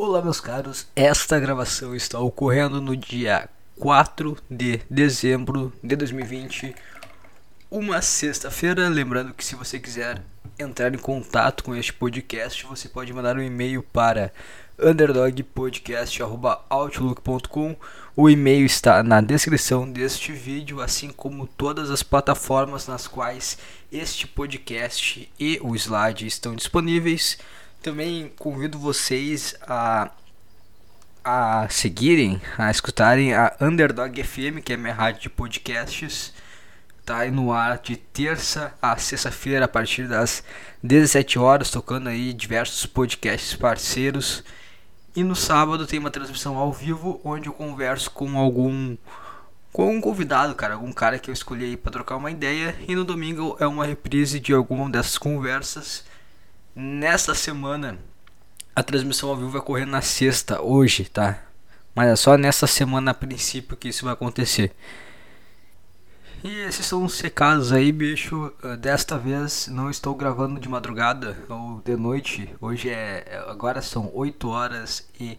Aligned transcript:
Olá, 0.00 0.22
meus 0.22 0.40
caros. 0.40 0.86
Esta 0.94 1.40
gravação 1.40 1.92
está 1.92 2.20
ocorrendo 2.20 2.80
no 2.80 2.96
dia 2.96 3.48
4 3.80 4.38
de 4.48 4.80
dezembro 4.88 5.72
de 5.82 5.96
2020, 5.96 6.72
uma 7.68 8.00
sexta-feira. 8.00 8.88
Lembrando 8.88 9.34
que 9.34 9.44
se 9.44 9.56
você 9.56 9.80
quiser 9.80 10.22
entrar 10.56 10.94
em 10.94 10.98
contato 10.98 11.64
com 11.64 11.74
este 11.74 11.92
podcast, 11.92 12.64
você 12.64 12.88
pode 12.88 13.12
mandar 13.12 13.36
um 13.36 13.42
e-mail 13.42 13.82
para 13.82 14.32
underdogpodcast.outlook.com. 14.78 17.74
O 18.14 18.30
e-mail 18.30 18.64
está 18.64 19.02
na 19.02 19.20
descrição 19.20 19.90
deste 19.90 20.30
vídeo, 20.30 20.80
assim 20.80 21.10
como 21.10 21.48
todas 21.48 21.90
as 21.90 22.04
plataformas 22.04 22.86
nas 22.86 23.08
quais 23.08 23.58
este 23.90 24.28
podcast 24.28 25.28
e 25.40 25.58
o 25.60 25.74
slide 25.74 26.24
estão 26.24 26.54
disponíveis. 26.54 27.36
Também 27.82 28.32
convido 28.36 28.78
vocês 28.78 29.54
a 29.62 30.10
a 31.30 31.68
seguirem, 31.68 32.40
a 32.56 32.70
escutarem 32.70 33.34
a 33.34 33.54
Underdog 33.60 34.22
FM, 34.22 34.62
que 34.64 34.72
é 34.72 34.76
minha 34.78 34.94
rádio 34.94 35.22
de 35.22 35.28
podcasts. 35.28 36.32
Tá 37.04 37.18
aí 37.18 37.30
no 37.30 37.52
ar 37.52 37.78
de 37.78 37.96
terça 37.96 38.72
a 38.80 38.96
sexta-feira 38.96 39.66
a 39.66 39.68
partir 39.68 40.08
das 40.08 40.42
17 40.82 41.38
horas, 41.38 41.70
tocando 41.70 42.08
aí 42.08 42.32
diversos 42.32 42.86
podcasts 42.86 43.54
parceiros. 43.54 44.42
E 45.14 45.22
no 45.22 45.36
sábado 45.36 45.86
tem 45.86 45.98
uma 45.98 46.10
transmissão 46.10 46.56
ao 46.56 46.72
vivo 46.72 47.20
onde 47.22 47.48
eu 47.48 47.52
converso 47.52 48.10
com 48.10 48.38
algum 48.38 48.96
com 49.70 49.94
um 49.94 50.00
convidado, 50.00 50.54
cara, 50.54 50.74
algum 50.74 50.92
cara 50.92 51.18
que 51.18 51.28
eu 51.28 51.34
escolhi 51.34 51.76
para 51.76 51.92
trocar 51.92 52.16
uma 52.16 52.30
ideia. 52.30 52.74
E 52.86 52.94
no 52.94 53.04
domingo 53.04 53.54
é 53.60 53.66
uma 53.66 53.84
reprise 53.84 54.40
de 54.40 54.54
alguma 54.54 54.88
dessas 54.88 55.18
conversas. 55.18 56.04
Nesta 56.80 57.34
semana 57.34 57.98
a 58.72 58.84
transmissão 58.84 59.30
ao 59.30 59.36
vivo 59.36 59.50
vai 59.50 59.60
correr 59.60 59.84
na 59.84 60.00
sexta, 60.00 60.62
hoje, 60.62 61.06
tá? 61.06 61.42
Mas 61.92 62.08
é 62.08 62.14
só 62.14 62.36
nessa 62.38 62.68
semana 62.68 63.10
a 63.10 63.14
princípio 63.14 63.76
que 63.76 63.88
isso 63.88 64.04
vai 64.04 64.14
acontecer. 64.14 64.70
E 66.44 66.48
esses 66.60 66.86
são 66.86 67.04
os 67.04 67.18
recados 67.18 67.72
aí, 67.72 67.90
bicho. 67.90 68.52
Uh, 68.62 68.76
desta 68.76 69.18
vez 69.18 69.66
não 69.66 69.90
estou 69.90 70.14
gravando 70.14 70.60
de 70.60 70.68
madrugada 70.68 71.36
ou 71.48 71.82
de 71.84 71.96
noite. 71.96 72.48
Hoje 72.60 72.90
é. 72.90 73.24
é 73.26 73.38
agora 73.48 73.82
são 73.82 74.12
8 74.14 74.48
horas 74.48 75.04
e 75.18 75.36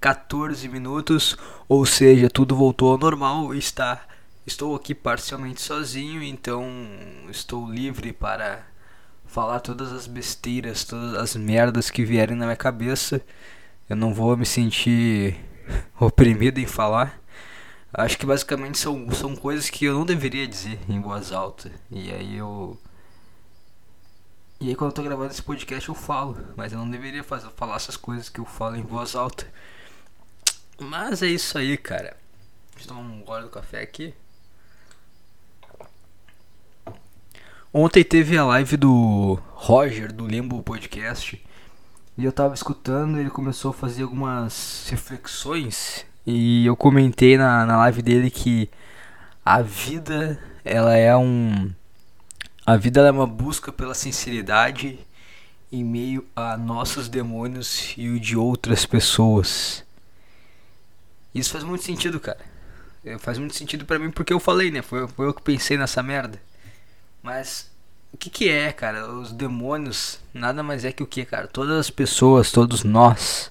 14 0.00 0.66
minutos. 0.70 1.36
Ou 1.68 1.84
seja, 1.84 2.30
tudo 2.30 2.56
voltou 2.56 2.92
ao 2.92 2.98
normal. 2.98 3.54
Está, 3.54 4.06
estou 4.46 4.74
aqui 4.74 4.94
parcialmente 4.94 5.60
sozinho, 5.60 6.22
então 6.22 6.66
estou 7.28 7.70
livre 7.70 8.10
para 8.10 8.67
falar 9.38 9.60
todas 9.60 9.92
as 9.92 10.08
besteiras, 10.08 10.82
todas 10.82 11.14
as 11.14 11.36
merdas 11.36 11.90
que 11.90 12.04
vierem 12.04 12.34
na 12.34 12.46
minha 12.46 12.56
cabeça. 12.56 13.20
Eu 13.88 13.94
não 13.94 14.12
vou 14.12 14.36
me 14.36 14.44
sentir 14.44 15.36
oprimido 16.00 16.58
em 16.58 16.66
falar. 16.66 17.20
Acho 17.94 18.18
que 18.18 18.26
basicamente 18.26 18.78
são, 18.78 19.08
são 19.12 19.36
coisas 19.36 19.70
que 19.70 19.84
eu 19.84 19.94
não 19.94 20.04
deveria 20.04 20.44
dizer 20.44 20.80
em 20.88 21.00
voz 21.00 21.30
alta. 21.30 21.70
E 21.88 22.10
aí 22.10 22.36
eu. 22.36 22.76
E 24.60 24.70
aí 24.70 24.74
quando 24.74 24.90
eu 24.90 24.94
tô 24.96 25.04
gravando 25.04 25.30
esse 25.30 25.42
podcast 25.42 25.88
eu 25.88 25.94
falo. 25.94 26.36
Mas 26.56 26.72
eu 26.72 26.78
não 26.80 26.90
deveria 26.90 27.22
fazer, 27.22 27.48
falar 27.50 27.76
essas 27.76 27.96
coisas 27.96 28.28
que 28.28 28.40
eu 28.40 28.44
falo 28.44 28.74
em 28.74 28.82
voz 28.82 29.14
alta. 29.14 29.46
Mas 30.80 31.22
é 31.22 31.28
isso 31.28 31.56
aí, 31.56 31.76
cara. 31.76 32.16
Deixa 32.74 32.90
eu 32.90 32.96
tomar 32.96 33.08
um 33.08 33.22
gole 33.22 33.44
do 33.44 33.50
café 33.50 33.82
aqui. 33.82 34.12
Ontem 37.72 38.02
teve 38.02 38.36
a 38.38 38.44
live 38.46 38.78
do 38.78 39.38
Roger 39.52 40.10
do 40.10 40.26
Limbo 40.26 40.62
Podcast. 40.62 41.42
E 42.16 42.24
eu 42.24 42.32
tava 42.32 42.54
escutando, 42.54 43.18
ele 43.18 43.28
começou 43.28 43.70
a 43.72 43.74
fazer 43.74 44.04
algumas 44.04 44.86
reflexões 44.90 46.06
e 46.26 46.64
eu 46.66 46.74
comentei 46.74 47.36
na, 47.36 47.66
na 47.66 47.76
live 47.76 48.02
dele 48.02 48.30
que 48.30 48.70
a 49.44 49.60
vida, 49.60 50.38
ela 50.64 50.94
é 50.96 51.14
um. 51.16 51.70
A 52.64 52.76
vida 52.76 53.00
é 53.00 53.10
uma 53.10 53.26
busca 53.26 53.70
pela 53.70 53.94
sinceridade 53.94 54.98
em 55.70 55.84
meio 55.84 56.26
a 56.34 56.56
nossos 56.56 57.08
demônios 57.08 57.94
e 57.98 58.08
o 58.08 58.18
de 58.18 58.36
outras 58.36 58.86
pessoas. 58.86 59.84
Isso 61.34 61.50
faz 61.50 61.64
muito 61.64 61.84
sentido, 61.84 62.18
cara. 62.18 62.40
É, 63.04 63.18
faz 63.18 63.38
muito 63.38 63.54
sentido 63.54 63.84
para 63.84 63.98
mim 63.98 64.10
porque 64.10 64.32
eu 64.32 64.40
falei, 64.40 64.70
né? 64.70 64.80
Foi, 64.80 65.06
foi 65.06 65.26
eu 65.26 65.34
que 65.34 65.42
pensei 65.42 65.76
nessa 65.76 66.02
merda. 66.02 66.40
Mas 67.22 67.70
o 68.12 68.16
que 68.16 68.30
que 68.30 68.48
é, 68.48 68.72
cara? 68.72 69.10
Os 69.10 69.32
demônios 69.32 70.20
nada 70.32 70.62
mais 70.62 70.84
é 70.84 70.92
que 70.92 71.02
o 71.02 71.06
que, 71.06 71.24
cara? 71.24 71.46
Todas 71.46 71.78
as 71.78 71.90
pessoas, 71.90 72.50
todos 72.50 72.84
nós 72.84 73.50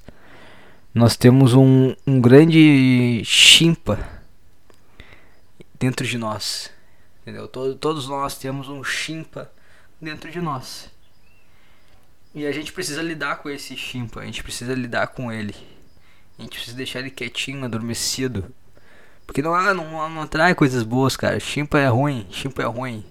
nós 0.97 1.15
temos 1.15 1.53
um, 1.53 1.95
um 2.07 2.19
grande 2.19 3.21
chimpa 3.23 3.99
dentro 5.79 6.05
de 6.05 6.17
nós. 6.17 6.71
Entendeu? 7.21 7.47
Todo, 7.47 7.75
todos 7.75 8.07
nós 8.07 8.37
temos 8.37 8.67
um 8.67 8.83
chimpa 8.83 9.51
dentro 10.01 10.31
de 10.31 10.41
nós. 10.41 10.89
E 12.33 12.45
a 12.47 12.51
gente 12.51 12.73
precisa 12.73 13.01
lidar 13.01 13.37
com 13.37 13.49
esse 13.49 13.77
chimpa, 13.77 14.21
a 14.21 14.25
gente 14.25 14.41
precisa 14.41 14.73
lidar 14.73 15.07
com 15.07 15.31
ele. 15.31 15.55
A 16.37 16.41
gente 16.41 16.55
precisa 16.55 16.75
deixar 16.75 16.99
ele 16.99 17.11
quietinho, 17.11 17.63
adormecido. 17.63 18.51
Porque 19.25 19.41
não, 19.41 19.51
não, 19.73 20.09
não 20.09 20.21
atrai 20.21 20.55
coisas 20.55 20.83
boas, 20.83 21.15
cara. 21.15 21.39
Chimpa 21.39 21.79
é 21.79 21.87
ruim, 21.87 22.25
chimpa 22.31 22.63
é 22.63 22.65
ruim. 22.65 23.05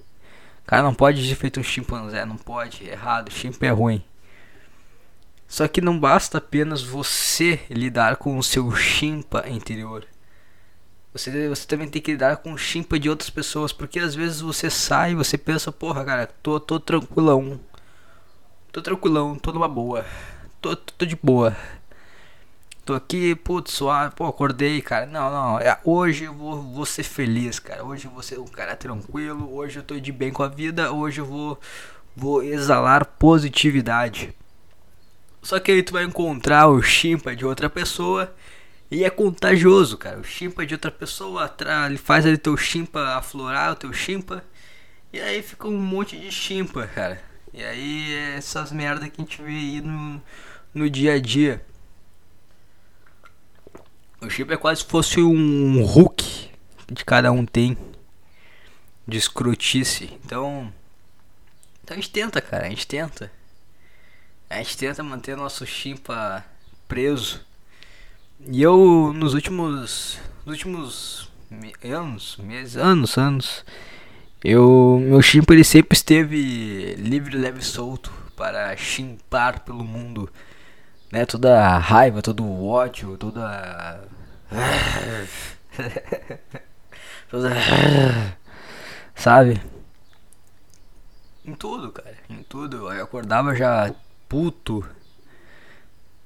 Cara 0.66 0.82
não 0.82 0.94
pode 0.94 1.26
ser 1.26 1.34
feito 1.36 1.60
um 1.60 1.62
chimpanzé, 1.62 2.24
não 2.24 2.36
pode, 2.36 2.88
é 2.88 2.92
errado, 2.92 3.30
chimpa 3.30 3.66
é 3.66 3.70
ruim. 3.70 4.02
Só 5.46 5.68
que 5.68 5.80
não 5.80 5.98
basta 5.98 6.38
apenas 6.38 6.82
você 6.82 7.60
lidar 7.70 8.16
com 8.16 8.36
o 8.36 8.42
seu 8.42 8.74
chimpa 8.74 9.48
interior. 9.48 10.04
Você, 11.12 11.48
você 11.48 11.66
também 11.66 11.88
tem 11.88 12.02
que 12.02 12.10
lidar 12.10 12.38
com 12.38 12.52
o 12.52 12.58
chimpa 12.58 12.98
de 12.98 13.08
outras 13.08 13.30
pessoas. 13.30 13.72
Porque 13.72 13.98
às 13.98 14.14
vezes 14.14 14.40
você 14.40 14.68
sai 14.68 15.12
e 15.12 15.14
você 15.14 15.38
pensa, 15.38 15.72
porra, 15.72 16.04
cara, 16.04 16.26
tô, 16.42 16.58
tô 16.60 16.78
tranquilão. 16.80 17.60
Tô 18.72 18.82
tranquilão, 18.82 19.36
tô 19.36 19.52
numa 19.52 19.68
boa. 19.68 20.04
Tô, 20.60 20.76
tô, 20.76 20.92
tô 20.98 21.06
de 21.06 21.16
boa. 21.22 21.56
Tô 22.86 22.94
aqui, 22.94 23.34
putz, 23.34 23.72
suave, 23.72 24.14
pô, 24.14 24.26
acordei, 24.26 24.80
cara. 24.80 25.06
Não, 25.06 25.28
não, 25.28 25.58
é, 25.58 25.76
hoje 25.82 26.22
eu 26.22 26.32
vou, 26.32 26.62
vou 26.62 26.86
ser 26.86 27.02
feliz, 27.02 27.58
cara. 27.58 27.84
Hoje 27.84 28.04
eu 28.04 28.12
vou 28.12 28.22
ser 28.22 28.38
um 28.38 28.46
cara 28.46 28.76
tranquilo. 28.76 29.52
Hoje 29.52 29.80
eu 29.80 29.82
tô 29.82 29.98
de 29.98 30.12
bem 30.12 30.30
com 30.30 30.44
a 30.44 30.46
vida. 30.46 30.92
Hoje 30.92 31.20
eu 31.20 31.24
vou, 31.24 31.58
vou 32.14 32.44
exalar 32.44 33.04
positividade. 33.04 34.32
Só 35.42 35.58
que 35.58 35.72
aí 35.72 35.82
tu 35.82 35.94
vai 35.94 36.04
encontrar 36.04 36.68
o 36.68 36.80
chimpa 36.80 37.34
de 37.34 37.44
outra 37.44 37.68
pessoa 37.68 38.32
e 38.88 39.02
é 39.02 39.10
contagioso, 39.10 39.98
cara. 39.98 40.20
O 40.20 40.24
chimpa 40.24 40.64
de 40.64 40.74
outra 40.74 40.92
pessoa 40.92 41.52
ele 41.86 41.98
faz 41.98 42.24
ali 42.24 42.38
teu 42.38 42.56
chimpa 42.56 43.16
aflorar, 43.16 43.72
o 43.72 43.74
teu 43.74 43.92
chimpa. 43.92 44.44
E 45.12 45.18
aí 45.18 45.42
fica 45.42 45.66
um 45.66 45.76
monte 45.76 46.16
de 46.16 46.30
chimpa, 46.30 46.86
cara. 46.86 47.20
E 47.52 47.64
aí 47.64 48.14
é 48.14 48.36
essas 48.36 48.70
merda 48.70 49.08
que 49.08 49.20
a 49.20 49.24
gente 49.24 49.42
vê 49.42 49.50
aí 49.50 49.80
no, 49.80 50.22
no 50.72 50.88
dia 50.88 51.14
a 51.14 51.20
dia. 51.20 51.66
O 54.26 54.30
chimpa 54.30 54.54
é 54.54 54.56
quase 54.56 54.80
se 54.80 54.86
fosse 54.86 55.20
um 55.22 55.84
Hulk 55.84 56.50
que 56.94 57.04
cada 57.04 57.30
um 57.30 57.46
tem 57.46 57.78
de 59.06 59.16
escrotice. 59.16 60.18
Então, 60.24 60.72
então 61.82 61.96
a 61.96 62.00
gente 62.00 62.10
tenta, 62.10 62.40
cara, 62.40 62.66
a 62.66 62.68
gente 62.68 62.88
tenta. 62.88 63.30
A 64.50 64.56
gente 64.56 64.76
tenta 64.76 65.02
manter 65.04 65.36
nosso 65.36 65.64
chimpa 65.64 66.44
preso. 66.88 67.40
E 68.48 68.60
eu 68.60 69.12
nos 69.14 69.32
últimos 69.32 70.18
nos 70.44 70.54
últimos 70.54 71.30
anos, 71.84 72.36
meses, 72.38 72.76
anos, 72.76 73.16
anos, 73.16 73.64
eu 74.42 75.00
meu 75.00 75.22
chimpa 75.22 75.54
ele 75.54 75.62
sempre 75.62 75.96
esteve 75.96 76.96
livre, 76.96 77.36
leve 77.36 77.60
e 77.60 77.64
solto 77.64 78.12
para 78.36 78.76
chimpar 78.76 79.60
pelo 79.60 79.84
mundo, 79.84 80.28
né? 81.12 81.24
Toda 81.24 81.64
a 81.64 81.78
raiva, 81.78 82.20
todo 82.20 82.42
o 82.44 82.66
ódio, 82.68 83.16
toda 83.16 84.15
sabe? 89.14 89.60
Em 91.44 91.54
tudo, 91.54 91.92
cara, 91.92 92.16
em 92.28 92.42
tudo. 92.42 92.92
Eu 92.92 93.04
acordava 93.04 93.54
já 93.54 93.94
puto. 94.28 94.84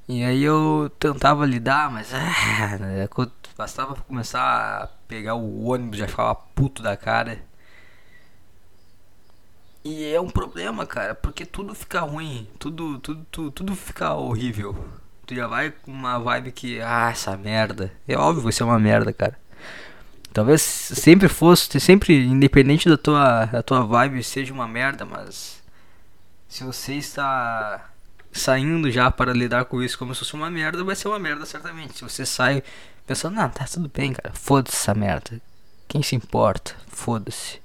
E 0.08 0.24
aí 0.24 0.42
eu 0.42 0.90
tentava 0.98 1.46
lidar, 1.46 1.90
mas 1.90 2.12
ah, 2.12 2.78
né, 2.80 3.08
bastava 3.56 3.94
começar 3.94 4.82
a 4.82 4.86
pegar 5.06 5.34
o 5.34 5.66
ônibus 5.66 5.98
já 5.98 6.08
ficava 6.08 6.34
puto 6.34 6.82
da 6.82 6.96
cara. 6.96 7.38
E 9.84 10.04
é 10.12 10.20
um 10.20 10.28
problema, 10.28 10.86
cara, 10.86 11.14
porque 11.14 11.46
tudo 11.46 11.74
fica 11.74 12.00
ruim, 12.00 12.46
tudo, 12.58 12.98
tudo, 12.98 13.26
tudo, 13.30 13.50
tudo 13.50 13.76
fica 13.76 14.12
horrível. 14.14 14.74
Tu 15.30 15.36
já 15.36 15.46
vai 15.46 15.70
com 15.70 15.92
uma 15.92 16.18
vibe 16.18 16.50
que, 16.50 16.80
ah, 16.80 17.10
essa 17.12 17.36
merda. 17.36 17.92
É 18.08 18.16
óbvio 18.16 18.38
que 18.38 18.44
vai 18.46 18.52
ser 18.52 18.64
uma 18.64 18.80
merda, 18.80 19.12
cara. 19.12 19.38
Talvez 20.32 20.60
sempre 20.60 21.28
fosse, 21.28 21.78
sempre, 21.78 22.26
independente 22.26 22.88
da 22.88 22.96
tua, 22.96 23.44
da 23.44 23.62
tua 23.62 23.86
vibe, 23.86 24.24
seja 24.24 24.52
uma 24.52 24.66
merda, 24.66 25.04
mas 25.04 25.62
se 26.48 26.64
você 26.64 26.94
está 26.94 27.90
saindo 28.32 28.90
já 28.90 29.08
para 29.08 29.32
lidar 29.32 29.66
com 29.66 29.80
isso 29.80 29.96
como 29.96 30.12
se 30.12 30.18
fosse 30.18 30.34
uma 30.34 30.50
merda, 30.50 30.82
vai 30.82 30.96
ser 30.96 31.06
uma 31.06 31.18
merda 31.20 31.46
certamente. 31.46 31.98
Se 31.98 32.02
você 32.02 32.26
sai 32.26 32.60
pensando, 33.06 33.36
não, 33.36 33.48
tá 33.48 33.66
tudo 33.72 33.88
bem, 33.88 34.12
cara, 34.12 34.34
foda-se 34.34 34.78
essa 34.78 34.94
merda. 34.94 35.40
Quem 35.86 36.02
se 36.02 36.16
importa? 36.16 36.74
Foda-se. 36.88 37.60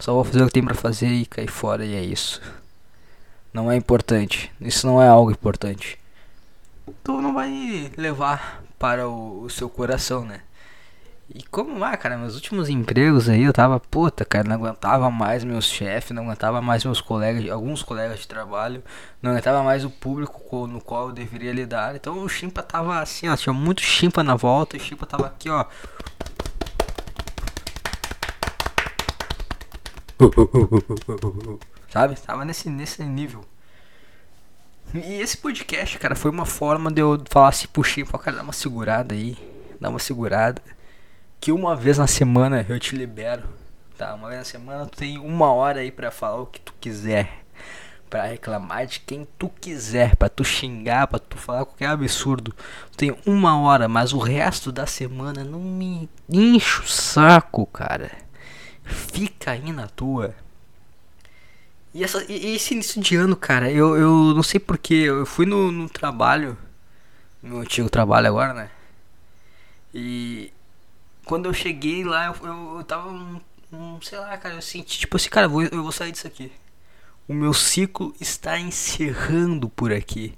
Só 0.00 0.14
vou 0.14 0.24
fazer 0.24 0.42
o 0.42 0.46
que 0.46 0.54
tem 0.54 0.64
pra 0.64 0.74
fazer 0.74 1.06
e 1.06 1.26
cair 1.26 1.46
fora 1.46 1.84
e 1.84 1.94
é 1.94 2.02
isso. 2.02 2.42
Não 3.54 3.70
é 3.70 3.76
importante. 3.76 4.50
Isso 4.60 4.84
não 4.84 5.00
é 5.00 5.06
algo 5.06 5.30
importante. 5.30 6.01
Tu 7.02 7.20
não 7.20 7.34
vai 7.34 7.90
levar 7.96 8.62
para 8.78 9.08
o, 9.08 9.42
o 9.42 9.50
seu 9.50 9.68
coração, 9.68 10.24
né? 10.24 10.40
E 11.34 11.42
como 11.44 11.82
ah, 11.82 11.96
cara, 11.96 12.18
meus 12.18 12.34
últimos 12.34 12.68
empregos 12.68 13.26
aí 13.28 13.42
eu 13.44 13.52
tava, 13.54 13.80
puta, 13.80 14.22
cara, 14.24 14.46
não 14.46 14.56
aguentava 14.56 15.10
mais 15.10 15.42
meus 15.42 15.64
chefes, 15.64 16.10
não 16.10 16.24
aguentava 16.24 16.60
mais 16.60 16.84
meus 16.84 17.00
colegas, 17.00 17.50
alguns 17.50 17.82
colegas 17.82 18.20
de 18.20 18.28
trabalho, 18.28 18.84
não 19.22 19.30
aguentava 19.30 19.62
mais 19.62 19.82
o 19.84 19.88
público 19.90 20.66
no 20.66 20.80
qual 20.80 21.08
eu 21.08 21.12
deveria 21.12 21.52
lidar. 21.52 21.96
Então 21.96 22.18
o 22.18 22.28
Chimpa 22.28 22.62
tava 22.62 23.00
assim, 23.00 23.28
ó, 23.28 23.36
tinha 23.36 23.52
muito 23.52 23.80
Chimpa 23.80 24.22
na 24.22 24.34
volta, 24.34 24.76
e 24.76 24.80
o 24.80 24.82
Chimpa 24.82 25.06
tava 25.06 25.26
aqui, 25.26 25.48
ó. 25.48 25.64
Sabe? 31.88 32.14
Tava 32.20 32.44
nesse, 32.44 32.68
nesse 32.68 33.02
nível. 33.04 33.44
E 34.94 35.20
esse 35.20 35.38
podcast, 35.38 35.98
cara, 35.98 36.14
foi 36.14 36.30
uma 36.30 36.44
forma 36.44 36.90
de 36.90 37.00
eu 37.00 37.22
falar 37.30 37.48
assim 37.48 37.66
pro 37.66 37.82
Chimpa, 37.82 38.18
cara, 38.18 38.36
dá 38.36 38.42
uma 38.42 38.52
segurada 38.52 39.14
aí, 39.14 39.38
dá 39.80 39.88
uma 39.88 39.98
segurada 39.98 40.60
que 41.40 41.50
uma 41.50 41.74
vez 41.74 41.98
na 41.98 42.06
semana 42.06 42.64
eu 42.68 42.78
te 42.78 42.94
libero, 42.94 43.42
tá? 43.98 44.14
Uma 44.14 44.28
vez 44.28 44.38
na 44.38 44.44
semana 44.44 44.86
tu 44.86 44.96
tem 44.96 45.18
uma 45.18 45.52
hora 45.52 45.80
aí 45.80 45.90
para 45.90 46.10
falar 46.10 46.42
o 46.42 46.46
que 46.46 46.60
tu 46.60 46.74
quiser, 46.78 47.42
para 48.08 48.26
reclamar 48.26 48.86
de 48.86 49.00
quem 49.00 49.26
tu 49.38 49.48
quiser, 49.48 50.14
para 50.14 50.28
tu 50.28 50.44
xingar, 50.44 51.08
para 51.08 51.18
tu 51.18 51.36
falar 51.38 51.64
qualquer 51.64 51.86
absurdo. 51.86 52.54
Tu 52.92 52.96
tem 52.96 53.16
uma 53.26 53.58
hora, 53.58 53.88
mas 53.88 54.12
o 54.12 54.18
resto 54.18 54.70
da 54.70 54.86
semana 54.86 55.42
não 55.42 55.58
me 55.58 56.08
enche 56.30 56.80
o 56.82 56.86
saco, 56.86 57.66
cara. 57.66 58.10
Fica 58.84 59.52
aí 59.52 59.72
na 59.72 59.88
tua. 59.88 60.34
E, 61.94 62.02
essa, 62.02 62.24
e 62.30 62.54
esse 62.56 62.74
início 62.74 63.00
de 63.02 63.16
ano, 63.16 63.36
cara, 63.36 63.70
eu, 63.70 63.96
eu 63.96 64.34
não 64.34 64.42
sei 64.42 64.58
porquê, 64.58 64.94
eu 64.94 65.26
fui 65.26 65.44
no, 65.44 65.70
no 65.70 65.88
trabalho, 65.88 66.56
no 67.42 67.58
antigo 67.58 67.90
trabalho 67.90 68.28
agora, 68.28 68.54
né? 68.54 68.70
E 69.92 70.50
quando 71.26 71.46
eu 71.46 71.52
cheguei 71.52 72.02
lá, 72.02 72.26
eu, 72.26 72.46
eu, 72.48 72.76
eu 72.78 72.84
tava 72.84 73.08
um, 73.10 73.40
um, 73.72 74.00
sei 74.00 74.18
lá, 74.18 74.36
cara, 74.38 74.54
eu 74.54 74.62
senti 74.62 75.00
tipo 75.00 75.16
assim, 75.16 75.28
cara, 75.28 75.46
eu 75.46 75.50
vou, 75.50 75.62
eu 75.62 75.82
vou 75.82 75.92
sair 75.92 76.12
disso 76.12 76.26
aqui. 76.26 76.50
O 77.28 77.34
meu 77.34 77.52
ciclo 77.52 78.14
está 78.20 78.58
encerrando 78.58 79.68
por 79.68 79.92
aqui. 79.92 80.36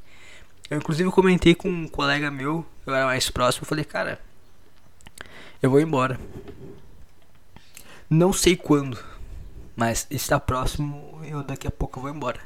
Eu 0.68 0.78
inclusive 0.78 1.10
comentei 1.10 1.54
com 1.54 1.68
um 1.68 1.88
colega 1.88 2.30
meu, 2.30 2.66
eu 2.84 2.94
era 2.94 3.06
mais 3.06 3.30
próximo, 3.30 3.62
eu 3.62 3.68
falei, 3.68 3.84
cara, 3.84 4.20
eu 5.62 5.70
vou 5.70 5.80
embora. 5.80 6.18
Não 8.10 8.32
sei 8.32 8.56
quando, 8.56 8.98
mas 9.76 10.06
está 10.10 10.38
próximo, 10.38 11.13
eu 11.28 11.42
daqui 11.42 11.66
a 11.66 11.70
pouco 11.70 11.98
eu 11.98 12.02
vou 12.02 12.10
embora. 12.10 12.40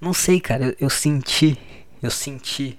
Não 0.00 0.12
sei, 0.14 0.40
cara, 0.40 0.66
eu, 0.66 0.76
eu 0.80 0.90
senti, 0.90 1.58
eu 2.02 2.10
senti. 2.10 2.78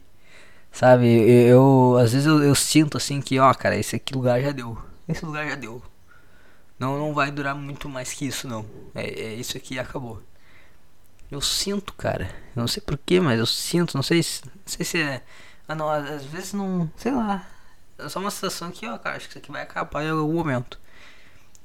Sabe, 0.71 1.06
eu, 1.07 1.94
eu 1.94 1.98
às 1.98 2.13
vezes 2.13 2.27
eu, 2.27 2.42
eu, 2.42 2.56
sinto 2.56 2.98
assim 2.98 3.21
que, 3.21 3.38
ó, 3.39 3.53
cara, 3.53 3.77
esse 3.77 3.95
aqui 3.95 4.13
lugar 4.13 4.42
já 4.42 4.51
deu 4.51 4.77
esse 5.12 5.25
lugar 5.25 5.48
já 5.48 5.56
deu. 5.56 5.81
Não, 6.80 6.98
não 6.98 7.13
vai 7.13 7.31
durar 7.31 7.53
muito 7.53 7.88
mais 7.88 8.13
que 8.13 8.25
isso, 8.25 8.48
não. 8.48 8.65
É, 8.95 9.03
é 9.03 9.33
isso 9.36 9.57
aqui 9.57 9.77
acabou. 9.77 10.21
Eu 11.30 11.42
sinto, 11.42 11.94
cara. 11.94 12.25
Eu 12.56 12.62
não 12.62 12.68
sei 12.68 12.81
porquê, 12.81 13.19
mas 13.19 13.39
eu 13.39 13.45
sinto. 13.45 13.95
Não 13.95 14.03
sei 14.03 14.24
se, 14.24 14.44
não 14.45 14.51
sei 14.65 14.86
se 14.86 15.01
é. 15.01 15.24
Ah, 15.68 15.75
não. 15.75 15.89
Às 15.89 16.25
vezes 16.25 16.53
não. 16.53 16.89
Sei 16.98 17.12
lá. 17.12 17.48
É 17.98 18.09
só 18.09 18.19
uma 18.19 18.31
sensação 18.31 18.71
que, 18.71 18.88
ó, 18.88 18.98
cara, 18.98 19.18
acho 19.18 19.27
que 19.27 19.33
isso 19.33 19.38
aqui 19.38 19.51
vai 19.51 19.62
acabar 19.62 20.03
em 20.03 20.09
algum 20.09 20.33
momento. 20.33 20.80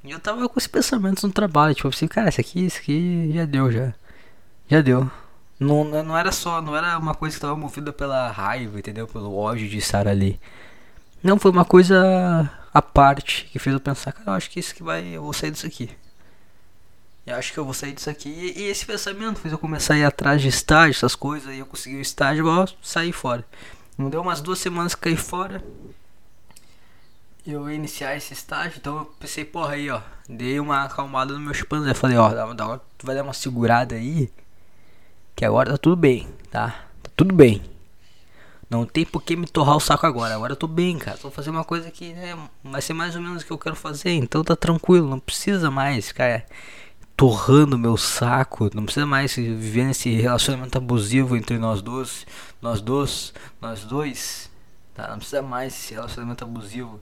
E 0.07 0.11
eu 0.11 0.19
tava 0.19 0.47
com 0.47 0.57
esses 0.57 0.67
pensamentos 0.67 1.23
no 1.23 1.31
trabalho. 1.31 1.75
Tipo 1.75 1.89
assim, 1.89 2.07
cara, 2.07 2.29
isso 2.29 2.39
aqui, 2.39 2.65
isso 2.65 2.79
aqui 2.79 3.31
já 3.33 3.45
deu, 3.45 3.71
já. 3.71 3.93
Já 4.69 4.81
deu. 4.81 5.11
Não, 5.59 5.83
não 5.83 6.17
era 6.17 6.31
só. 6.31 6.61
Não 6.61 6.75
era 6.75 6.97
uma 6.97 7.13
coisa 7.13 7.35
que 7.35 7.41
tava 7.41 7.55
movida 7.55 7.91
pela 7.91 8.31
raiva, 8.31 8.79
entendeu? 8.79 9.05
Pelo 9.07 9.35
ódio 9.35 9.67
de 9.67 9.77
estar 9.77 10.07
ali. 10.07 10.39
Não, 11.21 11.37
foi 11.37 11.51
uma 11.51 11.65
coisa 11.65 12.49
a 12.73 12.81
parte 12.81 13.49
que 13.51 13.59
fez 13.59 13.73
eu 13.73 13.79
pensar, 13.79 14.13
cara, 14.13 14.29
eu 14.29 14.33
acho 14.33 14.49
que 14.49 14.59
isso 14.59 14.73
que 14.73 14.83
vai, 14.83 15.03
eu 15.07 15.23
vou 15.23 15.33
sair 15.33 15.51
disso 15.51 15.65
aqui. 15.65 15.89
Eu 17.25 17.35
acho 17.35 17.51
que 17.51 17.57
eu 17.57 17.65
vou 17.65 17.73
sair 17.73 17.91
disso 17.91 18.09
aqui. 18.09 18.29
E, 18.29 18.61
e 18.61 18.63
esse 18.67 18.85
pensamento 18.85 19.39
fez 19.41 19.51
eu 19.51 19.57
começar 19.57 19.95
a 19.95 19.97
ir 19.97 20.05
atrás 20.05 20.41
de 20.41 20.47
estágio, 20.47 20.95
essas 20.95 21.15
coisas, 21.15 21.53
e 21.53 21.59
eu 21.59 21.65
consegui 21.65 21.97
o 21.97 22.01
estágio, 22.01 22.43
igual 22.43 22.65
sair 22.81 23.11
fora. 23.11 23.43
Não 23.97 24.09
deu 24.09 24.21
umas 24.21 24.39
duas 24.39 24.59
semanas 24.59 24.95
que 24.95 25.01
caí 25.01 25.17
fora. 25.17 25.61
Eu 27.47 27.69
ia 27.69 27.75
iniciar 27.77 28.13
esse 28.13 28.33
estágio, 28.33 28.77
então 28.77 28.97
eu 28.97 29.05
pensei, 29.05 29.45
porra 29.45 29.75
aí, 29.75 29.89
ó. 29.89 30.01
Dei 30.27 30.59
uma 30.59 30.83
acalmada 30.83 31.33
no 31.33 31.39
meu 31.39 31.53
chimpanzé. 31.53 31.93
Falei, 31.93 32.17
ó, 32.17 32.27
dá, 32.27 32.45
dá, 32.51 32.77
tu 32.97 33.05
vai 33.05 33.15
dar 33.15 33.23
uma 33.23 33.31
segurada 33.31 33.95
aí. 33.95 34.29
Que 35.33 35.45
agora 35.45 35.71
tá 35.71 35.77
tudo 35.77 35.95
bem, 35.95 36.27
tá? 36.51 36.71
Tá 37.01 37.09
tudo 37.15 37.33
bem. 37.33 37.63
Não 38.69 38.85
tem 38.85 39.05
por 39.05 39.23
que 39.23 39.37
me 39.37 39.47
torrar 39.47 39.77
o 39.77 39.79
saco 39.79 40.05
agora. 40.05 40.35
Agora 40.35 40.51
eu 40.51 40.57
tô 40.57 40.67
bem, 40.67 40.97
cara. 40.97 41.17
Tô 41.17 41.31
fazendo 41.31 41.55
uma 41.55 41.63
coisa 41.63 41.89
que 41.89 42.11
né, 42.11 42.37
vai 42.61 42.81
ser 42.81 42.91
mais 42.91 43.15
ou 43.15 43.21
menos 43.21 43.43
o 43.43 43.45
que 43.45 43.51
eu 43.51 43.57
quero 43.57 43.77
fazer. 43.77 44.11
Então 44.11 44.43
tá 44.43 44.53
tranquilo. 44.53 45.07
Não 45.07 45.19
precisa 45.19 45.71
mais 45.71 46.09
ficar 46.09 46.45
torrando 47.15 47.77
meu 47.77 47.95
saco. 47.95 48.69
Não 48.73 48.83
precisa 48.83 49.05
mais 49.05 49.33
viver 49.35 49.85
nesse 49.85 50.13
relacionamento 50.15 50.77
abusivo 50.77 51.37
entre 51.37 51.57
nós 51.57 51.81
dois. 51.81 52.27
Nós 52.61 52.81
dois. 52.81 53.33
Nós 53.61 53.85
dois. 53.85 54.51
Tá? 54.93 55.07
Não 55.07 55.17
precisa 55.17 55.41
mais 55.41 55.73
esse 55.73 55.93
relacionamento 55.93 56.43
abusivo. 56.43 56.99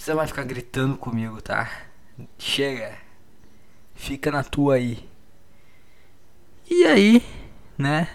Precisa 0.00 0.16
mais 0.16 0.30
ficar 0.30 0.44
gritando 0.44 0.96
comigo, 0.96 1.42
tá? 1.42 1.70
Chega. 2.38 2.94
Fica 3.94 4.30
na 4.30 4.42
tua 4.42 4.76
aí. 4.76 5.06
E 6.70 6.84
aí, 6.86 7.22
né? 7.76 8.08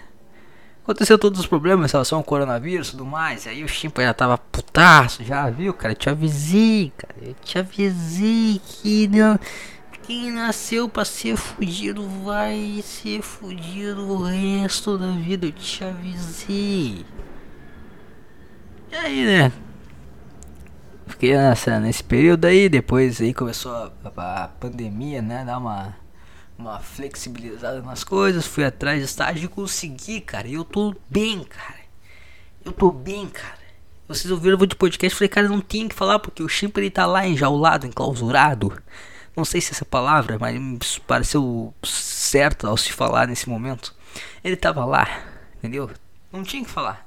Aconteceu 0.82 1.20
todos 1.20 1.40
os 1.40 1.46
problemas 1.46 1.92
em 1.92 1.94
relação 1.94 2.18
ao 2.18 2.24
coronavírus 2.24 2.88
e 2.88 2.92
tudo 2.94 3.06
mais. 3.06 3.46
Aí 3.46 3.64
o 3.64 3.68
Chimpa 3.68 4.02
já 4.02 4.16
tava 4.16 4.36
putaço, 4.36 5.24
já 5.24 5.48
viu, 5.52 5.76
cara? 5.76 5.92
Eu 5.92 5.96
te 5.96 6.10
avisei, 6.10 6.92
cara. 6.98 7.16
Eu 7.22 7.36
te 7.36 7.60
avisei 7.60 8.60
que 8.66 9.08
não. 9.08 9.40
Quem 10.02 10.32
nasceu 10.32 10.90
pra 10.90 11.06
ser 11.06 11.38
fudido 11.38 12.10
vai 12.24 12.82
ser 12.84 13.22
fudido 13.22 14.12
o 14.12 14.24
resto 14.24 14.98
da 14.98 15.12
vida. 15.12 15.46
Eu 15.46 15.52
te 15.52 15.84
avisei. 15.84 17.06
E 18.92 18.96
aí, 18.96 19.24
né? 19.24 19.65
Fiquei 21.08 21.36
nessa, 21.36 21.80
nesse 21.80 22.04
período 22.04 22.46
aí. 22.46 22.68
Depois 22.70 23.22
aí 23.22 23.34
começou 23.34 23.72
a, 23.72 23.92
a, 24.18 24.48
pandemia, 24.48 25.22
né? 25.22 25.44
Dar 25.46 25.58
uma 25.58 25.96
uma 26.58 26.80
flexibilizada 26.80 27.82
nas 27.82 28.04
coisas, 28.04 28.48
fui 28.48 28.64
atrás 28.64 29.00
de 29.00 29.06
estágio 29.06 29.46
e 29.46 29.50
consegui, 29.50 30.22
cara. 30.22 30.48
E 30.48 30.54
eu 30.54 30.64
tô 30.64 30.96
bem, 31.10 31.44
cara. 31.44 31.80
Eu 32.64 32.72
tô 32.72 32.92
bem, 32.92 33.28
cara. 33.28 33.66
Vocês 34.08 34.32
ouviram 34.32 34.58
o 34.58 34.68
de 34.68 34.76
podcast, 34.76 35.18
falei, 35.18 35.30
cara, 35.30 35.50
não 35.50 35.62
tinha 35.62 35.90
que 35.90 35.96
falar 35.96 36.20
porque 36.20 36.44
o 36.44 36.48
Chimpa 36.48 36.80
ele 36.80 36.92
tá 36.92 37.06
lá 37.06 37.28
enjaulado, 37.28 37.88
enclausurado. 37.88 38.72
Não 39.36 39.44
sei 39.44 39.60
se 39.60 39.72
essa 39.72 39.84
palavra, 39.84 40.38
mas 40.40 40.60
me 40.60 40.80
pareceu 41.06 41.74
certo 41.84 42.68
ao 42.68 42.78
se 42.78 42.94
falar 42.94 43.28
nesse 43.28 43.50
momento. 43.50 43.94
Ele 44.44 44.56
tava 44.56 44.86
lá, 44.86 45.24
entendeu? 45.58 45.90
Não 46.32 46.44
tinha 46.44 46.64
que 46.64 46.70
falar. 46.70 47.05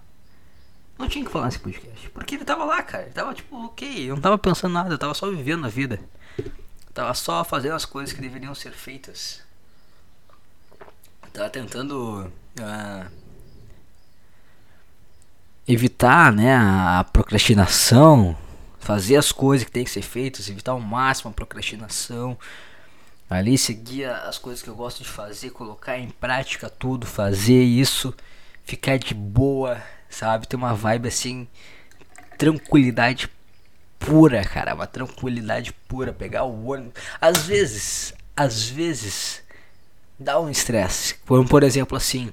Não 0.99 1.09
tinha 1.09 1.25
que 1.25 1.31
falar 1.31 1.47
nesse 1.47 1.61
podcast. 1.61 2.11
Porque 2.11 2.35
ele 2.35 2.45
tava 2.45 2.65
lá, 2.65 2.83
cara. 2.83 3.05
Ele 3.05 3.13
tava 3.13 3.33
tipo, 3.33 3.57
ok. 3.65 4.11
Eu 4.11 4.17
não 4.17 4.23
tava 4.23 4.37
pensando 4.37 4.73
nada, 4.73 4.93
eu 4.93 4.99
tava 4.99 5.15
só 5.15 5.31
vivendo 5.31 5.65
a 5.65 5.69
vida. 5.69 6.01
Tava 6.93 7.15
só 7.15 7.45
fazendo 7.45 7.75
as 7.75 7.85
coisas 7.85 8.13
que 8.13 8.21
deveriam 8.21 8.55
ser 8.55 8.73
feitas. 8.73 9.41
Tava 11.33 11.49
tentando 11.49 12.31
uh, 12.59 13.11
evitar 15.67 16.33
né, 16.33 16.57
a 16.57 17.05
procrastinação, 17.13 18.37
fazer 18.81 19.17
as 19.17 19.31
coisas 19.31 19.65
que 19.65 19.71
tem 19.71 19.85
que 19.85 19.91
ser 19.91 20.03
feitas, 20.03 20.49
evitar 20.49 20.73
ao 20.73 20.81
máximo 20.81 21.31
a 21.31 21.35
procrastinação. 21.35 22.37
Ali 23.31 23.59
seguir 23.59 24.07
as 24.07 24.39
coisas 24.39 24.63
que 24.63 24.69
eu 24.69 24.75
gosto 24.75 25.03
de 25.03 25.09
fazer, 25.09 25.51
colocar 25.51 25.99
em 25.99 26.09
prática 26.09 26.71
tudo, 26.71 27.07
fazer 27.07 27.63
isso, 27.63 28.15
ficar 28.65 28.99
de 28.99 29.13
boa, 29.13 29.81
sabe? 30.09 30.47
Ter 30.47 30.57
uma 30.57 30.75
vibe 30.75 31.09
assim, 31.09 31.49
tranquilidade 32.37 33.31
pura, 33.99 34.45
cara, 34.45 34.75
uma 34.75 34.87
tranquilidade 34.87 35.73
pura, 35.73 36.13
pegar 36.13 36.45
o 36.45 36.71
ônibus. 36.71 36.95
Às 37.21 37.43
vezes, 37.43 38.15
às 38.37 38.69
vezes 38.69 39.43
dá 40.19 40.41
um 40.41 40.49
estresse. 40.49 41.17
Como 41.27 41.47
por 41.47 41.63
exemplo 41.63 41.97
assim, 41.97 42.33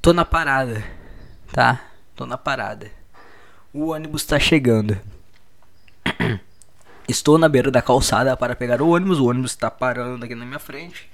tô 0.00 0.12
na 0.12 0.24
parada, 0.24 0.84
tá? 1.52 1.80
Tô 2.16 2.26
na 2.26 2.38
parada. 2.38 2.90
O 3.72 3.88
ônibus 3.88 4.24
tá 4.24 4.38
chegando. 4.38 4.98
Estou 7.08 7.38
na 7.38 7.48
beira 7.48 7.70
da 7.70 7.82
calçada 7.82 8.36
para 8.36 8.54
pegar 8.54 8.80
o 8.80 8.90
ônibus, 8.90 9.18
o 9.18 9.26
ônibus 9.26 9.52
está 9.52 9.70
parando 9.70 10.24
aqui 10.24 10.34
na 10.34 10.44
minha 10.44 10.58
frente. 10.58 11.10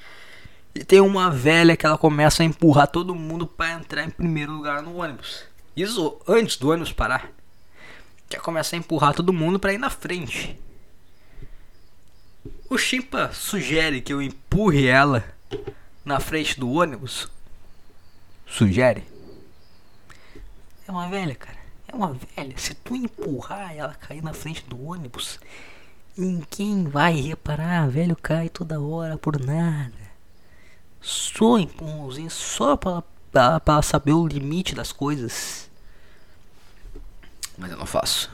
E 0.74 0.84
tem 0.84 1.00
uma 1.00 1.30
velha 1.30 1.74
que 1.74 1.86
ela 1.86 1.96
começa 1.96 2.42
a 2.42 2.46
empurrar 2.46 2.86
todo 2.86 3.14
mundo 3.14 3.46
para 3.46 3.72
entrar 3.72 4.04
em 4.04 4.10
primeiro 4.10 4.52
lugar 4.52 4.82
no 4.82 4.96
ônibus. 4.96 5.44
Isso 5.76 6.18
antes 6.26 6.56
do 6.56 6.70
ônibus 6.70 6.92
parar. 6.92 7.30
Já 8.30 8.40
começa 8.40 8.74
a 8.74 8.78
empurrar 8.78 9.14
todo 9.14 9.32
mundo 9.32 9.58
para 9.58 9.72
ir 9.72 9.78
na 9.78 9.90
frente. 9.90 10.58
O 12.68 12.78
Chimpa 12.78 13.30
sugere 13.32 14.00
que 14.00 14.12
eu 14.12 14.22
empurre 14.22 14.86
ela 14.86 15.24
na 16.04 16.18
frente 16.18 16.58
do 16.58 16.70
ônibus. 16.72 17.30
Sugere. 18.46 19.04
É 20.88 20.90
uma 20.90 21.08
velha, 21.08 21.34
cara. 21.34 21.58
É 21.86 21.94
uma 21.94 22.14
velha. 22.14 22.56
Se 22.56 22.74
tu 22.74 22.94
empurrar 22.94 23.76
ela 23.76 23.94
cair 23.94 24.22
na 24.22 24.32
frente 24.32 24.64
do 24.64 24.82
ônibus, 24.82 25.38
ninguém 26.16 26.84
vai 26.84 27.20
reparar. 27.20 27.88
Velho 27.88 28.16
cai 28.16 28.48
toda 28.48 28.80
hora 28.80 29.18
por 29.18 29.38
nada. 29.38 30.06
Só 31.00 31.58
empurrãozinho, 31.58 32.30
só 32.30 32.76
pra, 32.76 33.02
pra, 33.02 33.10
pra 33.64 33.82
saber 33.82 34.12
o 34.12 34.26
limite 34.26 34.74
das 34.74 34.92
coisas. 34.92 35.70
Mas 37.56 37.70
eu 37.70 37.76
não 37.76 37.86
faço. 37.86 38.30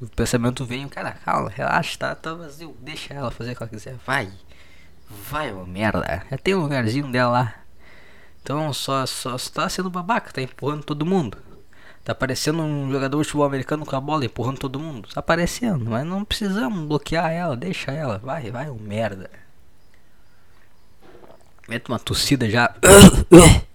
O 0.00 0.06
pensamento 0.08 0.64
vem, 0.64 0.88
cara, 0.88 1.12
calma, 1.12 1.48
relaxa, 1.48 1.98
tá, 1.98 2.14
tá 2.14 2.34
vazio. 2.34 2.76
Deixa 2.80 3.14
ela 3.14 3.30
fazer 3.30 3.52
o 3.52 3.56
que 3.56 3.62
ela 3.62 3.70
quiser. 3.70 3.96
Vai. 4.06 4.32
Vai, 5.30 5.52
ô 5.52 5.64
merda. 5.64 6.24
Já 6.30 6.38
tem 6.38 6.54
um 6.54 6.62
lugarzinho 6.62 7.10
dela 7.10 7.30
lá. 7.32 7.54
Então 8.42 8.72
só, 8.72 9.06
só 9.06 9.36
tá 9.52 9.68
sendo 9.68 9.88
babaca, 9.88 10.32
tá 10.32 10.42
empurrando 10.42 10.82
todo 10.82 11.06
mundo. 11.06 11.38
Tá 12.04 12.10
aparecendo 12.10 12.62
um 12.62 12.90
jogador 12.90 13.18
de 13.18 13.28
futebol 13.28 13.46
americano 13.46 13.86
com 13.86 13.94
a 13.94 14.00
bola 14.00 14.24
empurrando 14.24 14.58
todo 14.58 14.80
mundo. 14.80 15.08
Tá 15.12 15.20
aparecendo, 15.20 15.88
mas 15.88 16.04
não 16.04 16.24
precisamos 16.24 16.84
bloquear 16.86 17.30
ela, 17.30 17.56
deixa 17.56 17.92
ela. 17.92 18.18
Vai, 18.18 18.50
vai, 18.50 18.68
um 18.68 18.78
merda. 18.78 19.30
Mete 21.68 21.88
uma 21.88 21.98
tossida 22.00 22.50
já. 22.50 22.74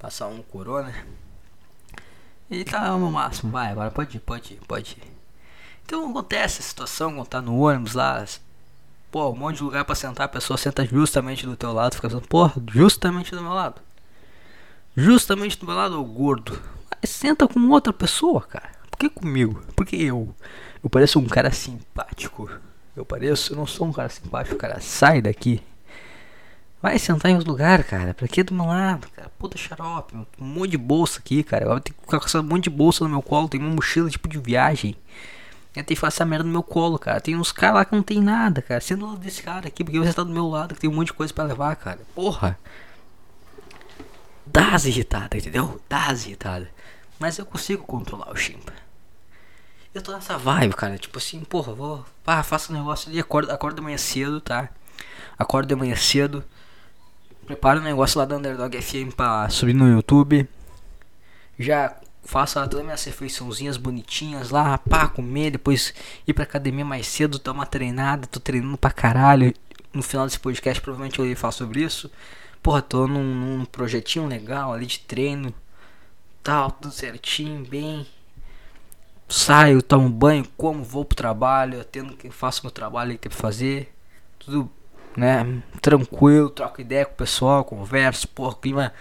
Passar 0.00 0.28
um 0.28 0.40
corona. 0.40 0.94
E 2.50 2.64
tá 2.64 2.96
no 2.96 3.12
máximo, 3.12 3.52
vai, 3.52 3.70
agora 3.70 3.90
pode 3.90 4.16
ir, 4.16 4.20
pode 4.20 4.54
ir, 4.54 4.60
pode 4.66 4.92
ir. 4.92 5.12
Então 5.84 6.10
acontece 6.10 6.60
a 6.60 6.64
situação 6.64 7.14
quando 7.14 7.28
tá 7.28 7.42
no 7.42 7.60
ônibus 7.60 7.92
lá. 7.92 8.24
Pô, 9.10 9.30
um 9.30 9.36
monte 9.36 9.58
de 9.58 9.62
lugar 9.62 9.84
pra 9.84 9.94
sentar, 9.94 10.24
a 10.24 10.28
pessoa 10.28 10.56
senta 10.56 10.86
justamente 10.86 11.44
do 11.44 11.54
teu 11.54 11.72
lado, 11.72 11.96
fica 11.96 12.08
pensando, 12.08 12.26
porra, 12.26 12.54
justamente 12.72 13.34
do 13.34 13.42
meu 13.42 13.52
lado. 13.52 13.82
Justamente 14.96 15.58
do 15.58 15.66
meu 15.66 15.76
lado, 15.76 16.00
ô 16.00 16.04
gordo. 16.04 16.60
Mas 16.90 17.10
senta 17.10 17.46
com 17.46 17.60
outra 17.68 17.92
pessoa, 17.92 18.40
cara. 18.40 18.70
Por 18.90 18.98
que 18.98 19.08
comigo? 19.10 19.62
Porque 19.76 19.96
eu. 19.96 20.34
Eu 20.82 20.88
pareço 20.88 21.18
um 21.18 21.26
cara 21.26 21.50
simpático. 21.50 22.50
Eu 22.96 23.04
pareço, 23.04 23.52
eu 23.52 23.56
não 23.56 23.66
sou 23.66 23.86
um 23.86 23.92
cara 23.92 24.08
simpático, 24.08 24.56
cara. 24.56 24.80
Sai 24.80 25.20
daqui. 25.20 25.62
Vai 26.82 26.98
sentar 26.98 27.30
em 27.30 27.34
outro 27.34 27.50
lugar, 27.50 27.84
cara. 27.84 28.14
Pra 28.14 28.26
que 28.26 28.42
do 28.42 28.54
meu 28.54 28.64
lado, 28.64 29.06
cara? 29.10 29.30
Puta 29.38 29.58
xarope. 29.58 30.16
Um 30.16 30.44
monte 30.44 30.70
de 30.70 30.78
bolsa 30.78 31.18
aqui, 31.18 31.42
cara. 31.42 31.66
Eu 31.66 31.80
tenho 31.80 31.94
que 31.94 32.06
com 32.06 32.16
essa 32.16 32.42
monte 32.42 32.64
de 32.64 32.70
bolsa 32.70 33.04
no 33.04 33.10
meu 33.10 33.22
colo. 33.22 33.48
Tem 33.48 33.60
uma 33.60 33.70
mochila 33.70 34.08
tipo 34.08 34.26
de 34.26 34.38
viagem. 34.38 34.96
Eu 35.76 35.84
tenho 35.84 35.86
que 35.86 35.96
fazer 35.96 36.14
essa 36.14 36.24
merda 36.24 36.44
no 36.44 36.50
meu 36.50 36.62
colo, 36.62 36.98
cara. 36.98 37.20
Tem 37.20 37.36
uns 37.36 37.52
caras 37.52 37.76
lá 37.76 37.84
que 37.84 37.94
não 37.94 38.02
tem 38.02 38.20
nada, 38.20 38.62
cara. 38.62 38.80
Sendo 38.80 39.06
lado 39.06 39.18
desse 39.18 39.42
cara 39.42 39.68
aqui, 39.68 39.84
porque 39.84 39.98
você 39.98 40.12
tá 40.12 40.24
do 40.24 40.32
meu 40.32 40.48
lado, 40.48 40.74
que 40.74 40.80
tem 40.80 40.88
um 40.88 40.94
monte 40.94 41.08
de 41.08 41.12
coisa 41.12 41.32
pra 41.34 41.44
levar, 41.44 41.76
cara. 41.76 42.00
Porra. 42.14 42.58
Dá 44.46 44.74
as 44.74 44.86
irritadas, 44.86 45.38
entendeu? 45.38 45.80
Dá 45.88 46.06
as 46.06 46.24
irritadas. 46.24 46.68
Mas 47.18 47.38
eu 47.38 47.44
consigo 47.44 47.84
controlar 47.84 48.32
o 48.32 48.36
chimpa. 48.36 48.72
Eu 49.92 50.00
tô 50.00 50.12
nessa 50.12 50.38
vibe, 50.38 50.74
cara. 50.74 50.96
Tipo 50.96 51.18
assim, 51.18 51.40
porra, 51.40 51.74
vou. 51.74 52.06
Ah, 52.26 52.42
faço 52.42 52.72
um 52.72 52.76
negócio 52.76 53.10
ali, 53.10 53.20
acordo, 53.20 53.50
acordo 53.50 53.76
de 53.76 53.82
manhã 53.82 53.98
cedo, 53.98 54.40
tá? 54.40 54.70
Acordo 55.38 55.68
de 55.68 55.74
manhã 55.74 55.94
cedo 55.94 56.42
preparo 57.46 57.80
um 57.80 57.84
negócio 57.84 58.18
lá 58.18 58.24
da 58.24 58.36
Underdog 58.36 58.80
FM 58.80 59.14
pra 59.14 59.48
subir 59.48 59.74
no 59.74 59.88
YouTube. 59.88 60.48
Já 61.58 61.96
faço 62.24 62.58
lá 62.58 62.68
todas 62.68 62.84
minhas 62.84 63.04
refeiçãozinhas 63.04 63.76
bonitinhas 63.76 64.50
lá, 64.50 64.78
pá, 64.78 65.08
comer, 65.08 65.50
depois 65.50 65.92
ir 66.26 66.32
pra 66.32 66.44
academia 66.44 66.84
mais 66.84 67.06
cedo, 67.06 67.38
dar 67.38 67.52
uma 67.52 67.66
treinada, 67.66 68.26
tô 68.26 68.38
treinando 68.38 68.78
pra 68.78 68.90
caralho. 68.90 69.52
No 69.92 70.02
final 70.02 70.26
desse 70.26 70.38
podcast 70.38 70.80
provavelmente 70.80 71.18
eu 71.18 71.26
ia 71.26 71.36
falar 71.36 71.52
sobre 71.52 71.82
isso. 71.82 72.10
Porra, 72.62 72.82
tô 72.82 73.06
num, 73.08 73.34
num 73.34 73.64
projetinho 73.64 74.26
legal 74.26 74.72
ali 74.72 74.86
de 74.86 75.00
treino. 75.00 75.52
Tal, 76.42 76.70
tudo 76.70 76.92
certinho, 76.92 77.66
bem. 77.66 78.06
Saio, 79.28 79.82
tomo 79.82 80.08
banho, 80.08 80.46
como, 80.56 80.82
vou 80.82 81.04
pro 81.04 81.16
trabalho, 81.16 81.80
atendo 81.80 82.16
que 82.16 82.30
faço 82.30 82.62
meu 82.64 82.70
trabalho 82.70 83.12
que 83.12 83.18
tem 83.18 83.30
pra 83.30 83.38
fazer. 83.38 83.92
Tudo 84.38 84.70
né? 85.16 85.62
Tranquilo, 85.80 86.50
troco 86.50 86.80
ideia 86.80 87.04
com 87.04 87.12
o 87.12 87.16
pessoal, 87.16 87.64
converso, 87.64 88.28
porra, 88.28 88.54
clima. 88.54 88.92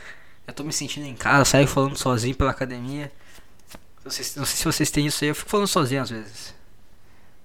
Eu 0.47 0.53
tô 0.53 0.63
me 0.63 0.73
sentindo 0.73 1.05
em 1.05 1.15
casa, 1.15 1.45
saio 1.45 1.67
falando 1.67 1.97
sozinho 1.97 2.35
pela 2.35 2.51
academia. 2.51 3.11
Não 4.03 4.11
sei, 4.11 4.25
não 4.37 4.45
sei 4.45 4.57
se 4.57 4.65
vocês 4.65 4.91
têm 4.91 5.05
isso 5.05 5.23
aí, 5.23 5.29
eu 5.29 5.35
fico 5.35 5.49
falando 5.49 5.67
sozinho 5.67 6.01
às 6.01 6.09
vezes. 6.09 6.55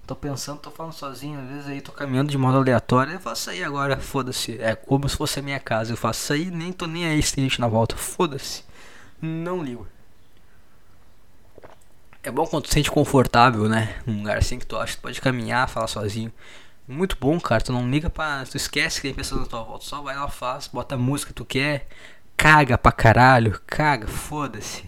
Tô 0.06 0.14
pensando, 0.14 0.58
tô 0.58 0.70
falando 0.70 0.92
sozinho, 0.92 1.40
às 1.40 1.48
vezes 1.48 1.66
aí 1.66 1.80
tô 1.80 1.90
caminhando 1.90 2.30
de 2.30 2.36
modo 2.36 2.58
aleatório. 2.58 3.14
Eu 3.14 3.20
faço 3.20 3.48
aí 3.48 3.64
agora, 3.64 3.98
foda-se. 3.98 4.60
É 4.60 4.74
como 4.74 5.08
se 5.08 5.16
fosse 5.16 5.38
a 5.38 5.42
minha 5.42 5.58
casa. 5.58 5.92
Eu 5.92 5.96
faço 5.96 6.32
aí, 6.34 6.50
nem 6.50 6.72
tô 6.72 6.86
nem 6.86 7.06
aí 7.06 7.22
se 7.22 7.34
tem 7.34 7.44
gente 7.44 7.58
na 7.58 7.68
volta. 7.68 7.96
Foda-se. 7.96 8.64
Não 9.20 9.62
ligo. 9.62 9.86
É 12.22 12.30
bom 12.30 12.46
quando 12.46 12.64
tu 12.64 12.68
se 12.68 12.74
sente 12.74 12.90
confortável, 12.90 13.66
né? 13.66 13.96
Num 14.06 14.18
lugar 14.18 14.38
assim 14.38 14.58
que 14.58 14.66
tu 14.66 14.76
acha 14.76 14.92
que 14.92 14.98
tu 14.98 15.02
pode 15.02 15.20
caminhar, 15.22 15.68
falar 15.70 15.86
sozinho. 15.86 16.30
Muito 16.86 17.16
bom, 17.18 17.40
cara. 17.40 17.62
Tu 17.62 17.72
não 17.72 17.90
liga 17.90 18.10
pra. 18.10 18.44
Tu 18.44 18.56
esquece 18.56 19.00
que 19.00 19.08
tem 19.08 19.14
pessoas 19.14 19.42
na 19.42 19.46
tua 19.46 19.62
volta. 19.62 19.84
Só 19.84 20.02
vai 20.02 20.16
lá, 20.16 20.28
faz, 20.28 20.68
bota 20.68 20.94
a 20.94 20.98
música 20.98 21.32
que 21.32 21.34
tu 21.34 21.44
quer. 21.44 21.88
Caga 22.36 22.76
pra 22.76 22.92
caralho. 22.92 23.60
Caga, 23.66 24.06
foda-se. 24.06 24.84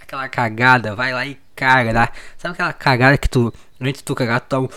Aquela 0.00 0.28
cagada, 0.28 0.94
vai 0.94 1.12
lá 1.12 1.26
e 1.26 1.38
caga. 1.54 1.92
Dá. 1.92 2.12
Sabe 2.38 2.54
aquela 2.54 2.72
cagada 2.72 3.18
que 3.18 3.28
tu. 3.28 3.52
Antes 3.80 4.00
de 4.00 4.04
tu 4.04 4.14
cagar, 4.14 4.40
tu 4.40 4.48
dá 4.48 4.60
um. 4.60 4.68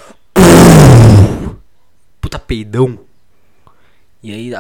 Puta 2.20 2.40
peidão. 2.40 3.00
E 4.22 4.34
aí 4.34 4.52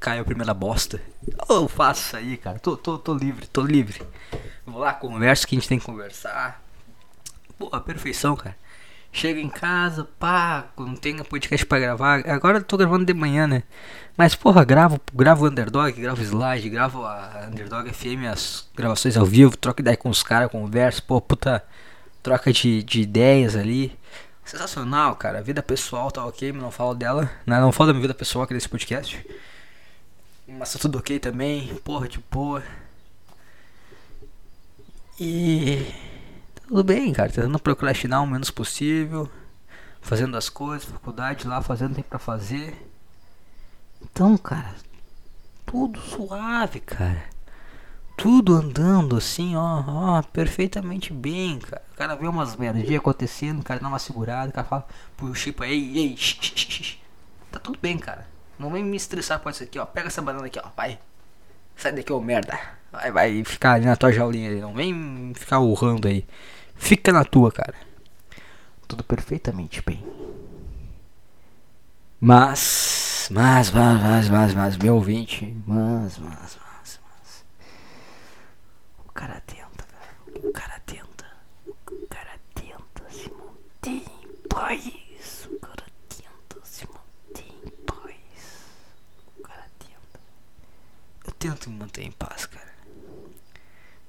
cai 0.00 0.18
a 0.18 0.24
primeira 0.24 0.52
bosta. 0.52 1.00
Eu 1.48 1.68
faço 1.68 2.16
aí, 2.16 2.36
cara. 2.36 2.58
Tô, 2.58 2.76
tô, 2.76 2.98
tô 2.98 3.14
livre, 3.14 3.46
tô 3.46 3.62
livre. 3.62 4.02
Vou 4.66 4.80
lá, 4.80 4.92
conversa 4.92 5.46
que 5.46 5.54
a 5.54 5.58
gente 5.58 5.68
tem 5.68 5.78
que 5.78 5.84
conversar. 5.86 6.62
Pô, 7.58 7.70
a 7.72 7.80
perfeição, 7.80 8.36
cara. 8.36 8.56
Chego 9.14 9.38
em 9.38 9.48
casa, 9.48 10.08
pá, 10.18 10.66
não 10.76 10.96
tenho 10.96 11.24
podcast 11.24 11.64
pra 11.64 11.78
gravar. 11.78 12.28
Agora 12.28 12.58
eu 12.58 12.64
tô 12.64 12.76
gravando 12.76 13.04
de 13.04 13.14
manhã, 13.14 13.46
né? 13.46 13.62
Mas 14.16 14.34
porra, 14.34 14.64
gravo, 14.64 15.00
gravo 15.14 15.46
Underdog, 15.46 15.92
gravo 15.92 16.20
Slide, 16.20 16.68
gravo 16.68 17.04
a 17.04 17.46
Underdog 17.48 17.88
FM, 17.94 18.26
as 18.28 18.68
gravações 18.74 19.16
ao 19.16 19.24
vivo, 19.24 19.56
troco 19.56 19.80
ideia 19.80 19.96
com 19.96 20.08
os 20.10 20.24
caras, 20.24 20.50
converso, 20.50 21.00
pô, 21.04 21.20
puta 21.20 21.64
troca 22.24 22.52
de, 22.52 22.82
de 22.82 23.02
ideias 23.02 23.54
ali. 23.54 23.96
Sensacional, 24.44 25.14
cara. 25.14 25.40
Vida 25.40 25.62
pessoal 25.62 26.10
tá 26.10 26.26
ok, 26.26 26.52
não 26.52 26.72
falo 26.72 26.92
dela. 26.92 27.30
Não, 27.46 27.60
não 27.60 27.70
falo 27.70 27.86
da 27.86 27.92
minha 27.92 28.02
vida 28.02 28.14
pessoal 28.14 28.42
aqui 28.42 28.52
nesse 28.52 28.68
podcast. 28.68 29.24
Mas 30.48 30.72
tá 30.72 30.78
tudo 30.80 30.98
ok 30.98 31.20
também, 31.20 31.72
porra 31.84 32.08
de 32.08 32.18
boa. 32.32 32.64
E 35.20 35.86
tudo 36.66 36.84
bem, 36.84 37.12
cara. 37.12 37.30
Tentando 37.30 37.58
procrastinar 37.58 38.22
o 38.22 38.26
menos 38.26 38.50
possível. 38.50 39.28
Fazendo 40.00 40.36
as 40.36 40.48
coisas, 40.48 40.84
faculdade 40.88 41.46
lá, 41.46 41.62
fazendo 41.62 41.92
o 41.92 41.94
que 41.94 42.02
tem 42.02 42.08
pra 42.08 42.18
fazer. 42.18 42.76
Então, 44.02 44.36
cara, 44.36 44.74
tudo 45.64 45.98
suave, 45.98 46.80
cara. 46.80 47.24
Tudo 48.16 48.54
andando 48.54 49.16
assim, 49.16 49.56
ó, 49.56 49.82
ó, 49.86 50.22
perfeitamente 50.22 51.12
bem, 51.12 51.58
cara. 51.58 51.82
O 51.92 51.96
cara 51.96 52.14
vê 52.14 52.28
umas 52.28 52.54
merdinhas 52.54 53.00
acontecendo, 53.00 53.60
o 53.60 53.64
cara 53.64 53.80
dá 53.80 53.88
uma 53.88 53.98
segurada, 53.98 54.50
o 54.50 54.52
cara 54.52 54.66
fala 54.66 54.86
pro 55.16 55.34
Chico, 55.34 55.64
ei, 55.64 55.98
ei, 55.98 56.18
tá 57.50 57.58
tudo 57.58 57.78
bem, 57.80 57.98
cara. 57.98 58.28
Não 58.58 58.70
vem 58.70 58.84
me 58.84 58.96
estressar 58.96 59.40
com 59.40 59.50
isso 59.50 59.64
aqui, 59.64 59.78
ó. 59.78 59.84
Pega 59.84 60.06
essa 60.06 60.22
banana 60.22 60.46
aqui, 60.46 60.60
ó, 60.62 60.68
vai. 60.76 60.98
Sai 61.76 61.92
daqui, 61.92 62.12
ô 62.12 62.20
merda. 62.20 62.58
Vai, 62.92 63.10
vai 63.10 63.44
ficar 63.44 63.72
ali 63.72 63.86
na 63.86 63.96
tua 63.96 64.12
jaulinha 64.12 64.50
aí. 64.50 64.60
Não 64.60 64.72
vem 64.72 65.32
ficar 65.34 65.58
urrando 65.58 66.06
aí. 66.06 66.24
Fica 66.74 67.12
na 67.12 67.24
tua, 67.24 67.50
cara. 67.50 67.74
Tudo 68.86 69.02
perfeitamente 69.04 69.82
bem. 69.82 70.04
Mas, 72.20 73.28
mas, 73.30 73.70
mas, 73.70 74.02
mas, 74.02 74.28
mas, 74.28 74.54
mas, 74.54 74.76
meu 74.76 74.94
ouvinte, 74.94 75.54
mas, 75.66 76.18
mas, 76.18 76.58
mas, 76.66 77.00
mas. 77.02 77.44
O 79.06 79.12
cara 79.12 79.40
tenta, 79.46 79.84
cara. 79.84 80.46
O 80.48 80.52
cara 80.52 80.80
tenta. 80.86 81.26
O 81.66 82.06
cara 82.08 82.38
tenta 82.54 83.10
se 83.10 83.30
manter 83.30 83.90
em 83.90 84.48
paz. 84.48 85.48
O 85.50 85.58
cara 85.58 85.84
tenta 86.08 86.64
se 86.64 86.86
manter 86.86 87.44
em 87.66 87.70
paz. 87.84 88.16
O 89.38 89.42
cara 89.42 89.66
tenta. 89.78 90.20
Eu 91.26 91.32
tento 91.32 91.70
me 91.70 91.76
manter 91.78 92.04
em 92.04 92.12
paz, 92.12 92.46
cara. 92.46 92.73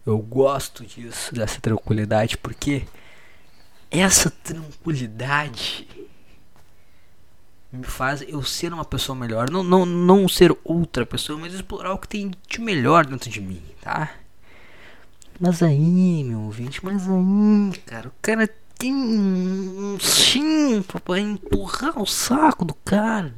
Eu 0.05 0.19
gosto 0.19 0.85
disso, 0.85 1.33
dessa 1.33 1.59
tranquilidade, 1.59 2.37
porque 2.37 2.85
essa 3.89 4.29
tranquilidade 4.29 5.87
me 7.71 7.83
faz 7.83 8.21
eu 8.27 8.43
ser 8.43 8.71
uma 8.71 8.85
pessoa 8.85 9.15
melhor. 9.15 9.49
Não, 9.49 9.63
não, 9.63 9.85
não 9.85 10.27
ser 10.27 10.55
outra 10.63 11.05
pessoa, 11.05 11.39
mas 11.39 11.53
explorar 11.53 11.93
o 11.93 11.97
que 11.97 12.07
tem 12.07 12.31
de 12.47 12.61
melhor 12.61 13.05
dentro 13.05 13.29
de 13.29 13.41
mim, 13.41 13.61
tá? 13.81 14.13
Mas 15.39 15.61
aí, 15.61 16.23
meu 16.23 16.41
ouvinte, 16.41 16.83
mas 16.83 17.03
aí, 17.07 17.77
cara, 17.85 18.07
o 18.07 18.13
cara 18.21 18.47
tem 18.77 18.93
um 18.93 19.97
chimpa 19.99 20.99
pra 20.99 21.19
empurrar 21.19 22.01
o 22.01 22.05
saco 22.05 22.63
do 22.63 22.73
cara. 22.73 23.33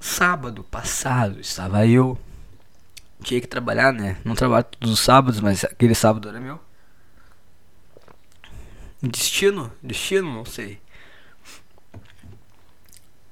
Sábado 0.00 0.64
passado 0.64 1.38
estava 1.38 1.86
eu. 1.86 2.18
Tinha 3.22 3.40
que 3.40 3.46
trabalhar, 3.46 3.92
né? 3.92 4.16
Não 4.24 4.34
trabalho 4.34 4.64
todos 4.64 4.92
os 4.92 5.00
sábados, 5.00 5.40
mas 5.40 5.64
aquele 5.64 5.94
sábado 5.94 6.28
era 6.28 6.40
meu. 6.40 6.60
Destino? 9.02 9.72
Destino? 9.82 10.32
Não 10.32 10.44
sei. 10.44 10.80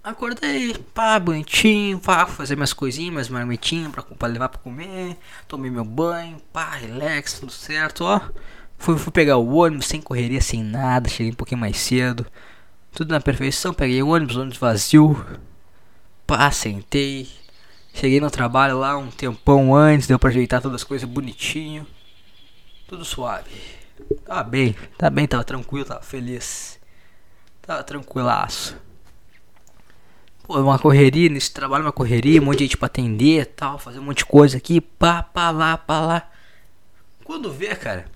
Acordei, 0.03 0.75
pá, 0.95 1.19
bonitinho, 1.19 1.99
pá, 1.99 2.25
fazer 2.25 2.57
minhas 2.57 2.73
coisinhas, 2.73 3.13
minhas 3.13 3.29
marmitinhas 3.29 3.93
pra, 3.93 4.03
pra 4.03 4.29
levar 4.29 4.49
pra 4.49 4.59
comer. 4.59 5.17
Tomei 5.47 5.71
meu 5.71 5.85
banho, 5.85 6.39
pá, 6.53 6.71
relax, 6.71 7.39
tudo 7.39 7.53
certo, 7.53 8.05
ó. 8.05 8.21
Fui, 8.79 8.97
fui 8.97 9.13
pegar 9.13 9.37
o 9.37 9.57
ônibus 9.57 9.87
sem 9.87 10.01
correria, 10.01 10.41
sem 10.41 10.65
nada. 10.65 11.09
Cheguei 11.09 11.33
um 11.33 11.35
pouquinho 11.35 11.61
mais 11.61 11.77
cedo. 11.77 12.27
Tudo 12.93 13.13
na 13.13 13.21
perfeição. 13.21 13.75
Peguei 13.75 14.03
o 14.03 14.09
ônibus, 14.09 14.37
ônibus 14.37 14.57
vazio. 14.59 15.23
Pá, 16.27 16.51
sentei. 16.51 17.29
Cheguei 17.93 18.21
no 18.21 18.31
trabalho 18.31 18.79
lá 18.79 18.97
um 18.97 19.11
tempão 19.11 19.75
antes. 19.75 20.07
Deu 20.07 20.19
pra 20.19 20.31
ajeitar 20.31 20.63
todas 20.63 20.83
as 20.83 20.85
coisas 20.85 21.09
bonitinho. 21.09 21.87
Tudo 22.89 23.05
suave. 23.05 23.51
Tava 24.25 24.43
bem, 24.43 24.75
tá 24.97 25.11
bem, 25.11 25.27
tava 25.27 25.45
tranquilo, 25.45 25.85
tava 25.85 26.03
feliz. 26.03 26.81
Tava 27.63 27.83
tranquilaço. 27.85 28.77
Pô, 30.45 30.59
uma 30.59 30.79
correria, 30.79 31.29
nesse 31.29 31.53
trabalho 31.53 31.85
uma 31.85 31.93
correria, 31.93 32.41
um 32.41 32.47
monte 32.47 32.59
de 32.59 32.65
gente 32.65 32.77
pra 32.77 32.87
atender 32.87 33.47
tal, 33.47 33.79
fazer 33.79 34.01
um 34.01 34.03
monte 34.03 34.19
de 34.19 34.25
coisa 34.25 34.57
aqui, 34.57 34.81
pá, 34.81 35.23
pá 35.23 35.51
lá, 35.51 35.77
pá 35.77 36.01
lá. 36.01 36.31
Quando 37.25 37.53
vê, 37.53 37.77
cara, 37.77 38.07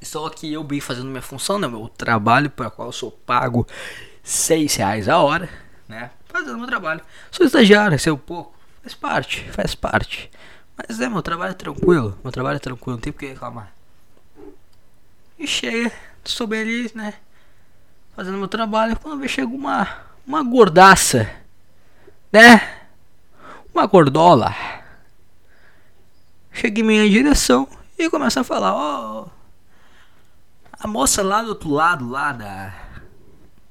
só 0.00 0.28
que 0.28 0.52
eu 0.52 0.62
bem 0.62 0.80
fazendo 0.80 1.08
minha 1.08 1.22
função, 1.22 1.58
né? 1.58 1.66
Meu 1.66 1.88
trabalho 1.88 2.50
para 2.50 2.70
qual 2.70 2.88
eu 2.88 2.92
sou 2.92 3.10
pago 3.10 3.66
6 4.22 4.76
reais 4.76 5.08
a 5.08 5.18
hora, 5.18 5.48
né? 5.88 6.12
Fazendo 6.32 6.56
meu 6.56 6.66
trabalho. 6.66 7.02
Sou 7.30 7.44
estagiário, 7.44 7.98
um 8.10 8.16
pouco. 8.16 8.54
Faz 8.82 8.94
parte, 8.94 9.44
faz 9.52 9.74
parte. 9.74 10.30
Mas 10.76 10.98
é, 10.98 11.08
meu 11.08 11.20
trabalho 11.20 11.50
é 11.50 11.54
tranquilo. 11.54 12.18
Meu 12.24 12.32
trabalho 12.32 12.56
é 12.56 12.58
tranquilo, 12.58 12.96
não 12.96 13.00
tem 13.00 13.12
por 13.12 13.20
que 13.20 13.26
reclamar. 13.26 13.70
E 15.38 15.46
chega, 15.46 15.92
bem 16.46 16.62
ali, 16.62 16.90
né? 16.94 17.14
Fazendo 18.16 18.38
meu 18.38 18.48
trabalho. 18.48 18.98
Quando 18.98 19.20
vê, 19.20 19.28
chega 19.28 19.48
uma, 19.48 19.86
uma 20.26 20.42
gordaça, 20.42 21.30
né? 22.32 22.80
Uma 23.74 23.86
gordola. 23.86 24.54
Chega 26.50 26.80
em 26.80 26.84
minha 26.84 27.08
direção 27.10 27.68
e 27.98 28.08
começa 28.08 28.40
a 28.40 28.44
falar: 28.44 28.74
Ó. 28.74 29.26
Oh, 29.26 29.30
a 30.78 30.86
moça 30.88 31.22
lá 31.22 31.42
do 31.42 31.50
outro 31.50 31.70
lado, 31.70 32.08
lá 32.08 32.32
da. 32.32 32.74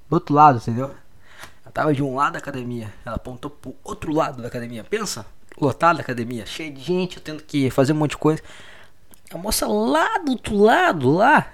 Do 0.10 0.13
outro 0.13 0.34
lado, 0.34 0.58
entendeu? 0.60 0.96
Ela 1.71 1.85
tava 1.85 1.93
de 1.93 2.03
um 2.03 2.15
lado 2.15 2.33
da 2.33 2.39
academia. 2.39 2.93
Ela 3.05 3.15
apontou 3.15 3.49
pro 3.49 3.73
outro 3.83 4.11
lado 4.13 4.41
da 4.41 4.49
academia. 4.49 4.83
Pensa, 4.83 5.25
lotado 5.59 5.97
da 5.97 6.01
academia, 6.01 6.45
cheio 6.45 6.73
de 6.73 6.81
gente, 6.81 7.17
eu 7.17 7.23
tendo 7.23 7.41
que 7.43 7.69
fazer 7.69 7.93
um 7.93 7.95
monte 7.95 8.11
de 8.11 8.17
coisa. 8.17 8.43
A 9.33 9.37
moça 9.37 9.65
lá 9.65 10.17
do 10.17 10.31
outro 10.31 10.57
lado, 10.57 11.09
lá, 11.09 11.49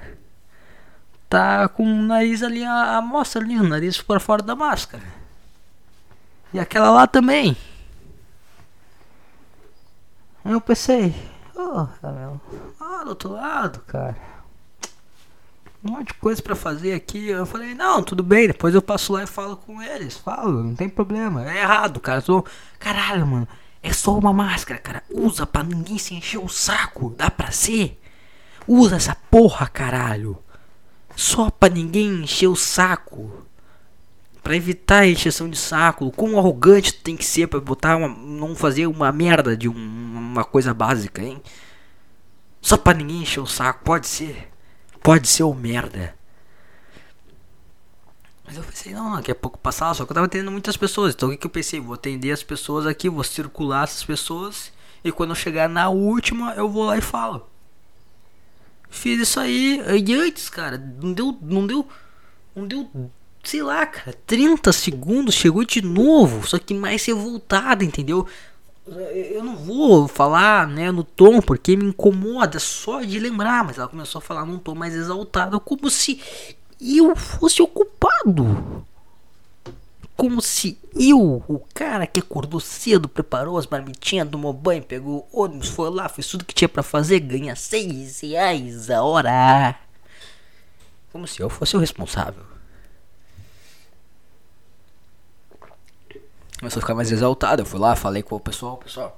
tá 1.30 1.70
com 1.70 1.84
o 1.84 2.02
nariz 2.02 2.42
ali, 2.42 2.64
a, 2.64 2.98
a 2.98 3.02
moça 3.02 3.38
ali, 3.38 3.60
o 3.60 3.64
nariz 3.64 4.02
por 4.02 4.20
fora 4.20 4.42
da 4.42 4.56
máscara. 4.56 5.04
E 6.52 6.60
aquela 6.60 6.90
lá 6.90 7.06
também. 7.06 7.56
Aí 10.44 10.52
eu 10.52 10.62
pensei, 10.62 11.14
oh, 11.56 11.88
ah, 12.80 13.04
do 13.04 13.10
outro 13.10 13.34
lado, 13.34 13.82
cara 13.82 14.27
um 15.88 15.94
monte 15.94 16.08
de 16.08 16.14
coisa 16.16 16.42
para 16.42 16.56
fazer 16.56 16.94
aqui. 16.94 17.30
Eu 17.30 17.46
falei, 17.46 17.74
não, 17.74 18.04
tudo 18.04 18.22
bem, 18.22 18.48
depois 18.48 18.76
eu 18.76 18.82
passo 18.82 19.14
lá 19.14 19.24
e 19.24 19.28
falo 19.28 19.58
com 19.58 19.82
eles. 19.82 20.18
Falo, 20.18 20.64
não 20.64 20.76
tem 20.76 20.90
problema. 20.90 21.50
É 21.50 21.62
errado, 21.62 22.00
cara. 22.00 22.22
Tô... 22.22 22.46
Caralho, 22.78 23.26
mano. 23.26 23.48
É 23.82 23.94
só 23.94 24.18
uma 24.18 24.34
máscara, 24.34 24.80
cara. 24.80 25.04
Usa 25.10 25.46
pra 25.46 25.64
ninguém 25.64 25.98
se 25.98 26.14
encher 26.14 26.40
o 26.40 26.50
saco. 26.50 27.14
Dá 27.18 27.32
pra 27.32 27.52
ser? 27.52 28.00
Usa 28.68 28.98
essa 28.98 29.16
porra, 29.32 29.68
caralho. 29.68 30.38
Só 31.16 31.50
pra 31.50 31.70
ninguém 31.70 32.24
encher 32.24 32.48
o 32.48 32.56
saco. 32.56 33.46
Pra 34.44 34.56
evitar 34.56 35.00
a 35.00 35.08
encheção 35.08 35.50
de 35.50 35.58
saco. 35.58 36.12
Quão 36.12 36.38
arrogante 36.38 36.94
tem 36.94 37.16
que 37.16 37.26
ser 37.26 37.48
pra 37.48 37.60
botar 37.60 37.96
uma, 37.96 38.08
não 38.10 38.56
fazer 38.56 38.88
uma 38.88 39.12
merda 39.12 39.56
de 39.56 39.70
um, 39.70 39.74
uma 39.74 40.44
coisa 40.44 40.74
básica, 40.74 41.22
hein? 41.22 41.42
Só 42.62 42.76
pra 42.76 42.94
ninguém 42.94 43.22
encher 43.22 43.40
o 43.40 43.48
saco. 43.48 43.84
Pode 43.84 44.08
ser. 44.08 44.50
Pode 45.08 45.30
ser 45.30 45.44
o 45.44 45.54
merda. 45.54 46.14
Mas 48.46 48.58
eu 48.58 48.64
pensei, 48.64 48.94
não, 48.94 49.16
daqui 49.16 49.32
a 49.32 49.36
pouco 49.36 49.58
passar, 49.58 49.94
só 49.94 50.04
que 50.04 50.12
eu 50.12 50.14
tava 50.14 50.26
atendendo 50.26 50.52
muitas 50.52 50.76
pessoas. 50.76 51.14
Então 51.14 51.30
o 51.30 51.32
que, 51.32 51.38
que 51.38 51.48
eu 51.48 51.50
pensei? 51.50 51.80
Vou 51.80 51.94
atender 51.94 52.30
as 52.30 52.44
pessoas 52.44 52.86
aqui, 52.86 53.08
vou 53.08 53.24
circular 53.24 53.86
essas 53.86 54.04
pessoas. 54.04 54.70
E 55.06 55.10
quando 55.10 55.30
eu 55.30 55.36
chegar 55.38 55.70
na 55.70 55.88
última, 55.88 56.56
eu 56.56 56.68
vou 56.68 56.84
lá 56.84 56.98
e 56.98 57.02
falo. 57.02 57.50
Fiz 58.90 59.18
isso 59.22 59.40
aí. 59.40 59.82
E 60.06 60.14
antes, 60.14 60.50
cara, 60.50 60.78
não 60.78 61.14
deu. 61.14 61.38
Não 61.42 61.66
deu. 61.66 61.88
Não 62.54 62.68
deu. 62.68 63.10
Sei 63.46 63.64
lá, 63.64 63.86
cara, 63.86 64.12
30 64.28 64.74
segundos, 64.74 65.36
chegou 65.36 65.64
de 65.64 65.82
novo. 65.82 66.46
Só 66.46 66.60
que 66.60 66.74
mais 66.74 67.06
revoltada, 67.06 67.86
entendeu? 67.86 68.28
Eu 68.90 69.44
não 69.44 69.56
vou 69.56 70.08
falar 70.08 70.68
né, 70.68 70.92
no 70.92 71.04
tom 71.04 71.42
porque 71.42 71.76
me 71.76 71.86
incomoda 71.86 72.60
só 72.60 73.02
de 73.02 73.20
lembrar, 73.20 73.64
mas 73.64 73.78
ela 73.78 73.88
começou 73.88 74.20
a 74.20 74.22
falar 74.22 74.46
num 74.46 74.58
tom 74.58 74.76
mais 74.76 74.94
exaltado, 74.94 75.60
como 75.60 75.90
se 75.90 76.20
eu 76.80 77.16
fosse 77.16 77.62
o 77.62 77.68
culpado. 77.68 78.86
Como 80.16 80.42
se 80.42 80.80
eu, 80.96 81.44
o 81.48 81.62
cara 81.76 82.08
que 82.08 82.20
acordou 82.20 82.60
cedo, 82.60 83.08
preparou 83.08 83.56
as 83.58 83.68
marmitinhas, 83.68 84.28
tomou 84.28 84.52
banho, 84.52 84.82
pegou 84.82 85.28
ônibus, 85.32 85.70
foi 85.70 85.92
lá, 85.92 86.10
fez 86.10 86.28
tudo 86.28 86.46
que 86.46 86.56
tinha 86.56 86.68
para 86.68 86.82
fazer, 86.82 87.20
ganha 87.20 87.56
seis 87.56 88.22
reais 88.22 88.90
a 88.90 89.04
hora. 89.04 89.76
Como 91.12 91.28
se 91.28 91.40
eu 91.40 91.50
fosse 91.50 91.78
o 91.78 91.80
responsável. 91.80 92.57
Começou 96.60 96.80
a 96.80 96.82
ficar 96.82 96.96
mais 96.96 97.12
exaltado. 97.12 97.62
Eu 97.62 97.66
fui 97.66 97.80
lá, 97.80 97.96
falei 97.96 98.24
com 98.24 98.36
o 98.36 98.40
pessoal, 98.40 98.78
pessoal. 98.78 99.18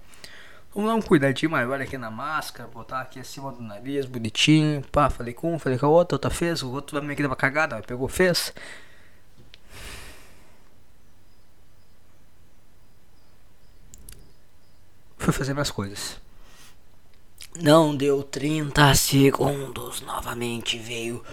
Vamos 0.74 0.90
dar 0.90 0.96
um 0.96 1.02
cuidadinho 1.02 1.52
maior 1.52 1.82
aqui 1.82 1.98
na 1.98 2.12
máscara, 2.12 2.70
botar 2.70 3.02
aqui 3.02 3.20
acima 3.20 3.52
do 3.52 3.62
nariz, 3.62 4.06
bonitinho. 4.06 4.84
Pá, 4.92 5.10
falei 5.10 5.34
com 5.34 5.56
um, 5.56 5.60
falei 5.60 5.80
com 5.80 5.88
a 5.88 5.90
outra, 5.90 6.16
outra 6.16 6.30
fez, 6.30 6.62
o 6.62 6.72
outro 6.72 7.00
também 7.00 7.14
aqui 7.14 7.24
dava 7.24 7.36
cagada, 7.36 7.82
pegou, 7.82 8.08
fez. 8.08 8.54
Fui 15.18 15.34
fazer 15.34 15.54
minhas 15.54 15.72
coisas. 15.72 16.18
Não 17.62 17.96
deu 17.96 18.24
30 18.24 18.94
segundos, 18.96 20.02
novamente 20.02 20.78
veio 20.78 21.24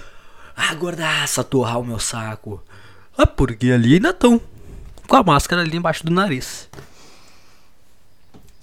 a 0.56 0.74
gordaça 0.74 1.44
torrar 1.44 1.78
o 1.78 1.84
meu 1.84 1.98
saco. 1.98 2.62
Ah, 3.16 3.26
porque 3.26 3.70
ali 3.70 3.94
ainda 3.94 4.10
estão 4.10 4.40
com 5.06 5.16
a 5.16 5.22
máscara 5.22 5.62
ali 5.62 5.76
embaixo 5.76 6.04
do 6.04 6.12
nariz. 6.12 6.68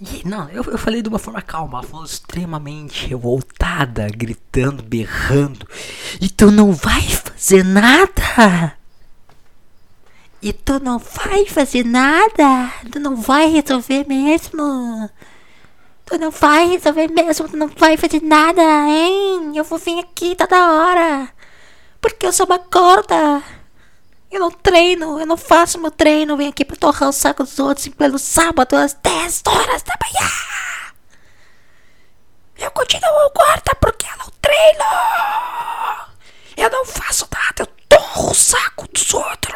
E, 0.02 0.28
não, 0.28 0.50
eu, 0.50 0.64
eu 0.64 0.78
falei 0.78 1.02
de 1.02 1.08
uma 1.08 1.20
forma 1.20 1.42
calma, 1.42 1.80
ela 1.80 1.88
falou 1.88 2.06
extremamente 2.06 3.08
revoltada, 3.08 4.08
gritando, 4.10 4.84
berrando. 4.84 5.68
E 6.20 6.30
tu 6.30 6.52
não 6.52 6.74
vai 6.74 7.02
fazer 7.02 7.64
nada? 7.64 8.78
E 10.42 10.52
tu 10.52 10.78
não 10.82 11.00
vai 11.00 11.46
fazer 11.46 11.86
nada? 11.86 12.70
Tu 12.92 13.00
não 13.00 13.16
vai 13.16 13.50
resolver 13.50 14.06
mesmo? 14.06 15.10
Tu 16.06 16.18
não 16.18 16.32
vai 16.32 16.68
resolver 16.68 17.08
mesmo? 17.08 17.48
Tu 17.48 17.56
não 17.56 17.70
vai 17.70 17.96
fazer 17.96 18.22
nada, 18.22 18.62
hein? 18.62 19.54
Eu 19.56 19.64
vou 19.64 19.80
vir 19.80 20.00
aqui 20.00 20.36
toda 20.36 20.74
hora. 20.74 21.30
Porque 22.02 22.26
eu 22.26 22.34
sou 22.34 22.46
uma 22.46 22.58
gorda. 22.58 23.42
Eu 24.34 24.40
não 24.40 24.50
treino, 24.50 25.20
eu 25.20 25.28
não 25.28 25.38
faço 25.38 25.80
meu 25.80 25.92
treino. 25.92 26.36
Venho 26.36 26.50
aqui 26.50 26.66
pra 26.66 26.76
torrar 26.76 27.08
o 27.08 27.14
saco 27.14 27.44
dos 27.44 27.60
outros 27.60 27.86
em 27.86 27.92
pleno 27.92 28.18
sábado 28.18 28.76
às 28.76 28.96
10 28.96 29.44
horas 29.46 29.84
da 29.84 29.94
manhã. 30.02 30.32
Eu 32.58 32.72
continuo 32.72 33.32
gorda 33.36 33.76
porque 33.80 34.08
eu 34.08 34.18
não 34.18 34.34
treino. 34.42 34.86
Eu 36.58 36.68
não 36.72 36.84
faço 36.84 37.28
nada, 37.32 37.62
eu 37.62 37.68
torro 37.88 38.32
o 38.32 38.34
saco 38.34 38.88
dos 38.92 39.14
outros. 39.14 39.54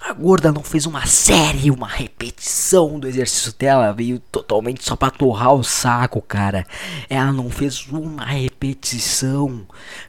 A 0.00 0.12
gorda 0.12 0.50
não 0.50 0.64
fez 0.64 0.84
uma 0.84 1.06
série, 1.06 1.70
uma 1.70 1.86
repetição 1.86 2.98
do 2.98 3.06
exercício 3.06 3.52
dela, 3.52 3.92
veio 3.92 4.18
totalmente 4.18 4.84
só 4.84 4.96
pra 4.96 5.08
torrar 5.08 5.54
o 5.54 5.62
saco, 5.62 6.20
cara. 6.20 6.66
Ela 7.08 7.32
não 7.32 7.48
fez 7.48 7.86
uma 7.86 8.24
repetição. 8.24 9.64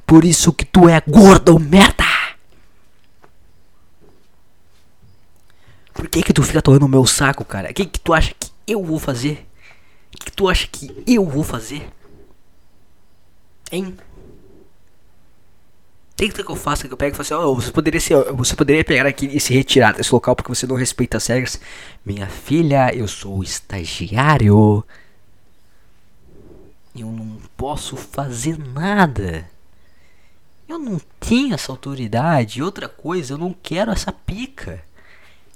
Por 0.07 0.25
isso 0.25 0.51
que 0.51 0.65
tu 0.65 0.89
é 0.89 0.99
gorda, 1.07 1.53
merda. 1.59 2.22
Que 6.09 6.23
que 6.23 6.33
tu 6.33 6.43
fica 6.43 6.61
torrando 6.61 6.85
o 6.85 6.89
meu 6.89 7.05
saco, 7.05 7.45
cara? 7.45 7.71
O 7.71 7.73
que 7.73 7.85
que 7.85 7.99
tu 7.99 8.13
acha 8.13 8.33
que 8.39 8.51
eu 8.67 8.83
vou 8.83 8.99
fazer? 8.99 9.47
O 10.07 10.17
que, 10.17 10.25
que 10.25 10.31
tu 10.31 10.47
acha 10.47 10.67
que 10.67 11.03
eu 11.07 11.25
vou 11.25 11.43
fazer? 11.43 11.89
Hein? 13.71 13.97
Tem 16.15 16.29
que 16.29 16.39
eu 16.39 16.55
faço 16.55 16.87
que 16.87 16.93
eu 16.93 16.97
pego 16.97 17.15
e 17.15 17.17
falo 17.17 17.41
assim, 17.41 17.49
oh, 17.49 17.55
você 17.55 17.71
poderia 17.71 17.99
ser, 17.99 18.31
você 18.33 18.55
poderia 18.55 18.83
pegar 18.85 19.07
aqui 19.07 19.25
e 19.25 19.39
se 19.39 19.51
retirar 19.53 19.93
desse 19.93 20.13
local 20.13 20.35
porque 20.35 20.53
você 20.53 20.67
não 20.67 20.75
respeita 20.75 21.17
as 21.17 21.25
regras. 21.25 21.59
Minha 22.05 22.27
filha, 22.27 22.95
eu 22.95 23.07
sou 23.07 23.43
estagiário. 23.43 24.85
Eu 26.95 27.07
não 27.07 27.39
posso 27.57 27.97
fazer 27.97 28.59
nada. 28.59 29.49
Eu 30.69 30.77
não 30.77 31.01
tenho 31.19 31.55
essa 31.55 31.71
autoridade. 31.71 32.61
Outra 32.61 32.87
coisa, 32.87 33.33
eu 33.33 33.37
não 33.37 33.51
quero 33.51 33.91
essa 33.91 34.11
pica. 34.11 34.83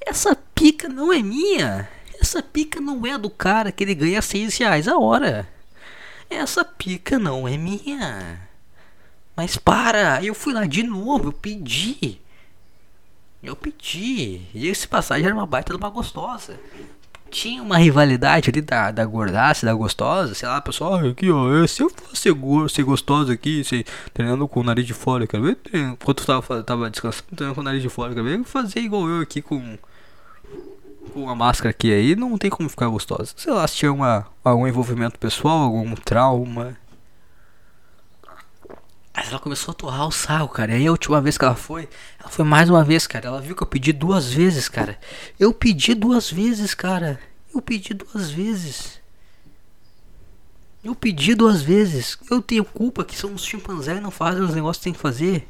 Essa 0.08 0.38
pica 0.56 0.88
não 0.88 1.12
é 1.12 1.22
minha. 1.22 1.90
Essa 2.18 2.42
pica 2.42 2.80
não 2.80 3.06
é 3.06 3.18
do 3.18 3.30
cara 3.30 3.74
que 3.74 3.84
ele 3.84 3.94
ganha 3.94 4.22
6 4.22 4.58
reais 4.58 4.88
a 4.88 4.98
hora. 4.98 5.46
Essa 6.30 6.64
pica 6.64 7.20
não 7.20 7.46
é 7.46 7.58
minha. 7.58 8.48
Mas 9.36 9.58
para, 9.58 10.24
eu 10.24 10.34
fui 10.34 10.54
lá 10.54 10.66
de 10.66 10.82
novo, 10.82 11.28
eu 11.28 11.34
pedi. 11.34 12.22
Eu 13.44 13.54
pedi. 13.54 14.42
E 14.54 14.68
esse 14.68 14.88
passagem 14.88 15.26
era 15.26 15.36
uma 15.36 15.46
baita 15.46 15.74
de 15.74 15.78
uma 15.78 15.90
gostosa. 15.90 16.58
Tinha 17.30 17.62
uma 17.62 17.78
rivalidade 17.78 18.50
ali 18.50 18.62
da, 18.62 18.92
da 18.92 19.06
gordaça, 19.06 19.66
da 19.66 19.74
gostosa, 19.74 20.34
sei 20.34 20.48
lá, 20.48 20.62
pessoal, 20.62 20.96
aqui 21.06 21.30
ó, 21.30 21.68
se 21.68 21.84
eu 21.84 21.90
fosse 21.90 22.34
ser 22.74 22.84
gostosa 22.84 23.34
aqui, 23.34 23.62
se, 23.66 23.86
treinando 24.14 24.48
com 24.48 24.62
o 24.62 24.64
nariz 24.64 24.86
de 24.86 24.94
fora, 24.94 25.28
quero 25.28 25.44
ver, 25.44 25.58
enquanto 25.74 26.22
eu 26.22 26.26
tava, 26.26 26.64
tava 26.64 26.90
descansando, 26.90 27.26
treinando 27.36 27.56
com 27.56 27.62
o 27.62 27.64
nariz 27.66 27.82
de 27.82 27.90
fora, 27.90 28.14
quero 28.14 28.26
ver, 28.26 28.42
fazer 28.46 28.80
igual 28.80 29.10
eu 29.10 29.22
aqui 29.22 29.42
com 29.42 29.78
com 31.08 31.30
a 31.30 31.36
máscara 31.36 31.70
aqui 31.70 31.94
aí, 31.94 32.16
não 32.16 32.38
tem 32.38 32.50
como 32.50 32.70
ficar 32.70 32.88
gostosa. 32.88 33.34
Sei 33.36 33.52
lá, 33.52 33.68
se 33.68 33.76
tinha 33.76 33.92
uma, 33.92 34.28
algum 34.44 34.68
envolvimento 34.68 35.18
pessoal, 35.20 35.64
algum 35.64 35.96
trauma, 35.96 36.78
mas 39.18 39.30
ela 39.30 39.40
começou 39.40 39.72
a 39.72 39.76
torrar 39.76 40.08
o 40.08 40.12
sarro, 40.12 40.48
cara. 40.48 40.74
E 40.74 40.76
aí 40.76 40.88
a 40.88 40.92
última 40.92 41.20
vez 41.20 41.40
que 41.40 41.44
ela 41.44 41.56
foi, 41.56 41.90
ela 42.20 42.30
foi 42.30 42.46
mais 42.46 42.70
uma 42.70 42.84
vez, 42.84 43.08
cara. 43.08 43.28
Ela 43.28 43.42
viu 43.42 43.56
que 43.56 43.64
eu 43.64 43.68
pedi 43.68 43.92
duas 43.92 44.32
vezes, 44.32 44.70
cara. 44.70 45.00
Eu 45.40 45.52
pedi 45.52 45.96
duas 45.96 46.30
vezes, 46.30 46.76
cara. 46.76 47.20
Eu 47.52 47.60
pedi 47.60 47.96
duas 47.96 48.30
vezes. 48.30 49.02
Eu 50.84 50.94
pedi 50.94 51.34
duas 51.34 51.64
vezes. 51.64 52.16
Eu 52.30 52.44
tenho 52.44 52.64
culpa 52.64 53.04
que 53.04 53.18
são 53.18 53.34
os 53.34 53.44
chimpanzés 53.44 53.98
e 53.98 54.02
não 54.02 54.12
fazem 54.12 54.44
os 54.44 54.54
negócios 54.54 54.78
que 54.78 54.84
tem 54.84 54.94
que 54.94 55.00
fazer. 55.00 55.48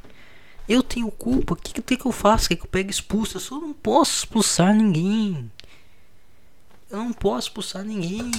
Eu 0.67 0.83
tenho 0.83 1.09
culpa. 1.09 1.53
O 1.53 1.57
que, 1.57 1.81
que, 1.81 1.97
que 1.97 2.05
eu 2.05 2.11
faço? 2.11 2.49
Que, 2.49 2.55
que 2.55 2.63
eu 2.63 2.67
pego 2.67 2.89
expulso? 2.89 3.37
Eu 3.37 3.41
só 3.41 3.59
não 3.59 3.73
posso 3.73 4.19
expulsar 4.19 4.73
ninguém. 4.75 5.49
Eu 6.89 6.99
não 6.99 7.13
posso 7.13 7.47
expulsar 7.47 7.83
ninguém. 7.83 8.31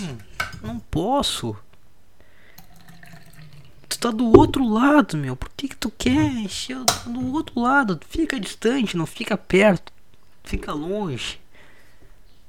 Eu 0.62 0.68
não 0.68 0.78
posso. 0.78 1.56
Tu 3.88 3.98
tá 3.98 4.10
do 4.10 4.26
outro 4.38 4.68
lado, 4.68 5.16
meu. 5.16 5.34
Por 5.34 5.48
que 5.56 5.68
que 5.68 5.76
tu 5.76 5.90
quer 5.90 6.12
encher? 6.12 6.78
Do 7.06 7.32
outro 7.32 7.60
lado. 7.60 7.98
Fica 8.08 8.38
distante, 8.38 8.96
não 8.96 9.06
fica 9.06 9.36
perto. 9.36 9.92
Fica 10.44 10.72
longe. 10.72 11.40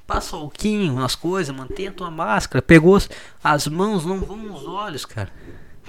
Passa 0.06 0.36
alquinho 0.36 0.96
nas 0.96 1.16
coisas, 1.16 1.56
mantenha 1.56 1.90
a 1.90 1.94
tua 1.94 2.12
máscara. 2.12 2.62
Pegou 2.62 2.98
as 3.44 3.68
mãos, 3.68 4.06
não 4.06 4.20
vão 4.20 4.38
nos 4.38 4.66
olhos, 4.66 5.06
cara. 5.06 5.32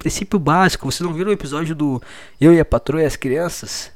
Princípio 0.00 0.38
básico. 0.38 0.90
Você 0.90 1.04
não 1.04 1.12
viu 1.12 1.26
o 1.26 1.30
episódio 1.30 1.74
do 1.74 2.02
Eu 2.40 2.54
e 2.54 2.58
a 2.58 2.64
Patroa 2.64 3.02
e 3.02 3.04
as 3.04 3.16
Crianças? 3.16 3.92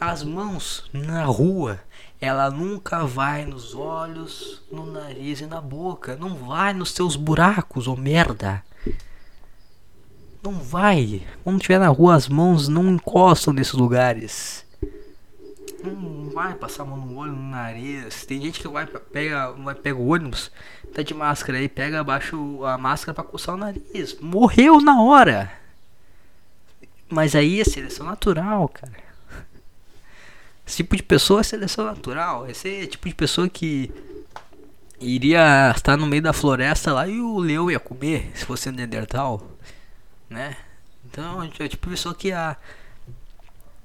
As 0.00 0.24
mãos 0.24 0.88
na 0.90 1.24
rua 1.26 1.78
ela 2.18 2.50
nunca 2.50 3.04
vai 3.04 3.44
nos 3.44 3.74
olhos, 3.74 4.62
no 4.70 4.86
nariz 4.86 5.42
e 5.42 5.46
na 5.46 5.60
boca. 5.60 6.16
Não 6.16 6.34
vai 6.34 6.72
nos 6.72 6.92
seus 6.92 7.14
buracos, 7.14 7.86
ô 7.86 7.94
merda. 7.94 8.64
Não 10.42 10.54
vai. 10.54 11.22
Quando 11.44 11.56
estiver 11.56 11.78
na 11.78 11.88
rua, 11.88 12.14
as 12.14 12.28
mãos 12.28 12.66
não 12.66 12.88
encostam 12.88 13.52
nesses 13.52 13.74
lugares. 13.74 14.64
Não 15.84 16.30
vai 16.30 16.54
passar 16.54 16.82
a 16.82 16.86
mão 16.86 16.96
no 16.96 17.16
olho, 17.16 17.32
no 17.32 17.50
nariz. 17.50 18.24
Tem 18.24 18.40
gente 18.40 18.60
que 18.60 18.68
vai 18.68 18.86
pega, 18.86 19.52
vai 19.52 19.74
pega 19.74 19.98
o 19.98 20.08
ônibus, 20.08 20.50
tá 20.94 21.02
de 21.02 21.14
máscara 21.14 21.58
aí, 21.58 21.68
pega 21.68 22.00
abaixo 22.00 22.64
a 22.64 22.78
máscara 22.78 23.14
para 23.14 23.24
coçar 23.24 23.54
o 23.54 23.58
nariz. 23.58 24.18
Morreu 24.20 24.80
na 24.80 25.02
hora. 25.02 25.52
Mas 27.08 27.34
aí 27.34 27.60
é 27.60 27.64
seleção 27.64 28.06
natural, 28.06 28.68
cara. 28.68 28.92
Esse 30.66 30.78
tipo 30.78 30.96
de 30.96 31.02
pessoa 31.02 31.40
é 31.40 31.42
seleção 31.42 31.84
natural. 31.84 32.48
Esse 32.48 32.82
é 32.82 32.86
tipo 32.86 33.08
de 33.08 33.14
pessoa 33.14 33.48
que 33.48 33.92
iria 35.00 35.72
estar 35.74 35.96
no 35.96 36.06
meio 36.06 36.22
da 36.22 36.32
floresta 36.32 36.92
lá 36.92 37.08
e 37.08 37.20
o 37.20 37.38
leão 37.38 37.70
ia 37.70 37.80
comer 37.80 38.30
se 38.34 38.46
fosse 38.46 38.68
um 38.68 38.72
Neandertal 38.72 39.52
né? 40.32 40.56
Então, 41.04 41.42
é 41.42 41.68
tipo 41.68 41.90
pessoa 41.90 42.14
que 42.14 42.32
a 42.32 42.56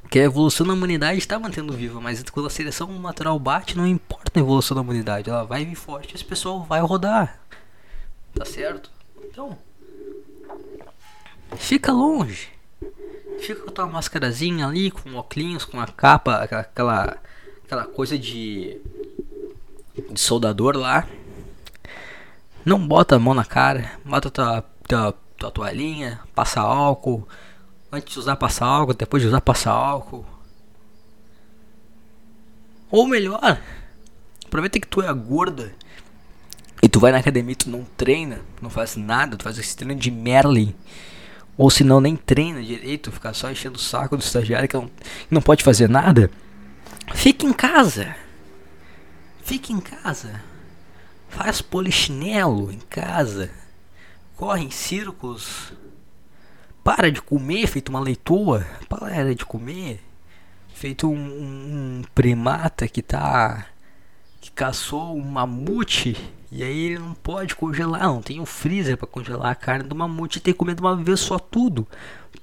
que 0.10 0.20
a 0.20 0.24
evolução 0.24 0.66
da 0.66 0.74
humanidade 0.74 1.20
está 1.20 1.40
mantendo 1.40 1.74
viva, 1.74 2.00
mas 2.00 2.24
quando 2.24 2.48
a 2.48 2.50
seleção 2.50 2.88
natural 3.00 3.38
bate, 3.40 3.78
não 3.78 3.86
importa 3.86 4.32
a 4.36 4.40
evolução 4.40 4.76
da 4.76 4.82
humanidade, 4.82 5.30
ela 5.30 5.44
vai 5.44 5.66
vir 5.66 5.76
forte, 5.76 6.16
esse 6.16 6.24
pessoal 6.24 6.64
vai 6.64 6.80
rodar. 6.82 7.40
Tá 8.34 8.46
certo? 8.46 8.90
Então, 9.24 9.58
fica 11.56 11.92
longe. 11.92 12.50
Fica 13.40 13.62
com 13.62 13.70
a 13.70 13.74
tua 13.74 13.88
máscarazinha 13.88 14.68
ali, 14.68 14.90
com 14.90 15.16
óculos, 15.16 15.66
com 15.66 15.80
a 15.80 15.88
capa, 15.88 16.38
aquela 16.38 17.18
aquela 17.66 17.86
coisa 17.86 18.18
de 18.18 18.80
de 20.12 20.20
soldador 20.20 20.76
lá. 20.76 21.08
Não 22.66 22.86
bota 22.86 23.16
a 23.16 23.20
mão 23.20 23.34
na 23.34 23.46
cara, 23.46 23.92
bota 24.04 24.30
tua, 24.30 24.64
tua 24.88 25.14
tua 25.38 25.52
toalhinha, 25.52 26.20
passa 26.34 26.62
álcool. 26.62 27.28
Antes 27.92 28.14
de 28.14 28.20
usar, 28.20 28.36
passa 28.36 28.66
álcool. 28.66 28.94
Depois 28.94 29.22
de 29.22 29.28
usar, 29.28 29.42
passa 29.42 29.72
álcool. 29.72 30.26
Ou 32.90 33.08
melhor, 33.08 33.62
aproveita 34.46 34.80
que 34.80 34.88
tu 34.88 35.02
é 35.02 35.14
gorda 35.14 35.74
e 36.82 36.88
tu 36.88 37.00
vai 37.00 37.12
na 37.12 37.18
academia 37.18 37.52
e 37.52 37.56
tu 37.56 37.70
não 37.70 37.84
treina, 37.98 38.40
não 38.62 38.70
faz 38.70 38.96
nada, 38.96 39.36
tu 39.36 39.44
faz 39.44 39.58
esse 39.58 39.76
treino 39.76 40.00
de 40.00 40.10
Merlin. 40.10 40.74
Ou 41.58 41.70
se 41.70 41.84
não, 41.84 42.00
nem 42.00 42.16
treina 42.16 42.64
direito, 42.64 43.12
fica 43.12 43.34
só 43.34 43.52
enchendo 43.52 43.78
o 43.78 43.82
saco 43.82 44.16
do 44.16 44.24
estagiário 44.24 44.70
que 44.70 44.76
não, 44.76 44.90
não 45.30 45.42
pode 45.42 45.64
fazer 45.64 45.90
nada. 45.90 46.32
Fique 47.14 47.46
em 47.46 47.52
casa. 47.52 48.16
Fique 49.44 49.74
em 49.74 49.82
casa. 49.82 50.42
Faz 51.28 51.62
polichinelo 51.62 52.72
em 52.72 52.80
casa 52.90 53.52
corre 54.38 54.64
em 54.64 54.70
círculos, 54.70 55.74
para 56.88 57.12
de 57.12 57.22
comer, 57.22 57.68
feito 57.68 57.90
uma 57.90 58.00
leitoa, 58.00 58.66
para 58.88 59.36
de 59.36 59.46
comer, 59.46 60.02
feito 60.74 61.10
um, 61.10 61.18
um, 61.18 62.02
primata 62.16 62.88
que 62.88 63.02
tá 63.02 63.66
que 64.40 64.50
caçou 64.52 65.18
um 65.18 65.22
mamute 65.22 66.16
e 66.50 66.64
aí 66.64 66.80
ele 66.80 67.00
não 67.00 67.14
pode 67.14 67.58
congelar, 67.58 68.04
não 68.04 68.22
tem 68.22 68.40
um 68.40 68.46
freezer 68.46 68.96
para 68.96 69.06
congelar 69.06 69.52
a 69.52 69.56
carne 69.56 69.84
do 69.84 69.94
mamute 69.94 70.42
e 70.46 70.54
comer 70.54 70.76
de 70.76 70.82
uma 70.82 70.96
vez 70.96 71.20
só 71.20 71.38
tudo. 71.38 71.86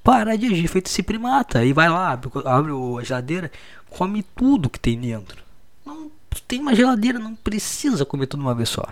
Para 0.03 0.37
de 0.37 0.45
agir 0.45 0.69
feito 0.69 0.89
esse 0.89 1.03
primata 1.03 1.65
e 1.65 1.73
vai 1.73 1.89
lá, 1.89 2.13
abre, 2.13 2.31
abre 2.45 2.73
a 3.01 3.03
geladeira, 3.03 3.51
come 3.89 4.23
tudo 4.37 4.69
que 4.69 4.79
tem 4.79 5.01
dentro. 5.01 5.43
Não 5.87 6.11
tem 6.47 6.61
uma 6.61 6.75
geladeira, 6.75 7.19
não 7.19 7.35
precisa 7.35 8.05
comer 8.05 8.27
tudo 8.27 8.43
uma 8.43 8.55
vez 8.55 8.69
só. 8.69 8.87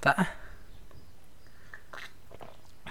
Tá? 0.00 0.26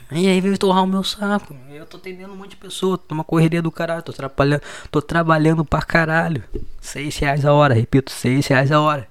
E 0.10 0.26
aí 0.28 0.40
veio 0.40 0.58
torrar 0.58 0.84
o 0.84 0.88
meu 0.88 1.04
saco. 1.04 1.54
Eu 1.70 1.86
tô 1.86 1.98
atendendo 1.98 2.32
um 2.32 2.38
monte 2.38 2.52
de 2.52 2.56
pessoa, 2.56 2.98
tô 2.98 3.14
numa 3.14 3.26
correria 3.26 3.62
do 3.62 3.70
caralho, 3.70 4.02
tô 4.02 4.14
trabalhando, 4.14 4.62
tô 4.90 5.02
trabalhando 5.02 5.66
pra 5.66 5.82
caralho. 5.82 6.44
Seis 6.80 7.18
reais 7.18 7.46
a 7.46 7.54
hora, 7.54 7.74
repito, 7.74 8.12
seis 8.12 8.48
reais 8.48 8.72
a 8.72 8.80
hora. 8.80 9.08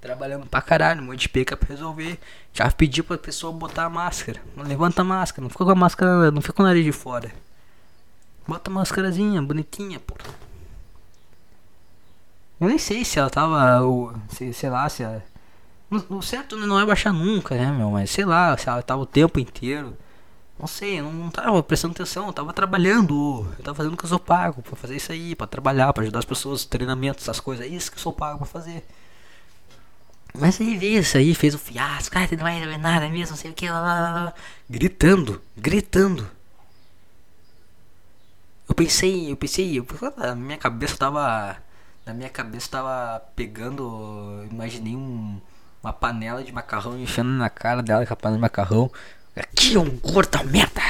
Trabalhando 0.00 0.46
pra 0.46 0.62
caralho, 0.62 1.02
um 1.02 1.06
monte 1.06 1.22
de 1.22 1.28
peca 1.28 1.56
pra 1.56 1.68
resolver. 1.68 2.20
Já 2.52 2.70
pedi 2.70 3.02
pra 3.02 3.18
pessoa 3.18 3.52
botar 3.52 3.86
a 3.86 3.90
máscara. 3.90 4.40
Não 4.56 4.64
levanta 4.64 5.02
a 5.02 5.04
máscara, 5.04 5.42
não 5.42 5.50
fica 5.50 5.64
com 5.64 5.70
a 5.70 5.74
máscara, 5.74 6.30
não 6.30 6.40
fica 6.40 6.52
com 6.52 6.62
o 6.62 6.66
nariz 6.66 6.84
de 6.84 6.92
fora. 6.92 7.32
Bota 8.46 8.70
a 8.70 8.74
máscarazinha, 8.74 9.42
bonitinha, 9.42 9.98
pô. 9.98 10.14
Eu 12.60 12.68
nem 12.68 12.78
sei 12.78 13.04
se 13.04 13.18
ela 13.18 13.30
tava, 13.30 13.80
ou, 13.80 14.14
se, 14.28 14.52
sei 14.52 14.70
lá, 14.70 14.88
se 14.88 15.02
ela... 15.02 15.24
O 16.08 16.22
certo 16.22 16.56
não 16.56 16.78
é 16.78 16.86
baixar 16.86 17.12
nunca, 17.12 17.56
né, 17.56 17.70
meu? 17.72 17.90
Mas 17.90 18.10
sei 18.10 18.24
lá, 18.24 18.56
se 18.56 18.68
ela 18.68 18.82
tava 18.82 19.02
o 19.02 19.06
tempo 19.06 19.40
inteiro 19.40 19.96
não 20.58 20.66
sei, 20.66 21.02
não 21.02 21.30
tava 21.30 21.62
prestando 21.62 21.92
atenção, 21.92 22.26
eu 22.28 22.32
tava 22.32 22.52
trabalhando. 22.52 23.46
Eu 23.58 23.64
tava 23.64 23.76
fazendo 23.76 23.94
o 23.94 23.96
que 23.96 24.04
eu 24.04 24.08
sou 24.08 24.20
pago 24.20 24.62
pra 24.62 24.76
fazer 24.76 24.96
isso 24.96 25.12
aí, 25.12 25.34
pra 25.34 25.46
trabalhar, 25.46 25.92
pra 25.92 26.02
ajudar 26.02 26.20
as 26.20 26.24
pessoas, 26.24 26.64
treinamento, 26.64 27.20
essas 27.20 27.40
coisas. 27.40 27.66
É 27.66 27.68
isso 27.68 27.90
que 27.90 27.98
eu 27.98 28.02
sou 28.02 28.12
pago 28.12 28.38
pra 28.38 28.46
fazer. 28.46 28.84
Mas 30.36 30.60
aí 30.60 30.76
veio 30.76 31.00
isso 31.00 31.16
aí, 31.16 31.34
fez 31.34 31.54
o 31.54 31.58
fiasco, 31.58 32.12
cara, 32.12 32.28
não 32.32 32.38
vai 32.38 32.60
ver 32.60 32.78
nada 32.78 33.08
mesmo, 33.08 33.30
não 33.30 33.36
sei 33.36 33.50
o 33.52 33.54
que, 33.54 33.68
lá, 33.68 33.80
lá, 33.80 34.24
lá, 34.24 34.34
gritando, 34.68 35.40
gritando. 35.56 36.28
Eu 38.68 38.74
pensei, 38.74 39.30
eu 39.30 39.36
pensei, 39.36 39.78
eu, 39.78 39.86
a 40.18 40.34
minha 40.34 40.58
cabeça 40.58 40.96
tava 40.96 41.56
Na 42.06 42.14
minha 42.14 42.30
cabeça 42.30 42.68
tava 42.70 43.20
pegando. 43.36 44.46
Imaginei 44.50 44.96
um, 44.96 45.40
uma 45.82 45.92
panela 45.92 46.42
de 46.44 46.52
macarrão 46.52 46.98
enchendo 46.98 47.30
na 47.30 47.50
cara 47.50 47.82
dela 47.82 48.06
com 48.06 48.12
a 48.12 48.16
panela 48.16 48.38
de 48.38 48.42
macarrão. 48.42 48.90
Aqui 49.36 49.74
é 49.74 49.78
um 49.80 49.90
gordo 49.98 50.44
merda! 50.44 50.80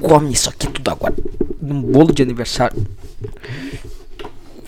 Come 0.00 0.32
isso 0.32 0.48
aqui 0.48 0.66
tudo 0.66 0.90
agora. 0.90 1.14
Num 1.60 1.80
bolo 1.80 2.12
de 2.12 2.22
aniversário. 2.22 2.84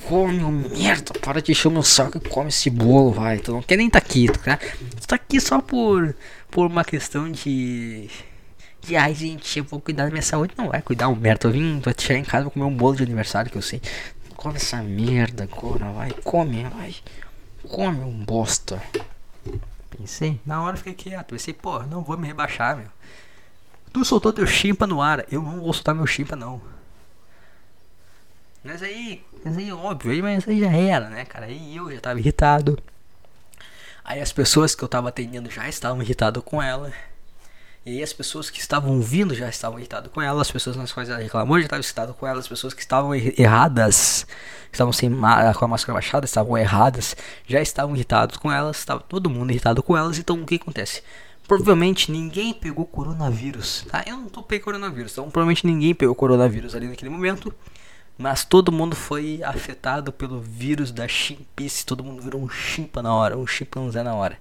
Come, 0.06 0.44
oh, 0.44 0.50
merda! 0.50 1.12
Para 1.20 1.42
de 1.42 1.50
encher 1.50 1.68
o 1.68 1.70
meu 1.70 1.82
saco 1.82 2.16
e 2.16 2.20
come 2.20 2.48
esse 2.48 2.70
bolo, 2.70 3.12
vai. 3.12 3.38
Tu 3.38 3.52
não 3.52 3.60
quer 3.60 3.76
nem 3.76 3.90
tá 3.90 3.98
aqui, 3.98 4.26
tu, 4.26 4.38
tá? 4.38 4.56
tu 4.56 5.06
tá 5.06 5.16
aqui 5.16 5.40
só 5.40 5.60
por, 5.60 6.14
por 6.50 6.66
uma 6.66 6.84
questão 6.84 7.30
de. 7.30 8.08
De 8.80 8.96
ai, 8.96 9.12
gente, 9.14 9.58
eu 9.58 9.64
vou 9.64 9.80
cuidar 9.80 10.04
da 10.04 10.10
minha 10.10 10.22
saúde. 10.22 10.54
Não 10.56 10.68
vai 10.68 10.80
cuidar, 10.80 11.08
um 11.08 11.16
merda. 11.16 11.48
Eu 11.48 11.52
vim, 11.52 11.80
vou 11.80 11.92
chegar 11.98 12.20
em 12.20 12.24
casa, 12.24 12.44
vou 12.44 12.52
comer 12.52 12.66
um 12.66 12.76
bolo 12.76 12.96
de 12.96 13.02
aniversário 13.02 13.50
que 13.50 13.58
eu 13.58 13.62
sei. 13.62 13.82
Come 14.36 14.56
essa 14.56 14.80
merda 14.80 15.42
agora, 15.42 15.90
vai. 15.90 16.12
Come, 16.22 16.64
vai. 16.64 16.94
Come 17.68 17.98
um 18.00 18.24
bosta. 18.24 18.80
Pensei, 19.90 20.40
na 20.44 20.62
hora 20.62 20.76
fiquei 20.76 20.94
quieto. 20.94 21.30
Pensei, 21.30 21.54
pô, 21.54 21.82
não 21.82 22.02
vou 22.02 22.16
me 22.16 22.26
rebaixar, 22.26 22.76
meu. 22.76 22.88
Tu 23.92 24.04
soltou 24.04 24.32
teu 24.32 24.46
chimpa 24.46 24.86
no 24.86 25.00
ar. 25.00 25.24
Eu 25.32 25.42
não 25.42 25.60
vou 25.60 25.72
soltar 25.72 25.94
meu 25.94 26.06
chimpa, 26.06 26.36
não. 26.36 26.60
Mas 28.62 28.82
aí, 28.82 29.24
mas 29.44 29.56
aí, 29.56 29.72
óbvio, 29.72 30.12
aí, 30.12 30.20
mas 30.20 30.46
aí 30.46 30.60
já 30.60 30.70
era, 30.70 31.08
né, 31.08 31.24
cara? 31.24 31.46
Aí 31.46 31.76
eu 31.76 31.90
já 31.90 32.00
tava 32.00 32.18
irritado. 32.18 32.78
Aí 34.04 34.20
as 34.20 34.32
pessoas 34.32 34.74
que 34.74 34.82
eu 34.82 34.88
tava 34.88 35.08
atendendo 35.08 35.50
já 35.50 35.68
estavam 35.68 36.02
irritadas 36.02 36.42
com 36.42 36.62
ela. 36.62 36.92
E 37.88 37.92
aí 37.92 38.02
as 38.02 38.12
pessoas 38.12 38.50
que 38.50 38.60
estavam 38.60 39.00
vindo 39.00 39.34
já 39.34 39.48
estavam 39.48 39.78
irritadas 39.78 40.12
com 40.12 40.20
ela, 40.20 40.42
as 40.42 40.50
pessoas 40.50 40.76
nas 40.76 40.92
quais 40.92 41.08
ela 41.08 41.20
reclamou 41.20 41.58
já 41.58 41.64
estavam 41.64 41.82
irritadas 41.82 42.16
com 42.16 42.26
ela, 42.26 42.38
as 42.38 42.46
pessoas 42.46 42.74
que 42.74 42.82
estavam 42.82 43.14
erradas, 43.14 44.26
que 44.70 44.74
estavam 44.74 44.92
sem 44.92 45.10
com 45.10 45.64
a 45.64 45.68
máscara 45.68 45.94
baixada, 45.94 46.26
estavam 46.26 46.58
erradas, 46.58 47.16
já 47.46 47.62
estavam 47.62 47.96
irritados 47.96 48.36
com 48.36 48.52
elas, 48.52 48.76
estava 48.76 49.00
todo 49.00 49.30
mundo 49.30 49.52
irritado 49.52 49.82
com 49.82 49.96
elas, 49.96 50.18
então 50.18 50.36
o 50.36 50.44
que 50.44 50.56
acontece? 50.56 51.02
Provavelmente 51.46 52.12
ninguém 52.12 52.52
pegou 52.52 52.84
coronavírus, 52.84 53.86
tá? 53.90 54.04
Eu 54.06 54.18
não 54.18 54.28
pegando 54.42 54.64
coronavírus, 54.64 55.12
então 55.12 55.30
provavelmente 55.30 55.66
ninguém 55.66 55.94
pegou 55.94 56.14
coronavírus 56.14 56.74
ali 56.74 56.88
naquele 56.88 57.10
momento. 57.10 57.54
Mas 58.18 58.44
todo 58.44 58.72
mundo 58.72 58.96
foi 58.96 59.40
afetado 59.44 60.12
pelo 60.12 60.40
vírus 60.40 60.90
da 60.90 61.06
chimpice. 61.06 61.86
Todo 61.86 62.02
mundo 62.02 62.20
virou 62.20 62.42
um 62.42 62.48
chimpa 62.48 63.00
na 63.00 63.14
hora, 63.14 63.38
um 63.38 63.46
chimpanzé 63.46 64.02
na 64.02 64.12
hora. 64.12 64.36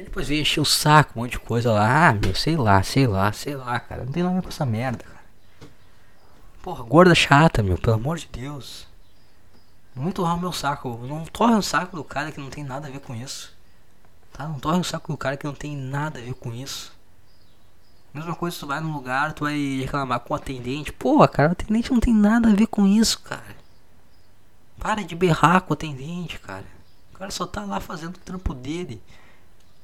E 0.00 0.04
depois 0.04 0.28
veio 0.28 0.40
encher 0.40 0.60
o 0.60 0.64
saco, 0.64 1.12
um 1.14 1.22
monte 1.22 1.32
de 1.32 1.38
coisa 1.38 1.72
lá. 1.72 2.08
Ah, 2.08 2.14
meu, 2.14 2.34
sei 2.34 2.56
lá, 2.56 2.82
sei 2.82 3.06
lá, 3.06 3.30
sei 3.34 3.54
lá, 3.54 3.78
cara. 3.78 4.02
Não 4.02 4.10
tem 4.10 4.22
nada 4.22 4.32
a 4.32 4.38
ver 4.38 4.42
com 4.42 4.48
essa 4.48 4.64
merda, 4.64 5.04
cara. 5.04 5.20
Porra, 6.62 6.82
gorda 6.82 7.14
chata, 7.14 7.62
meu, 7.62 7.76
pelo 7.76 7.96
amor 7.96 8.16
de 8.16 8.26
Deus. 8.32 8.86
Não 9.94 10.10
torrar 10.10 10.36
o 10.36 10.40
meu 10.40 10.52
saco. 10.52 10.88
Não 11.06 11.26
torre 11.26 11.54
o 11.54 11.60
saco 11.60 11.96
do 11.96 12.02
cara 12.02 12.32
que 12.32 12.40
não 12.40 12.48
tem 12.48 12.64
nada 12.64 12.88
a 12.88 12.90
ver 12.90 13.00
com 13.00 13.14
isso. 13.14 13.54
Tá? 14.32 14.48
Não 14.48 14.58
torre 14.58 14.80
o 14.80 14.84
saco 14.84 15.12
do 15.12 15.18
cara 15.18 15.36
que 15.36 15.44
não 15.44 15.52
tem 15.52 15.76
nada 15.76 16.18
a 16.18 16.22
ver 16.22 16.32
com 16.32 16.50
isso. 16.50 16.98
Mesma 18.14 18.34
coisa, 18.34 18.58
tu 18.58 18.66
vai 18.66 18.80
num 18.80 18.94
lugar, 18.94 19.34
tu 19.34 19.44
vai 19.44 19.80
reclamar 19.82 20.20
com 20.20 20.32
o 20.32 20.36
atendente. 20.36 20.92
Pô, 20.92 21.28
cara, 21.28 21.50
o 21.50 21.52
atendente 21.52 21.92
não 21.92 22.00
tem 22.00 22.14
nada 22.14 22.48
a 22.48 22.54
ver 22.54 22.68
com 22.68 22.86
isso, 22.86 23.20
cara. 23.20 23.54
Para 24.78 25.04
de 25.04 25.14
berrar 25.14 25.60
com 25.60 25.72
o 25.72 25.74
atendente, 25.74 26.38
cara. 26.38 26.64
O 27.12 27.18
cara 27.18 27.30
só 27.30 27.46
tá 27.46 27.66
lá 27.66 27.80
fazendo 27.80 28.16
o 28.16 28.20
trampo 28.20 28.54
dele. 28.54 29.02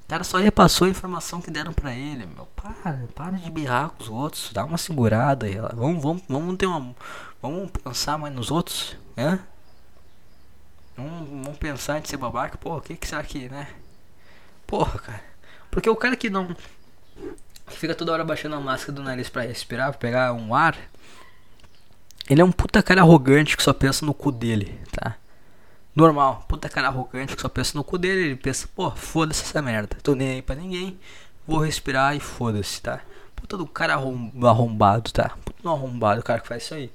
O 0.06 0.08
cara 0.08 0.22
só 0.22 0.38
repassou 0.38 0.86
a 0.86 0.90
informação 0.90 1.42
que 1.42 1.50
deram 1.50 1.72
pra 1.72 1.92
ele, 1.92 2.26
meu. 2.26 2.46
Para, 2.54 3.08
para 3.12 3.38
de 3.38 3.50
berrar 3.50 3.90
com 3.90 4.04
os 4.04 4.08
outros. 4.08 4.52
Dá 4.52 4.64
uma 4.64 4.78
segurada 4.78 5.46
aí. 5.46 5.56
Vamos, 5.74 6.00
vamos, 6.00 6.22
vamos 6.28 6.56
ter 6.56 6.66
uma. 6.66 6.94
Vamos 7.42 7.70
pensar 7.72 8.16
mais 8.16 8.32
nos 8.32 8.52
outros, 8.52 8.96
né? 9.16 9.40
Vamos, 10.96 11.28
vamos 11.28 11.58
pensar 11.58 11.98
em 11.98 12.04
ser 12.04 12.18
babaca. 12.18 12.56
Pô, 12.56 12.76
o 12.76 12.80
que, 12.80 12.94
que 12.94 13.06
será 13.08 13.24
que, 13.24 13.48
né? 13.48 13.68
Porra, 14.64 14.96
cara. 15.00 15.24
Porque 15.72 15.90
o 15.90 15.96
cara 15.96 16.14
que 16.14 16.30
não 16.30 16.54
que 17.66 17.76
fica 17.76 17.94
toda 17.94 18.12
hora 18.12 18.24
baixando 18.24 18.54
a 18.54 18.60
máscara 18.60 18.92
do 18.92 19.02
nariz 19.02 19.28
para 19.28 19.42
respirar, 19.42 19.90
pra 19.90 19.98
pegar 19.98 20.32
um 20.32 20.54
ar. 20.54 20.76
Ele 22.30 22.40
é 22.40 22.44
um 22.44 22.52
puta 22.52 22.80
cara 22.80 23.00
arrogante 23.00 23.56
que 23.56 23.62
só 23.62 23.72
pensa 23.72 24.06
no 24.06 24.14
cu 24.14 24.30
dele, 24.30 24.80
tá? 24.92 25.16
Normal, 25.96 26.44
puta 26.46 26.68
cara 26.68 26.88
arrogante 26.88 27.34
que 27.34 27.40
só 27.40 27.48
pensa 27.48 27.72
no 27.74 27.82
cu 27.82 27.96
dele. 27.96 28.26
Ele 28.26 28.36
pensa, 28.36 28.68
pô, 28.76 28.90
foda-se 28.90 29.42
essa 29.42 29.62
merda, 29.62 29.96
tô 30.02 30.14
nem 30.14 30.32
aí 30.32 30.42
pra 30.42 30.54
ninguém, 30.54 31.00
vou 31.46 31.58
respirar 31.58 32.14
e 32.14 32.20
foda-se, 32.20 32.82
tá? 32.82 33.00
Puta 33.34 33.56
do 33.56 33.66
cara 33.66 33.94
arrombado, 33.94 35.10
tá? 35.10 35.30
Puta 35.42 35.62
do 35.62 35.70
arrombado 35.70 36.20
o 36.20 36.22
cara 36.22 36.38
que 36.38 36.46
faz 36.46 36.64
isso 36.64 36.74
aí. 36.74 36.92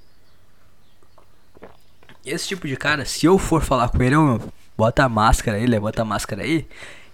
Esse 2.23 2.49
tipo 2.49 2.67
de 2.67 2.77
cara, 2.77 3.03
se 3.03 3.25
eu 3.25 3.39
for 3.39 3.63
falar 3.63 3.89
com 3.89 4.03
ele, 4.03 4.13
eu, 4.13 4.39
bota 4.77 5.03
a 5.03 5.09
máscara 5.09 5.57
aí, 5.57 5.65
levanta 5.65 6.03
a 6.03 6.05
máscara 6.05 6.43
aí, 6.43 6.67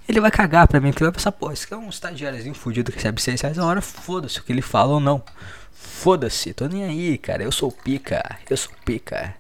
ele 0.10 0.20
vai 0.20 0.30
cagar 0.30 0.68
pra 0.68 0.82
mim, 0.82 0.90
porque 0.92 1.04
ele 1.04 1.10
vai 1.12 1.16
pensar, 1.16 1.32
pô, 1.32 1.50
esse 1.54 1.64
aqui 1.64 1.74
é 1.74 1.78
um 1.78 1.88
estagiáriozinho 1.88 2.54
fudido 2.54 2.92
que 2.92 2.98
recebe 2.98 3.22
6 3.22 3.40
reais 3.40 3.58
a 3.58 3.66
hora, 3.66 3.82
foda-se 3.82 4.40
o 4.40 4.44
que 4.44 4.52
ele 4.52 4.62
fala 4.62 4.96
ou 4.96 5.00
não. 5.00 5.24
Foda-se, 5.72 6.54
tô 6.54 6.68
nem 6.68 6.84
aí, 6.84 7.18
cara, 7.18 7.44
eu 7.44 7.52
sou 7.52 7.72
pica, 7.72 8.38
eu 8.50 8.58
sou 8.58 8.74
pica. 8.84 9.34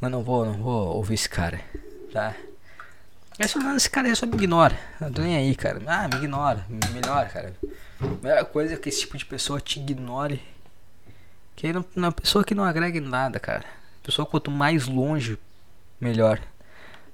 Mas 0.00 0.10
não 0.10 0.22
vou, 0.22 0.46
não 0.46 0.54
vou 0.54 0.96
ouvir 0.96 1.14
esse 1.14 1.28
cara, 1.28 1.60
tá? 2.12 2.34
Mas 3.38 3.54
mano, 3.54 3.76
esse 3.76 3.88
cara 3.88 4.08
aí 4.08 4.16
só 4.16 4.26
me 4.26 4.34
ignora. 4.34 4.76
Eu 5.00 5.12
tô 5.12 5.22
nem 5.22 5.36
aí, 5.36 5.54
cara. 5.54 5.80
Ah, 5.86 6.08
me 6.08 6.16
ignora. 6.16 6.66
Melhor, 6.92 7.28
cara. 7.28 7.54
A 8.00 8.06
melhor 8.22 8.44
coisa 8.46 8.74
é 8.74 8.76
que 8.76 8.88
esse 8.88 9.00
tipo 9.00 9.16
de 9.16 9.24
pessoa 9.24 9.60
te 9.60 9.78
ignore. 9.78 10.42
Que 11.54 11.68
aí 11.68 11.72
não, 11.72 11.84
uma 11.94 12.12
pessoa 12.12 12.44
que 12.44 12.54
não 12.54 12.64
agrega 12.64 12.98
em 12.98 13.00
nada, 13.00 13.38
cara. 13.38 13.64
Pessoa 14.02 14.26
quanto 14.26 14.50
mais 14.50 14.86
longe, 14.86 15.38
melhor. 16.00 16.40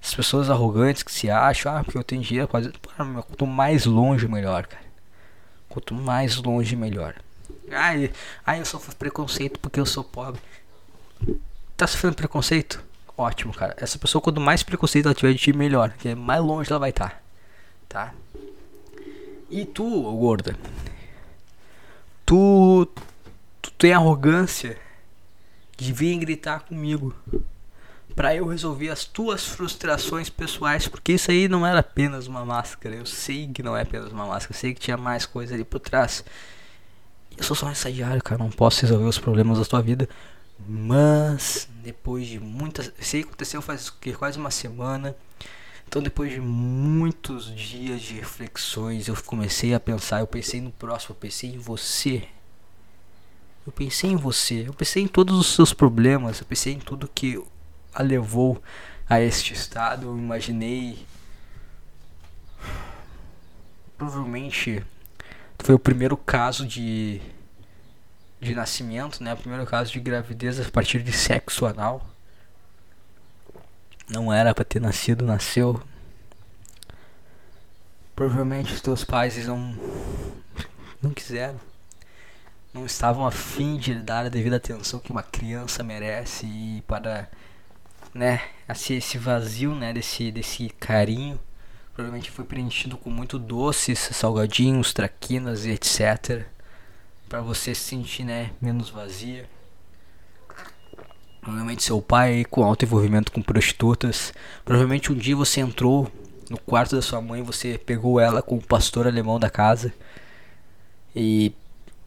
As 0.02 0.14
pessoas 0.14 0.50
arrogantes 0.50 1.02
que 1.02 1.12
se 1.12 1.30
acham, 1.30 1.76
ah, 1.76 1.84
porque 1.84 1.98
eu 1.98 2.04
tenho 2.04 2.22
dinheiro, 2.22 2.48
quase. 2.48 2.70
Quanto 2.96 3.46
mais 3.46 3.86
longe, 3.86 4.28
melhor, 4.28 4.66
cara. 4.66 4.84
Quanto 5.68 5.94
mais 5.94 6.36
longe, 6.36 6.76
melhor. 6.76 7.14
Ai, 7.70 8.12
ai, 8.46 8.60
eu 8.60 8.64
sofro 8.64 8.94
preconceito 8.96 9.58
porque 9.60 9.80
eu 9.80 9.86
sou 9.86 10.04
pobre. 10.04 10.40
Tá 11.76 11.86
sofrendo 11.86 12.16
preconceito? 12.16 12.82
Ótimo, 13.16 13.52
cara. 13.52 13.74
Essa 13.76 13.98
pessoa, 13.98 14.22
quanto 14.22 14.40
mais 14.40 14.62
preconceito 14.62 15.06
ela 15.06 15.14
tiver 15.14 15.32
de 15.32 15.38
ti, 15.38 15.52
melhor. 15.52 15.90
Porque 15.90 16.14
mais 16.14 16.42
longe 16.42 16.70
ela 16.70 16.80
vai 16.80 16.90
estar. 16.90 17.22
Tá? 17.88 18.06
tá? 18.06 18.14
E 19.50 19.64
tu, 19.64 20.02
gorda? 20.16 20.56
Tu. 22.24 22.88
Tu 23.62 23.70
tem 23.72 23.92
arrogância 23.92 24.78
de 25.76 25.92
vir 25.92 26.18
gritar 26.18 26.60
comigo 26.60 27.14
para 28.14 28.34
eu 28.34 28.46
resolver 28.46 28.90
as 28.90 29.04
tuas 29.04 29.44
frustrações 29.44 30.28
pessoais, 30.28 30.86
porque 30.86 31.14
isso 31.14 31.30
aí 31.30 31.48
não 31.48 31.66
era 31.66 31.80
apenas 31.80 32.26
uma 32.26 32.44
máscara. 32.44 32.94
Eu 32.94 33.06
sei 33.06 33.48
que 33.48 33.62
não 33.62 33.76
é 33.76 33.82
apenas 33.82 34.12
uma 34.12 34.26
máscara, 34.26 34.54
eu 34.54 34.60
sei 34.60 34.74
que 34.74 34.80
tinha 34.80 34.96
mais 34.96 35.26
coisa 35.26 35.54
ali 35.54 35.64
por 35.64 35.80
trás. 35.80 36.24
Eu 37.36 37.42
sou 37.42 37.56
só 37.56 37.66
um 37.66 37.72
estagiário, 37.72 38.22
cara, 38.22 38.42
não 38.42 38.50
posso 38.50 38.82
resolver 38.82 39.06
os 39.06 39.18
problemas 39.18 39.58
da 39.58 39.64
tua 39.64 39.82
vida. 39.82 40.08
Mas 40.58 41.68
depois 41.82 42.26
de 42.26 42.38
muitas, 42.40 42.92
sei 43.00 43.22
que 43.22 43.28
aconteceu 43.28 43.60
faz 43.60 43.90
quase 44.18 44.38
uma 44.38 44.50
semana. 44.50 45.14
Então 45.86 46.02
depois 46.02 46.32
de 46.32 46.40
muitos 46.40 47.54
dias 47.54 48.00
de 48.00 48.14
reflexões, 48.14 49.06
eu 49.06 49.16
comecei 49.22 49.74
a 49.74 49.80
pensar, 49.80 50.20
eu 50.20 50.26
pensei 50.26 50.60
no 50.60 50.70
próximo, 50.70 51.14
eu 51.14 51.20
pensei 51.20 51.50
em 51.50 51.58
você. 51.58 52.26
Eu 53.66 53.72
pensei 53.72 54.10
em 54.10 54.16
você, 54.16 54.66
eu 54.66 54.74
pensei 54.74 55.02
em 55.02 55.08
todos 55.08 55.38
os 55.38 55.54
seus 55.54 55.72
problemas, 55.72 56.40
eu 56.40 56.46
pensei 56.46 56.74
em 56.74 56.78
tudo 56.78 57.08
que 57.08 57.42
a 57.94 58.02
levou 58.02 58.62
a 59.08 59.20
este 59.20 59.52
estado. 59.52 60.06
Eu 60.06 60.18
imaginei. 60.18 61.06
Provavelmente 63.96 64.84
foi 65.58 65.74
o 65.74 65.78
primeiro 65.78 66.16
caso 66.16 66.66
de, 66.66 67.22
de 68.44 68.54
nascimento, 68.54 69.22
né? 69.22 69.34
O 69.34 69.36
primeiro 69.36 69.66
caso 69.66 69.92
de 69.92 69.98
gravidez 70.00 70.60
a 70.60 70.70
partir 70.70 71.02
de 71.02 71.12
sexo 71.12 71.66
anal. 71.66 72.06
Não 74.08 74.32
era 74.32 74.54
para 74.54 74.64
ter 74.64 74.80
nascido, 74.80 75.24
nasceu. 75.24 75.82
Provavelmente 78.14 78.72
os 78.72 78.80
teus 78.80 79.02
pais 79.02 79.44
não, 79.46 79.76
não 81.02 81.10
quiseram. 81.10 81.58
Não 82.72 82.84
estavam 82.86 83.26
afim 83.26 83.76
de 83.76 83.94
dar 83.94 84.26
a 84.26 84.28
devida 84.28 84.56
atenção 84.56 85.00
que 85.00 85.10
uma 85.10 85.22
criança 85.22 85.82
merece 85.82 86.46
e 86.46 86.82
para 86.86 87.28
né, 88.12 88.40
esse, 88.68 88.94
esse 88.94 89.18
vazio, 89.18 89.74
né, 89.74 89.92
desse, 89.92 90.30
desse 90.30 90.68
carinho, 90.68 91.38
provavelmente 91.92 92.30
foi 92.30 92.44
preenchido 92.44 92.96
com 92.96 93.10
muito 93.10 93.38
doces, 93.38 93.98
salgadinhos, 93.98 94.92
traquinas 94.92 95.64
e 95.64 95.70
etc. 95.70 96.46
para 97.34 97.42
você 97.42 97.74
se 97.74 97.80
sentir, 97.80 98.22
né, 98.22 98.52
menos 98.60 98.90
vazia. 98.90 99.50
Provavelmente 101.40 101.82
seu 101.82 102.00
pai 102.00 102.44
com 102.48 102.62
alto 102.62 102.84
envolvimento 102.84 103.32
com 103.32 103.42
prostitutas. 103.42 104.32
Provavelmente 104.64 105.10
um 105.10 105.16
dia 105.16 105.34
você 105.34 105.60
entrou 105.60 106.08
no 106.48 106.56
quarto 106.60 106.94
da 106.94 107.02
sua 107.02 107.20
mãe, 107.20 107.42
você 107.42 107.76
pegou 107.76 108.20
ela 108.20 108.40
com 108.40 108.54
o 108.54 108.62
pastor 108.62 109.08
alemão 109.08 109.40
da 109.40 109.50
casa 109.50 109.92
e 111.14 111.52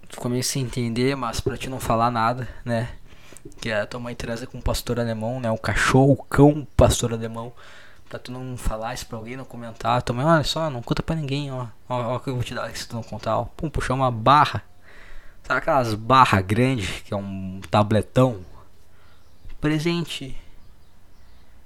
ficou 0.10 0.32
meio 0.32 0.46
sem 0.46 0.64
entender, 0.64 1.14
mas 1.18 1.42
pra 1.42 1.58
te 1.58 1.70
não 1.70 1.78
falar 1.78 2.10
nada, 2.10 2.48
né? 2.64 2.88
Que 3.60 3.70
a 3.70 3.86
tua 3.86 4.00
mãe 4.00 4.16
transa 4.16 4.48
com 4.48 4.60
um 4.60 4.62
pastor 4.62 4.98
alemão, 4.98 5.42
né? 5.42 5.52
O 5.52 5.58
cachorro, 5.58 6.14
o 6.14 6.24
cão, 6.24 6.66
pastor 6.78 7.12
alemão. 7.12 7.52
Pra 8.08 8.18
tu 8.18 8.32
não 8.32 8.56
falar 8.56 8.94
isso 8.94 9.06
pra 9.06 9.18
alguém, 9.18 9.36
não 9.36 9.44
comentar. 9.44 10.02
Tua 10.04 10.16
mãe, 10.16 10.26
olha 10.26 10.44
só, 10.46 10.70
não 10.70 10.82
conta 10.82 11.04
pra 11.04 11.18
ninguém, 11.18 11.52
ó. 11.52 11.68
Ó 11.90 12.16
o 12.16 12.20
que 12.22 12.30
eu 12.30 12.36
vou 12.36 12.44
te 12.46 12.56
dar 12.56 12.74
se 12.74 12.88
tu 12.88 12.96
não 12.96 13.04
contar, 13.04 13.38
ó. 13.38 13.44
Pum, 13.58 13.70
puxar 13.70 13.94
uma 13.94 14.10
barra. 14.10 14.64
Sabe 15.48 15.60
aquelas 15.60 15.94
barras 15.94 16.46
grandes, 16.46 17.00
que 17.04 17.14
é 17.14 17.16
um 17.16 17.62
tabletão? 17.72 18.44
Presente. 19.62 20.36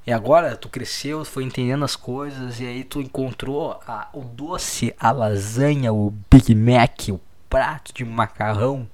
E 0.05 0.11
agora 0.13 0.55
tu 0.55 0.69
cresceu, 0.69 1.25
foi 1.25 1.43
entendendo 1.43 1.83
as 1.83 1.95
coisas 1.95 2.59
e 2.59 2.65
aí 2.67 2.83
tu 2.83 3.01
encontrou 3.01 3.81
a, 3.87 4.07
o 4.13 4.21
doce, 4.21 4.93
a 4.99 5.11
lasanha, 5.11 5.91
o 5.91 6.13
Big 6.29 6.53
Mac, 6.53 7.09
o 7.09 7.19
prato 7.49 7.91
de 7.91 8.05
macarrão 8.05 8.87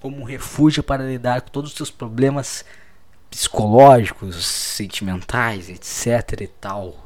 como 0.00 0.22
um 0.22 0.24
refúgio 0.24 0.82
para 0.82 1.04
lidar 1.04 1.42
com 1.42 1.50
todos 1.50 1.72
os 1.72 1.76
seus 1.76 1.90
problemas 1.90 2.64
psicológicos, 3.30 4.42
sentimentais, 4.46 5.68
etc 5.68 6.40
e 6.40 6.46
tal. 6.46 6.96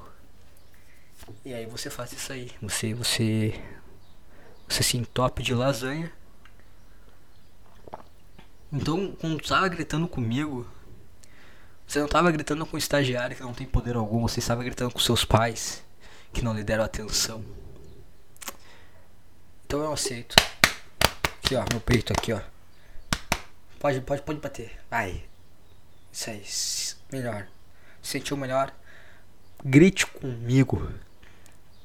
E 1.44 1.52
aí 1.52 1.66
você 1.66 1.90
faz 1.90 2.12
isso 2.12 2.32
aí, 2.32 2.52
você 2.62 2.94
você 2.94 3.60
você 4.68 4.84
se 4.84 4.96
entope 4.96 5.42
de 5.42 5.52
lasanha. 5.52 6.12
Então, 8.72 9.16
quando 9.20 9.40
tu 9.40 9.48
tava 9.48 9.68
gritando 9.68 10.06
comigo, 10.06 10.66
você 11.86 11.98
não 11.98 12.06
estava 12.06 12.30
gritando 12.30 12.66
com 12.66 12.76
o 12.76 12.78
estagiário 12.78 13.34
que 13.34 13.42
não 13.42 13.54
tem 13.54 13.66
poder 13.66 13.96
algum, 13.96 14.20
você 14.20 14.40
estava 14.40 14.62
gritando 14.62 14.90
com 14.90 14.98
seus 14.98 15.24
pais 15.24 15.82
que 16.32 16.44
não 16.44 16.54
lhe 16.54 16.62
deram 16.62 16.84
atenção. 16.84 17.42
Então 19.64 19.80
eu 19.80 19.92
aceito. 19.92 20.34
Aqui 21.42 21.54
ó, 21.56 21.64
meu 21.70 21.80
peito 21.80 22.12
aqui 22.12 22.32
ó. 22.32 22.40
Pode, 23.78 24.00
pode, 24.02 24.22
pode 24.22 24.40
bater. 24.40 24.78
Vai. 24.90 25.24
Isso 26.12 26.30
aí. 26.30 26.44
Melhor. 27.10 27.46
Sentiu 28.02 28.36
melhor? 28.36 28.72
Grite 29.64 30.06
comigo. 30.06 30.92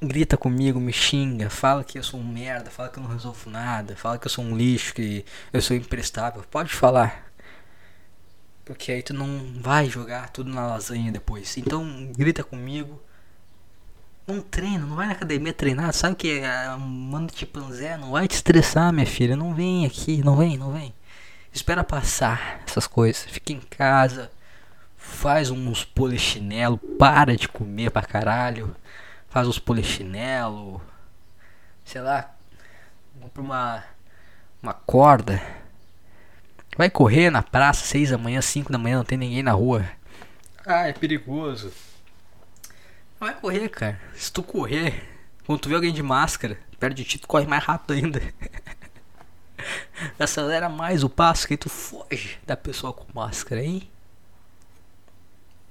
Grita 0.05 0.35
comigo, 0.35 0.79
me 0.81 0.91
xinga, 0.91 1.49
fala 1.49 1.83
que 1.83 1.97
eu 1.97 2.03
sou 2.03 2.19
um 2.19 2.27
merda, 2.27 2.69
fala 2.69 2.89
que 2.89 2.99
eu 2.99 3.03
não 3.03 3.09
resolvo 3.09 3.49
nada, 3.49 3.95
fala 3.95 4.17
que 4.17 4.27
eu 4.27 4.31
sou 4.31 4.43
um 4.43 4.55
lixo, 4.55 4.93
que 4.93 5.23
eu 5.51 5.61
sou 5.61 5.77
imprestável. 5.77 6.43
Pode 6.51 6.73
falar. 6.73 7.31
Porque 8.65 8.91
aí 8.91 9.01
tu 9.01 9.13
não 9.13 9.53
vai 9.61 9.89
jogar 9.89 10.29
tudo 10.29 10.51
na 10.51 10.67
lasanha 10.67 11.11
depois. 11.11 11.57
Então 11.57 12.11
grita 12.17 12.43
comigo. 12.43 13.01
Não 14.27 14.41
treina, 14.41 14.85
não 14.85 14.95
vai 14.95 15.07
na 15.07 15.13
academia 15.13 15.53
treinar. 15.53 15.93
Sabe 15.93 16.15
que 16.15 16.39
é 16.39 16.75
mano 16.77 17.27
de 17.27 17.45
panzé 17.45 17.97
não 17.97 18.11
vai 18.11 18.27
te 18.27 18.35
estressar, 18.35 18.91
minha 18.93 19.05
filha. 19.05 19.35
Não 19.35 19.53
vem 19.53 19.85
aqui, 19.85 20.23
não 20.23 20.35
vem, 20.35 20.57
não 20.57 20.71
vem. 20.71 20.93
Espera 21.51 21.83
passar 21.83 22.61
essas 22.67 22.87
coisas. 22.87 23.23
Fica 23.23 23.53
em 23.53 23.59
casa. 23.59 24.31
Faz 24.97 25.49
uns 25.49 25.85
polichinelo. 25.85 26.77
Para 26.77 27.35
de 27.35 27.47
comer 27.47 27.91
pra 27.91 28.01
caralho. 28.01 28.75
Faz 29.33 29.47
uns 29.47 29.59
polichinelo. 29.59 30.81
Sei 31.83 31.99
lá. 31.99 32.33
Compra 33.19 33.41
uma, 33.41 33.83
uma 34.61 34.73
corda 34.73 35.41
Vai 36.75 36.89
correr 36.89 37.29
na 37.29 37.43
praça, 37.43 37.85
6 37.85 38.09
da 38.09 38.17
manhã, 38.17 38.41
5 38.41 38.71
da 38.71 38.77
manhã, 38.77 38.97
não 38.97 39.05
tem 39.05 39.17
ninguém 39.17 39.43
na 39.43 39.51
rua. 39.51 39.85
Ah, 40.65 40.87
é 40.87 40.93
perigoso. 40.93 41.71
Não 43.19 43.27
vai 43.27 43.33
correr, 43.35 43.69
cara. 43.69 43.99
Se 44.15 44.31
tu 44.31 44.41
correr, 44.41 45.07
quando 45.45 45.59
tu 45.59 45.69
vê 45.69 45.75
alguém 45.75 45.93
de 45.93 46.01
máscara, 46.01 46.57
perto 46.79 46.95
de 46.95 47.03
ti, 47.03 47.19
tu 47.19 47.27
corre 47.27 47.45
mais 47.45 47.63
rápido 47.63 47.93
ainda. 47.93 48.21
Acelera 50.17 50.67
mais 50.67 51.03
o 51.03 51.09
passo 51.09 51.47
que 51.47 51.55
tu 51.55 51.69
foge 51.69 52.39
da 52.45 52.57
pessoa 52.57 52.91
com 52.91 53.05
máscara, 53.13 53.63
hein? 53.63 53.87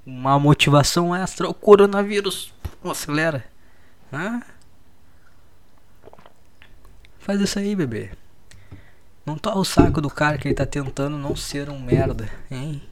Uma 0.06 0.38
motivação 0.38 1.14
extra, 1.14 1.48
o 1.48 1.54
coronavírus. 1.54 2.54
Acelera. 2.84 3.44
Faz 7.18 7.40
isso 7.40 7.58
aí, 7.58 7.74
bebê. 7.74 8.10
Não 9.24 9.38
torra 9.38 9.58
o 9.58 9.64
saco 9.64 10.00
do 10.00 10.10
cara 10.10 10.36
que 10.36 10.48
ele 10.48 10.54
tá 10.54 10.66
tentando 10.66 11.16
não 11.16 11.34
ser 11.34 11.70
um 11.70 11.80
merda, 11.80 12.28
hein? 12.50 12.82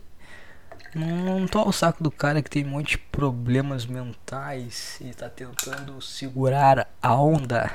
Não, 0.94 1.40
não 1.40 1.68
o 1.68 1.72
saco 1.72 2.02
do 2.02 2.10
cara 2.10 2.40
que 2.42 2.48
tem 2.48 2.64
um 2.64 2.70
monte 2.70 2.90
de 2.90 2.98
problemas 2.98 3.84
mentais 3.86 4.98
e 5.00 5.12
tá 5.12 5.28
tentando 5.28 6.00
segurar 6.00 6.88
a 7.02 7.14
onda. 7.14 7.70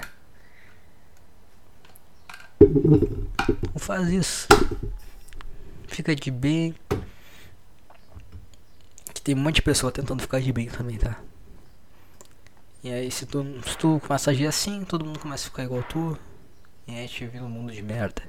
Não 2.59 3.77
faz 3.79 4.09
isso. 4.09 4.47
Fica 5.87 6.15
de 6.15 6.31
bem. 6.31 6.73
Que 9.13 9.21
tem 9.21 9.35
um 9.35 9.39
monte 9.39 9.55
de 9.55 9.61
pessoa 9.61 9.91
tentando 9.91 10.21
ficar 10.21 10.41
de 10.41 10.51
bem 10.51 10.67
também, 10.67 10.97
tá? 10.97 11.17
E 12.85 12.93
aí 12.93 13.09
se 13.09 13.25
tu, 13.25 13.43
se 13.65 13.75
tu 13.79 13.99
começa 14.05 14.29
a 14.29 14.31
agir 14.31 14.45
assim, 14.45 14.85
todo 14.85 15.03
mundo 15.03 15.17
começa 15.17 15.47
a 15.47 15.49
ficar 15.49 15.63
igual 15.63 15.81
tu. 15.81 16.15
E 16.85 16.91
aí 16.91 16.99
a 16.99 17.07
gente 17.07 17.25
vive 17.25 17.43
um 17.43 17.49
mundo 17.49 17.73
de 17.73 17.81
merda. 17.81 18.21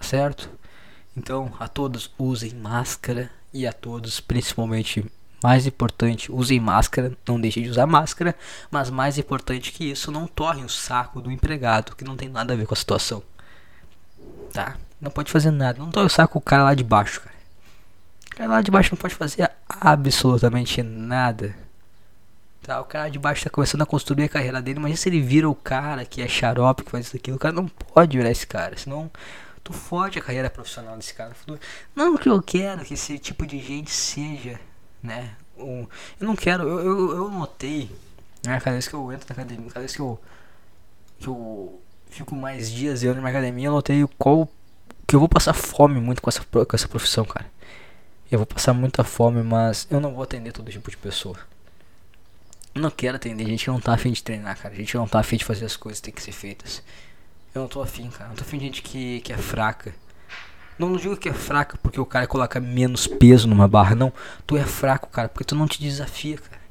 certo? 0.00 0.50
Então, 1.14 1.52
a 1.60 1.68
todos 1.68 2.10
usem 2.18 2.54
máscara 2.54 3.30
e 3.52 3.66
a 3.66 3.74
todos, 3.74 4.20
principalmente 4.20 5.04
mais 5.42 5.66
importante, 5.66 6.32
usem 6.32 6.58
máscara, 6.58 7.12
não 7.28 7.38
deixem 7.38 7.62
de 7.62 7.68
usar 7.68 7.86
máscara, 7.86 8.34
mas 8.70 8.88
mais 8.88 9.18
importante 9.18 9.70
que 9.70 9.90
isso, 9.90 10.10
não 10.10 10.26
torrem 10.26 10.64
o 10.64 10.68
saco 10.68 11.20
do 11.20 11.30
empregado, 11.30 11.94
que 11.94 12.04
não 12.04 12.16
tem 12.16 12.30
nada 12.30 12.54
a 12.54 12.56
ver 12.56 12.66
com 12.66 12.72
a 12.72 12.76
situação. 12.76 13.22
Tá? 14.50 14.78
Não 14.98 15.10
pode 15.10 15.30
fazer 15.30 15.50
nada, 15.50 15.78
não 15.78 15.90
torre 15.90 16.06
o 16.06 16.08
saco 16.08 16.38
o 16.38 16.42
cara 16.42 16.64
lá 16.64 16.74
de 16.74 16.84
baixo, 16.84 17.20
cara. 17.20 17.31
O 18.32 18.36
cara 18.36 18.50
lá 18.50 18.62
de 18.62 18.70
baixo 18.70 18.94
não 18.94 18.98
pode 18.98 19.14
fazer 19.14 19.50
absolutamente 19.68 20.82
nada. 20.82 21.54
Tá, 22.62 22.80
o 22.80 22.84
cara 22.84 23.10
de 23.10 23.18
baixo 23.18 23.44
tá 23.44 23.50
começando 23.50 23.82
a 23.82 23.86
construir 23.86 24.24
a 24.24 24.28
carreira 24.28 24.62
dele, 24.62 24.78
mas 24.78 25.00
se 25.00 25.08
ele 25.08 25.20
vira 25.20 25.50
o 25.50 25.54
cara 25.54 26.04
que 26.04 26.22
é 26.22 26.28
xarope, 26.28 26.84
que 26.84 26.90
faz 26.90 27.06
isso 27.06 27.16
aquilo, 27.16 27.36
o 27.36 27.40
cara 27.40 27.54
não 27.54 27.66
pode 27.66 28.16
virar 28.16 28.30
esse 28.30 28.46
cara, 28.46 28.76
senão 28.76 29.10
tu 29.64 29.72
fode 29.72 30.18
a 30.18 30.22
carreira 30.22 30.48
profissional 30.48 30.96
desse 30.96 31.12
cara. 31.12 31.32
Não 31.94 32.16
que 32.16 32.28
eu 32.28 32.40
quero 32.40 32.84
que 32.84 32.94
esse 32.94 33.18
tipo 33.18 33.44
de 33.44 33.58
gente 33.58 33.90
seja, 33.90 34.60
né? 35.02 35.32
Um, 35.58 35.86
eu 36.20 36.26
não 36.26 36.36
quero, 36.36 36.62
eu, 36.62 36.78
eu, 36.80 37.16
eu 37.16 37.30
notei, 37.30 37.90
né? 38.46 38.58
Cada 38.60 38.72
vez 38.72 38.88
que 38.88 38.94
eu 38.94 39.12
entro 39.12 39.26
na 39.28 39.42
academia, 39.42 39.68
cada 39.68 39.80
vez 39.80 39.94
que 39.94 40.00
eu, 40.00 40.20
que 41.18 41.26
eu 41.26 41.80
fico 42.10 42.34
mais 42.34 42.70
dias 42.70 43.00
dentro 43.00 43.20
na 43.20 43.28
academia, 43.28 43.66
eu 43.66 43.72
notei 43.72 44.06
qual 44.16 44.48
que 45.06 45.16
eu 45.16 45.20
vou 45.20 45.28
passar 45.28 45.52
fome 45.52 46.00
muito 46.00 46.22
com 46.22 46.30
essa, 46.30 46.42
com 46.44 46.76
essa 46.76 46.88
profissão, 46.88 47.24
cara. 47.24 47.46
Eu 48.32 48.38
vou 48.38 48.46
passar 48.46 48.72
muita 48.72 49.04
fome, 49.04 49.42
mas 49.42 49.86
eu 49.90 50.00
não 50.00 50.14
vou 50.14 50.22
atender 50.22 50.52
todo 50.52 50.70
tipo 50.70 50.90
de 50.90 50.96
pessoa. 50.96 51.36
Eu 52.74 52.80
não 52.80 52.90
quero 52.90 53.16
atender 53.16 53.44
gente 53.44 53.64
que 53.64 53.70
não 53.70 53.78
tá 53.78 53.92
afim 53.92 54.10
de 54.10 54.22
treinar, 54.22 54.56
cara. 54.56 54.72
A 54.72 54.76
gente 54.78 54.96
não 54.96 55.06
tá 55.06 55.20
afim 55.20 55.36
de 55.36 55.44
fazer 55.44 55.66
as 55.66 55.76
coisas 55.76 56.00
que 56.00 56.06
tem 56.06 56.14
que 56.14 56.22
ser 56.22 56.32
feitas. 56.32 56.82
Eu 57.54 57.60
não 57.60 57.68
tô 57.68 57.82
afim, 57.82 58.08
cara. 58.08 58.30
Não 58.30 58.36
tô 58.36 58.40
afim 58.40 58.56
de 58.56 58.64
gente 58.64 58.80
que, 58.80 59.20
que 59.20 59.34
é 59.34 59.36
fraca. 59.36 59.94
Não, 60.78 60.88
não 60.88 60.96
digo 60.96 61.14
que 61.14 61.28
é 61.28 61.34
fraca 61.34 61.76
porque 61.82 62.00
o 62.00 62.06
cara 62.06 62.26
coloca 62.26 62.58
menos 62.58 63.06
peso 63.06 63.46
numa 63.46 63.68
barra, 63.68 63.94
não. 63.94 64.10
Tu 64.46 64.56
é 64.56 64.64
fraco, 64.64 65.10
cara, 65.10 65.28
porque 65.28 65.44
tu 65.44 65.54
não 65.54 65.68
te 65.68 65.78
desafia, 65.78 66.38
cara. 66.38 66.62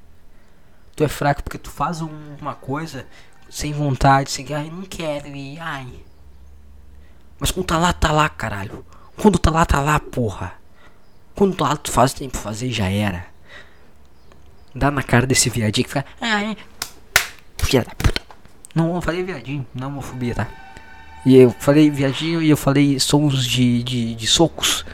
Tu 0.96 1.04
é 1.04 1.08
fraco 1.08 1.44
porque 1.44 1.60
tu 1.60 1.70
faz 1.70 2.02
um, 2.02 2.10
uma 2.42 2.56
coisa 2.56 3.06
sem 3.48 3.72
vontade, 3.72 4.32
sem 4.32 4.52
ai, 4.52 4.72
não 4.72 4.82
quero 4.82 5.28
ir, 5.28 5.60
ai. 5.60 5.94
Mas 7.40 7.52
quando 7.52 7.68
tá 7.68 7.78
lá, 7.78 7.94
tá 7.94 8.12
lá, 8.12 8.28
caralho. 8.28 8.84
Quando 9.16 9.38
tá 9.38 9.52
lá, 9.52 9.64
tá 9.64 9.80
lá, 9.80 10.00
porra. 10.00 10.60
Quando 11.42 11.56
tu 11.78 11.92
faz, 11.92 12.14
tem 12.14 12.30
pra 12.30 12.40
fazer 12.40 12.70
já 12.70 12.88
era. 12.88 13.26
Dá 14.76 14.92
na 14.92 15.02
cara 15.02 15.26
desse 15.26 15.50
viadinho 15.50 15.88
que 15.88 15.90
fica, 15.92 16.06
filha 17.58 17.84
da 17.84 17.96
puta. 17.96 18.22
Não, 18.76 18.94
eu 18.94 19.02
falei 19.02 19.24
viadinho, 19.24 19.66
não 19.74 19.88
homofobia, 19.88 20.36
tá? 20.36 20.48
E 21.26 21.36
eu 21.36 21.50
falei 21.60 21.90
viadinho 21.90 22.44
e 22.44 22.50
eu 22.52 22.56
falei 22.56 23.00
sons 23.00 23.44
de, 23.44 23.82
de, 23.82 24.14
de 24.14 24.28
socos. 24.28 24.86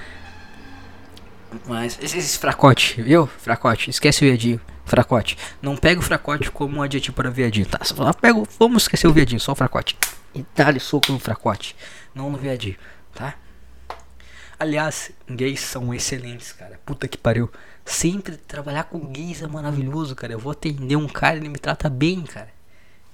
Mas 1.65 1.99
esse, 2.01 2.39
fracote, 2.39 3.01
viu? 3.01 3.27
Fracote, 3.27 3.89
esquece 3.89 4.23
o 4.23 4.29
viadinho. 4.29 4.61
Fracote. 4.85 5.37
Não 5.61 5.75
pega 5.75 5.99
o 5.99 6.03
fracote 6.03 6.49
como 6.49 6.77
um 6.77 6.81
adjetivo 6.81 7.13
para 7.13 7.29
viadinho, 7.29 7.65
tá? 7.65 7.83
Só 7.83 7.93
vamos 8.57 8.83
esquecer 8.83 9.05
o 9.05 9.11
viadinho, 9.11 9.41
só 9.41 9.51
o 9.51 9.55
fracote. 9.55 9.97
E 10.33 10.45
dá-lhe 10.55 10.79
soco 10.79 11.11
no 11.11 11.19
fracote, 11.19 11.75
não 12.15 12.29
no 12.29 12.37
viadinho, 12.37 12.77
tá? 13.13 13.35
Aliás, 14.59 15.11
gays 15.29 15.59
são 15.59 15.93
excelentes, 15.93 16.51
cara. 16.51 16.79
Puta 16.85 17.07
que 17.07 17.17
pariu. 17.17 17.49
Sempre 17.85 18.37
trabalhar 18.37 18.85
com 18.85 18.99
gays 18.99 19.41
é 19.41 19.47
maravilhoso, 19.47 20.15
cara. 20.15 20.33
Eu 20.33 20.39
vou 20.39 20.51
atender 20.51 20.95
um 20.95 21.07
cara, 21.07 21.37
ele 21.37 21.47
me 21.47 21.59
trata 21.59 21.89
bem, 21.89 22.23
cara. 22.23 22.49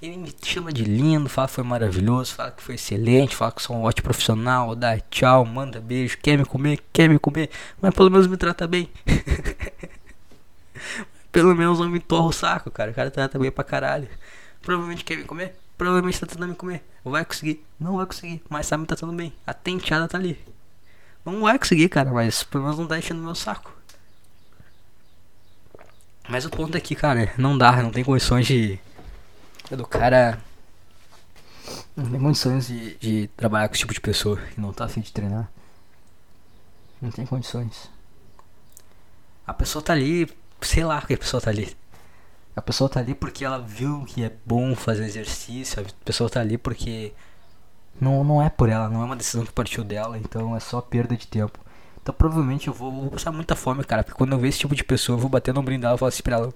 Ele 0.01 0.17
me 0.17 0.33
chama 0.43 0.71
de 0.71 0.83
lindo, 0.83 1.29
fala 1.29 1.47
que 1.47 1.53
foi 1.53 1.63
maravilhoso, 1.63 2.35
fala 2.35 2.51
que 2.51 2.61
foi 2.61 2.75
excelente, 2.75 3.35
fala 3.35 3.51
que 3.51 3.61
sou 3.61 3.75
um 3.75 3.83
ótimo 3.83 4.03
profissional, 4.03 4.75
dá 4.75 4.99
tchau, 4.99 5.45
manda 5.45 5.79
beijo, 5.79 6.17
quer 6.21 6.37
me 6.37 6.45
comer, 6.45 6.83
quer 6.91 7.07
me 7.07 7.17
comer, 7.17 7.49
mas 7.81 7.93
pelo 7.93 8.11
menos 8.11 8.27
me 8.27 8.35
trata 8.35 8.67
bem. 8.67 8.89
pelo 11.31 11.55
menos 11.55 11.79
não 11.79 11.89
me 11.89 11.99
torra 11.99 12.27
o 12.27 12.33
saco, 12.33 12.71
cara. 12.71 12.91
O 12.91 12.93
cara 12.93 13.11
trata 13.11 13.39
bem 13.39 13.51
pra 13.51 13.63
caralho. 13.63 14.07
Provavelmente 14.61 15.03
quer 15.03 15.17
me 15.17 15.23
comer. 15.23 15.55
provavelmente 15.77 16.19
tá 16.19 16.25
tentando 16.25 16.49
me 16.49 16.55
comer. 16.55 16.83
Vai 17.03 17.25
conseguir. 17.25 17.65
Não 17.79 17.97
vai 17.97 18.05
conseguir. 18.05 18.41
Mas 18.49 18.69
tá 18.69 18.95
tudo 18.95 19.11
bem. 19.11 19.33
A 19.45 19.53
tenteada 19.53 20.07
tá 20.07 20.17
ali. 20.17 20.37
Não 21.25 21.41
vai 21.41 21.57
conseguir, 21.57 21.89
cara, 21.89 22.11
mas 22.11 22.43
pelo 22.43 22.63
menos 22.63 22.77
não 22.77 22.87
tá 22.87 22.97
enchendo 22.97 23.21
meu 23.21 23.35
saco. 23.35 23.73
Mas 26.27 26.45
o 26.45 26.49
ponto 26.49 26.75
aqui, 26.77 26.95
cara, 26.95 27.33
não 27.37 27.57
dá, 27.57 27.81
não 27.81 27.91
tem 27.91 28.03
condições 28.03 28.47
de. 28.47 28.79
Do 29.71 29.85
cara. 29.85 30.39
Não 31.95 32.09
tem 32.09 32.19
condições 32.19 32.67
de, 32.67 32.95
de 32.95 33.27
trabalhar 33.35 33.67
com 33.67 33.73
esse 33.73 33.81
tipo 33.81 33.93
de 33.93 34.01
pessoa 34.01 34.37
que 34.37 34.59
não 34.59 34.73
tá 34.73 34.85
afim 34.85 35.01
de 35.01 35.11
treinar. 35.11 35.49
Não 37.01 37.11
tem 37.11 37.25
condições. 37.25 37.89
A 39.45 39.53
pessoa 39.53 39.83
tá 39.83 39.93
ali, 39.93 40.29
sei 40.61 40.83
lá 40.83 41.01
que 41.01 41.13
a 41.13 41.17
pessoa 41.17 41.41
tá 41.41 41.49
ali. 41.49 41.75
A 42.55 42.61
pessoa 42.61 42.89
tá 42.89 42.99
ali 42.99 43.13
porque 43.13 43.43
ela 43.43 43.59
viu 43.59 44.05
que 44.05 44.23
é 44.23 44.31
bom 44.45 44.75
fazer 44.75 45.05
exercício, 45.05 45.81
a 45.81 46.05
pessoa 46.05 46.29
tá 46.29 46.39
ali 46.39 46.57
porque 46.57 47.13
não, 48.03 48.23
não 48.23 48.41
é 48.41 48.49
por 48.49 48.69
ela, 48.69 48.89
não 48.89 49.01
é 49.01 49.05
uma 49.05 49.15
decisão 49.15 49.45
que 49.45 49.51
partiu 49.51 49.83
dela, 49.83 50.17
então 50.17 50.55
é 50.55 50.59
só 50.59 50.81
perda 50.81 51.15
de 51.15 51.25
tempo. 51.25 51.57
Então 52.01 52.13
provavelmente 52.13 52.67
eu 52.67 52.73
vou, 52.73 52.91
vou 52.91 53.09
passar 53.09 53.31
muita 53.31 53.55
fome, 53.55 53.83
cara, 53.83 54.03
porque 54.03 54.17
quando 54.17 54.33
eu 54.33 54.39
ver 54.39 54.49
esse 54.49 54.59
tipo 54.59 54.75
de 54.75 54.83
pessoa, 54.83 55.15
eu 55.15 55.21
vou 55.21 55.29
bater 55.29 55.53
no 55.53 55.63
dela 55.63 55.95
e 55.95 55.97
falar 55.97 56.09
assim 56.09 56.21
pra 56.21 56.35
ela: 56.35 56.53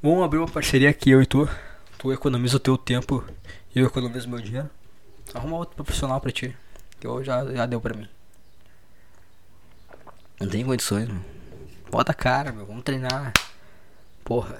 Vamos 0.00 0.24
abrir 0.24 0.38
uma 0.38 0.48
parceria 0.48 0.88
aqui, 0.88 1.10
eu 1.10 1.20
e 1.20 1.26
tu. 1.26 1.48
Tu 1.98 2.12
economiza 2.12 2.56
o 2.56 2.60
teu 2.60 2.78
tempo 2.78 3.24
e 3.74 3.80
eu 3.80 3.86
economizo 3.86 4.28
meu 4.28 4.40
dinheiro. 4.40 4.70
Arruma 5.34 5.56
outro 5.56 5.74
profissional 5.74 6.20
pra 6.20 6.30
ti, 6.30 6.56
que 6.98 7.06
eu 7.06 7.22
já, 7.22 7.44
já 7.52 7.66
deu 7.66 7.80
pra 7.80 7.94
mim. 7.94 8.08
Não 10.40 10.48
tem 10.48 10.64
condições, 10.64 11.08
mano. 11.08 11.24
Bota 11.90 12.12
a 12.12 12.14
cara, 12.14 12.52
meu, 12.52 12.64
vamos 12.64 12.84
treinar. 12.84 13.32
Porra, 14.24 14.58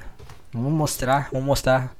vamos 0.52 0.72
mostrar, 0.72 1.28
vamos 1.32 1.46
mostrar. 1.46 1.94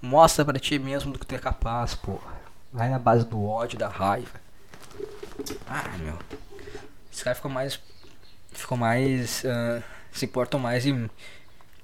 Mostra 0.00 0.44
pra 0.44 0.58
ti 0.58 0.78
mesmo 0.78 1.12
do 1.12 1.18
que 1.18 1.26
tu 1.26 1.34
é 1.34 1.38
capaz, 1.38 1.94
porra. 1.94 2.37
Vai 2.72 2.88
na 2.88 2.98
base 2.98 3.24
do 3.24 3.44
ódio, 3.44 3.78
da 3.78 3.88
raiva. 3.88 4.40
Ah, 5.66 5.96
meu. 5.98 6.18
Esse 7.12 7.24
cara 7.24 7.34
ficou 7.34 7.50
mais. 7.50 7.80
Ficou 8.52 8.76
mais. 8.76 9.42
Uh, 9.44 9.82
se 10.12 10.24
importam 10.24 10.60
mais 10.60 10.84
em 10.86 11.08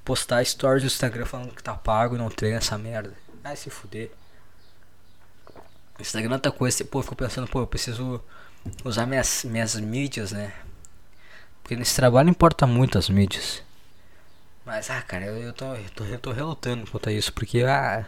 postar 0.05 0.45
stories 0.45 0.82
no 0.82 0.89
Instagram 0.89 1.24
falando 1.24 1.55
que 1.55 1.62
tá 1.62 1.74
pago 1.74 2.14
e 2.14 2.18
não 2.18 2.28
treina 2.28 2.59
essa 2.59 2.76
merda. 2.76 3.14
Vai 3.43 3.57
se 3.57 3.70
fuder. 3.70 4.11
Instagram 5.99 6.32
é 6.32 6.35
outra 6.35 6.53
coisa, 6.53 6.85
pô, 6.85 6.99
eu 6.99 7.03
fico 7.03 7.16
pensando, 7.16 7.47
pô, 7.47 7.61
eu 7.61 7.66
preciso 7.66 8.22
usar 8.85 9.07
minhas, 9.07 9.45
minhas 9.45 9.76
mídias, 9.76 10.32
né? 10.32 10.53
Porque 11.62 11.76
nesse 11.76 11.95
trabalho 11.95 12.28
importa 12.28 12.66
muito 12.66 12.99
as 12.99 13.09
mídias. 13.09 13.62
Mas, 14.64 14.91
ah, 14.91 15.01
cara, 15.03 15.26
eu, 15.26 15.37
eu, 15.37 15.53
tô, 15.53 15.74
eu, 15.74 15.91
tô, 15.91 16.05
eu 16.05 16.18
tô 16.18 16.32
relutando 16.32 16.91
quanto 16.91 17.09
a 17.09 17.12
isso, 17.12 17.32
porque, 17.32 17.62
ah, 17.62 18.05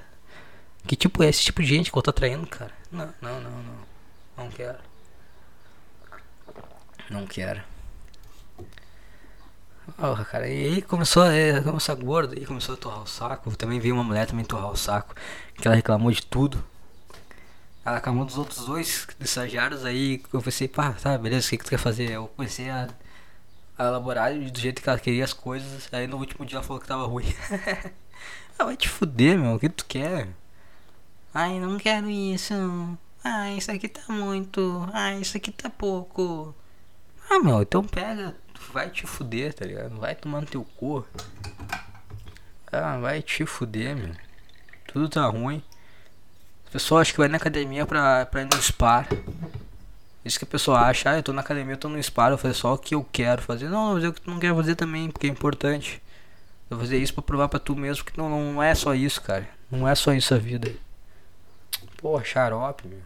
que 0.86 0.96
tipo 0.96 1.22
é 1.22 1.28
esse 1.28 1.42
tipo 1.42 1.62
de 1.62 1.68
gente 1.68 1.90
que 1.90 1.98
eu 1.98 2.02
tô 2.02 2.10
atraindo, 2.10 2.46
cara? 2.46 2.72
Não, 2.90 3.12
não, 3.20 3.40
não, 3.40 3.50
não. 3.50 3.86
Não 4.36 4.48
quero. 4.50 4.78
Não 7.10 7.26
quero. 7.26 7.62
Porra, 9.96 10.24
cara, 10.24 10.48
e 10.48 10.66
aí 10.66 10.82
começou, 10.82 11.24
é, 11.24 11.60
começou 11.62 11.92
a 11.92 11.96
gorda, 11.96 12.34
aí 12.34 12.44
começou 12.44 12.74
a 12.74 12.78
torrar 12.78 13.02
o 13.02 13.06
saco. 13.06 13.56
Também 13.56 13.78
veio 13.78 13.94
uma 13.94 14.02
mulher 14.04 14.26
também 14.26 14.44
torrar 14.44 14.70
o 14.70 14.76
saco, 14.76 15.14
que 15.56 15.66
ela 15.66 15.76
reclamou 15.76 16.10
de 16.10 16.26
tudo. 16.26 16.62
Ela 17.84 17.96
reclamou 17.96 18.24
dos 18.24 18.36
outros 18.36 18.66
dois 18.66 19.06
estagiários, 19.20 19.84
aí 19.84 20.22
eu 20.32 20.42
pensei, 20.42 20.66
pá, 20.66 20.92
tá, 20.92 21.16
beleza, 21.16 21.46
o 21.46 21.50
que, 21.50 21.58
que 21.58 21.64
tu 21.64 21.70
quer 21.70 21.78
fazer? 21.78 22.10
Eu 22.10 22.26
comecei 22.28 22.68
a, 22.68 22.88
a 23.78 23.84
elaborar 23.84 24.34
do 24.34 24.58
jeito 24.58 24.82
que 24.82 24.88
ela 24.88 24.98
queria 24.98 25.24
as 25.24 25.32
coisas, 25.32 25.88
aí 25.92 26.06
no 26.08 26.16
último 26.16 26.44
dia 26.44 26.56
ela 26.56 26.64
falou 26.66 26.80
que 26.82 26.88
tava 26.88 27.06
ruim. 27.06 27.26
ah, 28.58 28.64
vai 28.64 28.76
te 28.76 28.88
fuder, 28.88 29.38
meu, 29.38 29.54
o 29.54 29.60
que 29.60 29.68
tu 29.68 29.84
quer? 29.86 30.28
Ai, 31.38 31.60
não 31.60 31.76
quero 31.76 32.08
isso. 32.08 32.54
Ai, 33.22 33.58
isso 33.58 33.70
aqui 33.70 33.88
tá 33.88 34.10
muito. 34.10 34.88
Ai, 34.90 35.20
isso 35.20 35.36
aqui 35.36 35.52
tá 35.52 35.68
pouco. 35.68 36.56
Ah, 37.28 37.38
meu, 37.38 37.60
então 37.60 37.84
pega. 37.84 38.34
Vai 38.72 38.88
te 38.88 39.06
fuder, 39.06 39.52
tá 39.52 39.66
ligado? 39.66 39.98
Vai 39.98 40.14
tomar 40.14 40.40
no 40.40 40.46
teu 40.46 40.64
cu. 40.64 41.06
Ah, 42.72 42.96
vai 42.96 43.20
te 43.20 43.44
fuder, 43.44 43.94
meu. 43.94 44.14
Tudo 44.86 45.10
tá 45.10 45.26
ruim. 45.26 45.62
A 46.68 46.70
pessoa 46.70 47.02
acha 47.02 47.12
que 47.12 47.18
vai 47.18 47.28
na 47.28 47.36
academia 47.36 47.84
pra, 47.84 48.24
pra 48.24 48.40
ir 48.40 48.48
no 48.50 48.62
spa. 48.62 49.06
Isso 50.24 50.38
que 50.38 50.46
a 50.46 50.48
pessoa 50.48 50.80
acha, 50.80 51.10
ah, 51.10 51.16
eu 51.18 51.22
tô 51.22 51.34
na 51.34 51.42
academia, 51.42 51.74
eu 51.74 51.78
tô 51.78 51.90
no 51.90 52.02
spa, 52.02 52.28
eu 52.28 52.30
vou 52.30 52.38
fazer 52.38 52.54
só 52.54 52.72
o 52.72 52.78
que 52.78 52.94
eu 52.94 53.06
quero 53.12 53.42
fazer. 53.42 53.68
Não, 53.68 53.92
mas 53.92 54.04
eu 54.04 54.14
não 54.24 54.38
quero 54.38 54.56
fazer 54.56 54.74
também, 54.74 55.10
porque 55.10 55.26
é 55.26 55.30
importante. 55.30 56.02
Eu 56.70 56.78
vou 56.78 56.86
fazer 56.86 56.96
isso 56.96 57.12
pra 57.12 57.22
provar 57.22 57.48
pra 57.48 57.60
tu 57.60 57.76
mesmo 57.76 58.06
que 58.06 58.16
não, 58.16 58.30
não 58.30 58.62
é 58.62 58.74
só 58.74 58.94
isso, 58.94 59.20
cara. 59.20 59.46
Não 59.70 59.86
é 59.86 59.94
só 59.94 60.14
isso 60.14 60.32
a 60.32 60.38
vida. 60.38 60.85
Porra, 62.06 62.22
xarope, 62.22 62.86
meu. 62.86 63.00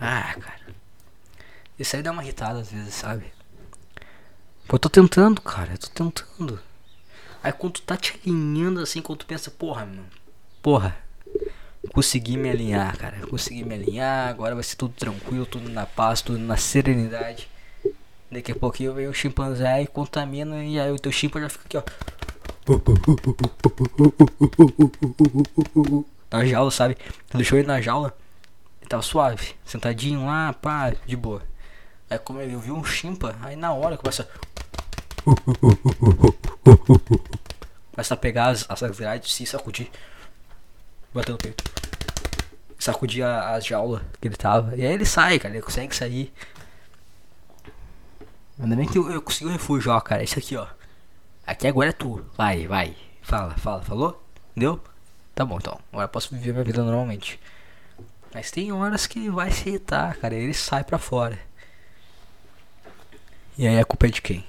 Ah, 0.00 0.34
cara. 0.40 0.74
Isso 1.78 1.94
aí 1.94 2.02
dá 2.02 2.10
uma 2.10 2.24
irritada 2.24 2.58
às 2.58 2.72
vezes, 2.72 2.94
sabe? 2.94 3.26
Pô, 4.66 4.76
eu 4.76 4.78
tô 4.78 4.88
tentando, 4.88 5.42
cara. 5.42 5.72
Eu 5.72 5.78
tô 5.78 5.88
tentando. 5.88 6.58
Aí 7.42 7.52
quando 7.52 7.74
tu 7.74 7.82
tá 7.82 7.98
te 7.98 8.18
alinhando 8.24 8.80
assim, 8.80 9.02
quando 9.02 9.18
tu 9.18 9.26
pensa, 9.26 9.50
porra, 9.50 9.84
mano. 9.84 10.06
Porra. 10.62 10.96
Consegui 11.92 12.38
me 12.38 12.48
alinhar, 12.48 12.96
cara. 12.96 13.26
Consegui 13.26 13.62
me 13.62 13.74
alinhar. 13.74 14.30
Agora 14.30 14.54
vai 14.54 14.64
ser 14.64 14.76
tudo 14.76 14.94
tranquilo, 14.94 15.44
tudo 15.44 15.68
na 15.68 15.84
paz, 15.84 16.22
tudo 16.22 16.38
na 16.38 16.56
serenidade. 16.56 17.46
Daqui 18.30 18.52
a 18.52 18.56
pouquinho 18.56 18.94
vem 18.94 19.06
o 19.06 19.12
chimpanzé 19.12 19.82
e 19.82 19.86
contamina. 19.86 20.64
E 20.64 20.80
aí 20.80 20.90
o 20.90 20.98
teu 20.98 21.12
chimpa 21.12 21.38
já 21.38 21.50
fica 21.50 21.64
aqui, 21.66 21.76
ó. 21.76 21.82
Na 26.30 26.44
jaula, 26.44 26.70
sabe? 26.70 26.96
Deixou 27.32 27.58
ele 27.58 27.68
na 27.68 27.80
jaula. 27.80 28.16
Ele 28.80 28.88
tava 28.88 29.02
suave, 29.02 29.54
sentadinho 29.64 30.26
lá, 30.26 30.52
pá, 30.52 30.92
de 31.06 31.16
boa. 31.16 31.42
Aí 32.10 32.18
como 32.18 32.40
ele 32.40 32.56
viu 32.56 32.74
um 32.74 32.84
chimpa, 32.84 33.36
aí 33.42 33.56
na 33.56 33.72
hora 33.72 33.96
começa. 33.96 34.28
Começa 37.92 38.14
a 38.14 38.16
pegar 38.16 38.48
as, 38.48 38.66
as 38.68 38.96
grades, 38.96 39.32
se 39.32 39.46
sacudir. 39.46 39.90
Bater 41.12 41.32
no 41.32 41.38
peito. 41.38 41.64
Sacudir 42.78 43.24
as 43.24 43.64
jaulas 43.64 44.02
que 44.20 44.28
ele 44.28 44.36
tava. 44.36 44.76
E 44.76 44.84
aí 44.84 44.92
ele 44.92 45.06
sai, 45.06 45.38
cara, 45.38 45.54
ele 45.54 45.62
consegue 45.62 45.96
sair. 45.96 46.32
Ainda 48.58 48.76
bem 48.76 48.86
que 48.86 48.98
eu, 48.98 49.10
eu 49.10 49.22
consegui 49.22 49.46
o 49.46 49.52
refúgio, 49.52 49.92
ó, 49.92 50.00
cara. 50.00 50.22
Esse 50.22 50.38
aqui, 50.38 50.56
ó. 50.56 50.66
Aqui 51.46 51.68
agora 51.68 51.90
é 51.90 51.92
tu. 51.92 52.24
Vai, 52.36 52.66
vai. 52.66 52.96
Fala, 53.22 53.54
fala, 53.56 53.82
falou? 53.82 54.22
Deu? 54.56 54.82
Tá 55.34 55.44
bom, 55.44 55.58
então. 55.58 55.78
Agora 55.92 56.08
posso 56.08 56.34
viver 56.34 56.52
minha 56.52 56.64
vida 56.64 56.82
normalmente. 56.82 57.38
Mas 58.34 58.50
tem 58.50 58.72
horas 58.72 59.06
que 59.06 59.30
vai 59.30 59.50
se 59.50 59.68
irritar, 59.68 60.16
cara. 60.16 60.34
Ele 60.34 60.52
sai 60.52 60.82
pra 60.82 60.98
fora. 60.98 61.38
E 63.56 63.66
aí 63.66 63.78
a 63.78 63.84
culpa 63.84 64.06
é 64.06 64.10
de 64.10 64.20
quem? 64.20 64.44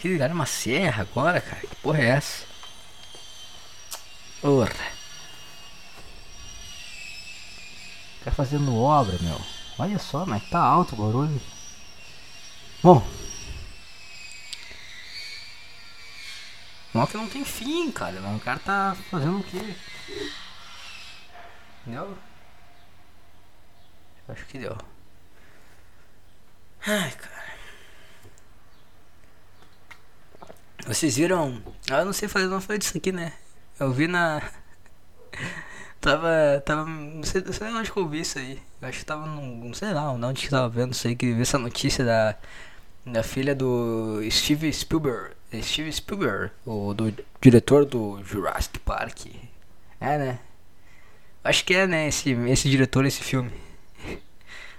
Que 0.00 0.08
ligar 0.08 0.30
uma 0.32 0.44
serra 0.44 1.02
agora, 1.02 1.40
cara? 1.40 1.60
Que 1.60 1.76
porra 1.76 2.00
é 2.00 2.06
essa? 2.08 2.44
Porra. 4.40 4.74
Tá 8.24 8.30
fazendo 8.30 8.76
obra, 8.76 9.16
meu. 9.20 9.40
Olha 9.78 9.98
só, 9.98 10.26
mas 10.26 10.42
tá 10.50 10.60
alto 10.60 10.94
o 10.94 10.98
barulho. 10.98 11.40
Bom. 12.84 13.02
Não 16.92 17.06
que 17.06 17.16
não 17.16 17.26
tem 17.26 17.42
fim, 17.42 17.90
cara. 17.90 18.20
O 18.20 18.40
cara 18.40 18.58
tá 18.58 18.94
fazendo 19.10 19.38
o 19.38 19.42
quê? 19.42 19.74
Entendeu? 21.80 22.14
Acho 24.28 24.44
que 24.44 24.58
deu. 24.58 24.76
Ai, 26.86 27.10
cara. 27.12 27.44
Vocês 30.86 31.16
viram? 31.16 31.62
Ah, 31.90 32.00
eu 32.00 32.04
não 32.04 32.12
sei 32.12 32.28
fazer, 32.28 32.48
não 32.48 32.60
falei 32.60 32.78
disso 32.78 32.98
aqui, 32.98 33.12
né? 33.12 33.32
Eu 33.80 33.94
vi 33.94 34.06
na. 34.06 34.42
tava. 36.02 36.62
Tava. 36.66 36.84
Não 36.84 37.22
sei, 37.22 37.42
sei 37.50 37.68
onde 37.68 37.90
que 37.90 37.98
eu 37.98 38.06
vi 38.06 38.20
isso 38.20 38.38
aí. 38.38 38.62
Eu 38.82 38.88
acho 38.88 38.98
que 38.98 39.06
tava 39.06 39.24
num. 39.24 39.68
Não 39.68 39.72
sei 39.72 39.94
lá 39.94 40.12
onde 40.12 40.42
que 40.42 40.50
tava 40.50 40.68
vendo 40.68 40.92
isso 40.92 41.08
aí, 41.08 41.16
que 41.16 41.32
vi 41.32 41.40
essa 41.40 41.58
notícia 41.58 42.04
da 42.04 42.36
da 43.04 43.22
filha 43.22 43.54
do 43.54 44.20
Steve 44.30 44.72
Spielberg. 44.72 45.34
Steve 45.62 45.92
Spielberg, 45.92 46.50
o 46.66 46.92
do 46.94 47.14
diretor 47.40 47.84
do 47.84 48.22
Jurassic 48.24 48.78
Park. 48.80 49.26
É, 50.00 50.18
né? 50.18 50.38
Acho 51.44 51.64
que 51.64 51.74
é, 51.74 51.86
né? 51.86 52.08
Esse, 52.08 52.32
esse 52.32 52.68
diretor, 52.68 53.04
esse 53.04 53.22
filme. 53.22 53.52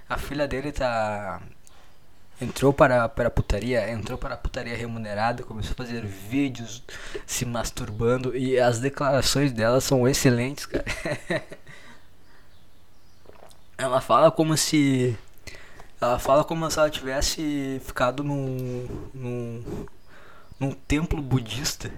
A 0.08 0.18
filha 0.18 0.46
dele 0.46 0.72
tá. 0.72 1.40
Entrou 2.38 2.70
para, 2.72 3.08
para 3.08 3.28
a 3.28 3.30
putaria, 3.30 3.90
entrou 3.90 4.18
para 4.18 4.34
a 4.34 4.36
putaria 4.36 4.76
remunerada, 4.76 5.42
começou 5.42 5.72
a 5.72 5.74
fazer 5.74 6.04
vídeos 6.04 6.82
se 7.26 7.46
masturbando 7.46 8.36
e 8.36 8.60
as 8.60 8.78
declarações 8.78 9.52
dela 9.52 9.80
são 9.80 10.06
excelentes, 10.06 10.66
cara. 10.66 10.84
Ela 13.78 14.02
fala 14.02 14.30
como 14.30 14.54
se 14.54 15.16
ela 16.00 16.18
fala 16.18 16.44
como 16.44 16.70
se 16.70 16.78
ela 16.78 16.90
tivesse 16.90 17.80
ficado 17.84 18.22
num, 18.22 18.86
num, 19.14 19.86
num 20.60 20.72
templo 20.72 21.22
budista. 21.22 21.90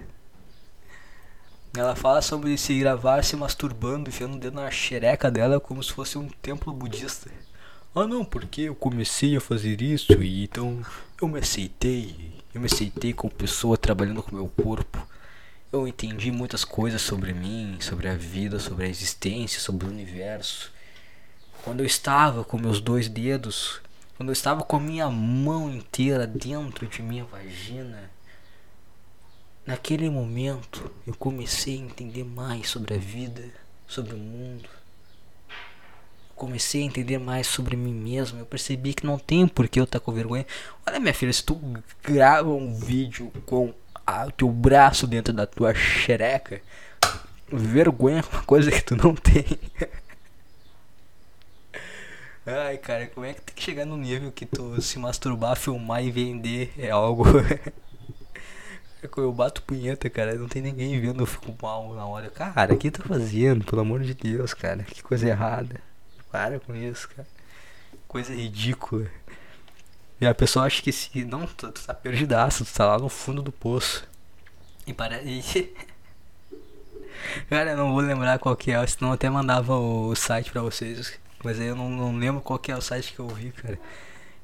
Ela 1.75 1.95
fala 1.95 2.21
sobre 2.21 2.57
se 2.57 2.79
gravar 2.79 3.23
se 3.23 3.35
masturbando, 3.35 4.09
enfiando 4.09 4.35
o 4.35 4.39
dedo 4.39 4.55
na 4.55 4.71
xereca 4.71 5.29
dela 5.29 5.59
como 5.59 5.83
se 5.83 5.91
fosse 5.91 6.17
um 6.17 6.27
templo 6.27 6.73
budista. 6.73 7.29
Ah 7.93 8.07
não, 8.07 8.23
porque 8.23 8.61
eu 8.61 8.75
comecei 8.75 9.35
a 9.35 9.41
fazer 9.41 9.81
isso 9.81 10.13
e 10.23 10.45
então 10.45 10.81
eu 11.21 11.27
me 11.27 11.39
aceitei. 11.39 12.33
Eu 12.53 12.61
me 12.61 12.67
aceitei 12.67 13.13
como 13.13 13.31
pessoa 13.33 13.77
trabalhando 13.77 14.23
com 14.23 14.35
meu 14.35 14.47
corpo. 14.47 15.05
Eu 15.71 15.87
entendi 15.87 16.31
muitas 16.31 16.63
coisas 16.63 17.01
sobre 17.01 17.33
mim, 17.33 17.77
sobre 17.81 18.07
a 18.07 18.15
vida, 18.15 18.59
sobre 18.59 18.85
a 18.85 18.89
existência, 18.89 19.59
sobre 19.59 19.85
o 19.85 19.89
universo. 19.89 20.71
Quando 21.63 21.81
eu 21.81 21.85
estava 21.85 22.43
com 22.43 22.57
meus 22.57 22.79
dois 22.79 23.07
dedos, 23.07 23.81
quando 24.19 24.31
eu 24.31 24.33
estava 24.33 24.63
com 24.63 24.75
a 24.75 24.81
minha 24.81 25.09
mão 25.09 25.73
inteira 25.73 26.27
dentro 26.27 26.85
de 26.85 27.01
minha 27.01 27.23
vagina, 27.23 28.11
naquele 29.65 30.09
momento 30.09 30.91
eu 31.07 31.15
comecei 31.15 31.75
a 31.75 31.85
entender 31.85 32.25
mais 32.25 32.67
sobre 32.67 32.95
a 32.95 32.97
vida, 32.97 33.45
sobre 33.87 34.15
o 34.15 34.17
mundo. 34.17 34.67
Comecei 36.35 36.81
a 36.81 36.85
entender 36.85 37.17
mais 37.17 37.47
sobre 37.47 37.77
mim 37.77 37.93
mesmo. 37.93 38.39
Eu 38.39 38.45
percebi 38.45 38.93
que 38.93 39.05
não 39.05 39.17
tem 39.17 39.47
por 39.47 39.69
que 39.69 39.79
eu 39.79 39.85
estar 39.85 40.01
com 40.01 40.11
vergonha. 40.11 40.45
Olha, 40.85 40.99
minha 40.99 41.13
filha, 41.13 41.31
se 41.31 41.41
tu 41.41 41.57
grava 42.03 42.49
um 42.49 42.75
vídeo 42.75 43.31
com 43.45 43.73
o 44.05 44.31
teu 44.35 44.49
braço 44.49 45.07
dentro 45.07 45.31
da 45.31 45.47
tua 45.47 45.73
xereca, 45.73 46.61
vergonha 47.49 48.19
é 48.19 48.35
uma 48.35 48.43
coisa 48.43 48.69
que 48.69 48.83
tu 48.83 48.97
não 48.97 49.15
tem. 49.15 49.45
Ai, 52.49 52.77
cara, 52.79 53.05
como 53.07 53.27
é 53.27 53.33
que 53.33 53.41
tem 53.41 53.55
que 53.55 53.61
chegar 53.61 53.85
no 53.85 53.95
nível 53.95 54.31
que 54.31 54.43
tu 54.43 54.81
se 54.81 54.97
masturbar, 54.97 55.55
filmar 55.55 56.03
e 56.03 56.09
vender 56.09 56.73
é 56.77 56.89
algo. 56.89 57.23
eu 59.17 59.31
bato 59.31 59.61
punheta, 59.61 60.09
cara, 60.09 60.33
não 60.33 60.47
tem 60.47 60.61
ninguém 60.61 60.99
vendo 60.99 61.21
eu 61.21 61.27
fico 61.27 61.55
mal 61.61 61.93
na 61.93 62.05
hora. 62.07 62.29
Cara, 62.31 62.73
o 62.73 62.77
que 62.77 62.89
tá 62.89 63.03
fazendo? 63.03 63.63
Pelo 63.65 63.81
amor 63.81 64.01
de 64.01 64.15
Deus, 64.15 64.53
cara, 64.55 64.83
que 64.83 65.03
coisa 65.03 65.27
errada. 65.27 65.79
Para 66.31 66.59
com 66.59 66.75
isso, 66.75 67.07
cara. 67.09 67.27
Coisa 68.07 68.33
ridícula. 68.33 69.07
E 70.19 70.25
a 70.25 70.33
pessoa 70.33 70.65
acha 70.65 70.81
que 70.81 70.91
se. 70.91 71.23
Não, 71.25 71.45
tu, 71.45 71.71
tu 71.71 71.85
tá 71.85 71.93
perdidaço, 71.93 72.65
tu 72.65 72.73
tá 72.73 72.85
lá 72.85 72.97
no 72.97 73.09
fundo 73.09 73.43
do 73.43 73.51
poço. 73.51 74.07
E 74.87 74.93
parece. 74.93 75.71
Cara, 77.47 77.71
eu 77.71 77.77
não 77.77 77.91
vou 77.93 78.01
lembrar 78.01 78.39
qual 78.39 78.55
que 78.55 78.71
é, 78.71 78.87
senão 78.87 79.09
eu 79.09 79.13
até 79.13 79.29
mandava 79.29 79.77
o 79.77 80.15
site 80.15 80.51
pra 80.51 80.61
vocês. 80.61 81.19
Mas 81.43 81.59
aí 81.59 81.67
eu 81.67 81.75
não, 81.75 81.89
não 81.89 82.17
lembro 82.17 82.41
qual 82.41 82.59
que 82.59 82.71
é 82.71 82.75
o 82.75 82.81
site 82.81 83.13
que 83.13 83.19
eu 83.19 83.27
vi, 83.27 83.51
cara. 83.51 83.79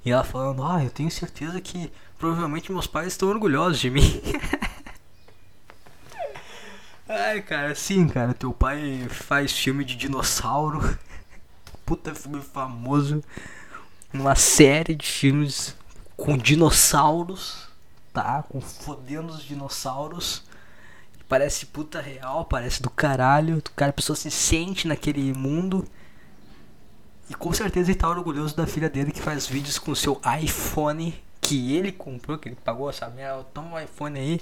E 0.04 0.12
ela 0.12 0.24
falando, 0.24 0.64
ah, 0.64 0.84
eu 0.84 0.89
tenho 0.89 1.10
certeza 1.12 1.60
que 1.60 1.91
provavelmente 2.18 2.72
meus 2.72 2.88
pais 2.88 3.08
estão 3.08 3.30
orgulhosos 3.30 3.80
de 3.80 3.89
mim. 3.89 4.22
Ai, 7.08 7.41
cara, 7.41 7.76
sim, 7.76 8.08
cara, 8.08 8.34
teu 8.34 8.52
pai 8.52 9.08
faz 9.10 9.52
filme 9.52 9.84
de 9.84 9.96
dinossauro. 9.96 10.98
Puta 11.86 12.16
filme 12.16 12.41
famoso 12.41 13.24
uma 14.20 14.36
série 14.36 14.96
de 14.96 15.06
filmes 15.06 15.76
com 16.16 16.38
dinossauros, 16.38 17.68
tá? 18.14 18.43
Com 18.43 18.62
fodendo 18.62 19.34
os 19.34 19.43
dinossauros. 19.43 20.43
Parece 21.28 21.66
puta 21.66 22.00
real, 22.00 22.46
parece 22.46 22.82
do 22.82 22.89
caralho. 22.89 23.58
O 23.58 23.62
cara, 23.72 23.89
a 23.89 23.93
pessoa 23.93 24.16
se 24.16 24.30
sente 24.30 24.88
naquele 24.88 25.34
mundo. 25.34 25.88
E 27.30 27.34
com 27.34 27.51
certeza 27.53 27.91
ele 27.91 27.99
tá 27.99 28.09
orgulhoso 28.09 28.55
da 28.55 28.67
filha 28.67 28.89
dele 28.89 29.11
que 29.11 29.21
faz 29.21 29.47
vídeos 29.47 29.80
com 29.80 29.95
seu 29.95 30.21
iPhone 30.41 31.19
que 31.41 31.76
ele 31.76 31.91
comprou, 31.91 32.38
que 32.38 32.49
ele 32.49 32.57
pagou 32.63 32.89
essa 32.89 33.07
merda. 33.09 33.43
Toma 33.53 33.76
um 33.76 33.80
iPhone 33.80 34.19
aí. 34.19 34.39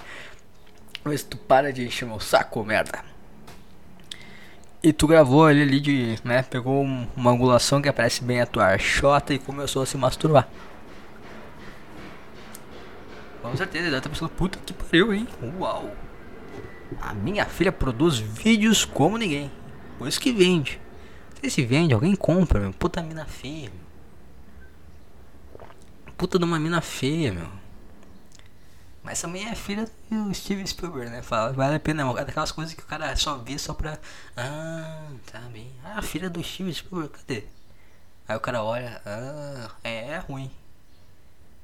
Se 1.16 1.24
tu 1.24 1.36
para 1.36 1.72
de 1.72 1.86
encher 1.86 2.06
meu 2.06 2.20
saco, 2.20 2.64
merda. 2.64 3.04
E 4.82 4.92
tu 4.92 5.06
gravou 5.06 5.50
ele 5.50 5.62
ali 5.62 5.80
de, 5.80 6.18
né, 6.24 6.42
pegou 6.42 6.82
uma 6.82 7.30
angulação 7.30 7.80
que 7.80 7.88
aparece 7.88 8.22
bem 8.22 8.42
a 8.42 8.46
tua 8.46 8.76
chota 8.76 9.32
e 9.32 9.38
começou 9.38 9.82
a 9.82 9.86
se 9.86 9.96
masturbar. 9.96 10.46
Com 13.40 13.56
certeza, 13.56 13.84
deve 13.84 13.96
estar 13.96 14.10
pensando, 14.10 14.28
puta 14.30 14.58
que 14.64 14.72
pariu, 14.74 15.14
hein? 15.14 15.26
Uau! 15.58 15.90
A 17.00 17.14
minha 17.14 17.46
filha 17.46 17.72
produz 17.72 18.18
vídeos 18.18 18.84
como 18.84 19.16
ninguém. 19.16 19.50
Por 19.98 20.06
isso 20.06 20.20
que 20.20 20.32
vende. 20.32 20.80
Se 21.48 21.64
vende, 21.64 21.94
alguém 21.94 22.16
compra, 22.16 22.60
meu. 22.60 22.72
Puta 22.72 23.02
mina 23.02 23.24
feia, 23.26 23.70
meu. 23.70 23.84
Puta 26.16 26.38
de 26.38 26.44
uma 26.44 26.58
mina 26.58 26.80
feia, 26.80 27.32
meu. 27.32 27.48
Mas 29.02 29.20
também 29.20 29.46
é 29.46 29.54
filha 29.54 29.86
do 30.10 30.32
Steven 30.32 30.66
Spielberg, 30.66 31.10
né? 31.10 31.20
Fala, 31.20 31.52
vale 31.52 31.76
a 31.76 31.80
pena, 31.80 32.02
é 32.18 32.24
daquelas 32.24 32.50
coisas 32.50 32.72
que 32.72 32.82
o 32.82 32.86
cara 32.86 33.14
só 33.16 33.36
vê 33.36 33.58
só 33.58 33.74
pra. 33.74 33.98
Ah, 34.34 35.08
tá 35.30 35.40
bem. 35.52 35.70
Ah, 35.84 36.00
filha 36.00 36.30
do 36.30 36.42
Steven 36.42 36.72
Spielberg, 36.72 37.12
cadê? 37.12 37.44
Aí 38.26 38.34
o 38.34 38.40
cara 38.40 38.62
olha, 38.62 39.02
ah, 39.04 39.70
é, 39.84 40.12
é 40.12 40.18
ruim. 40.18 40.50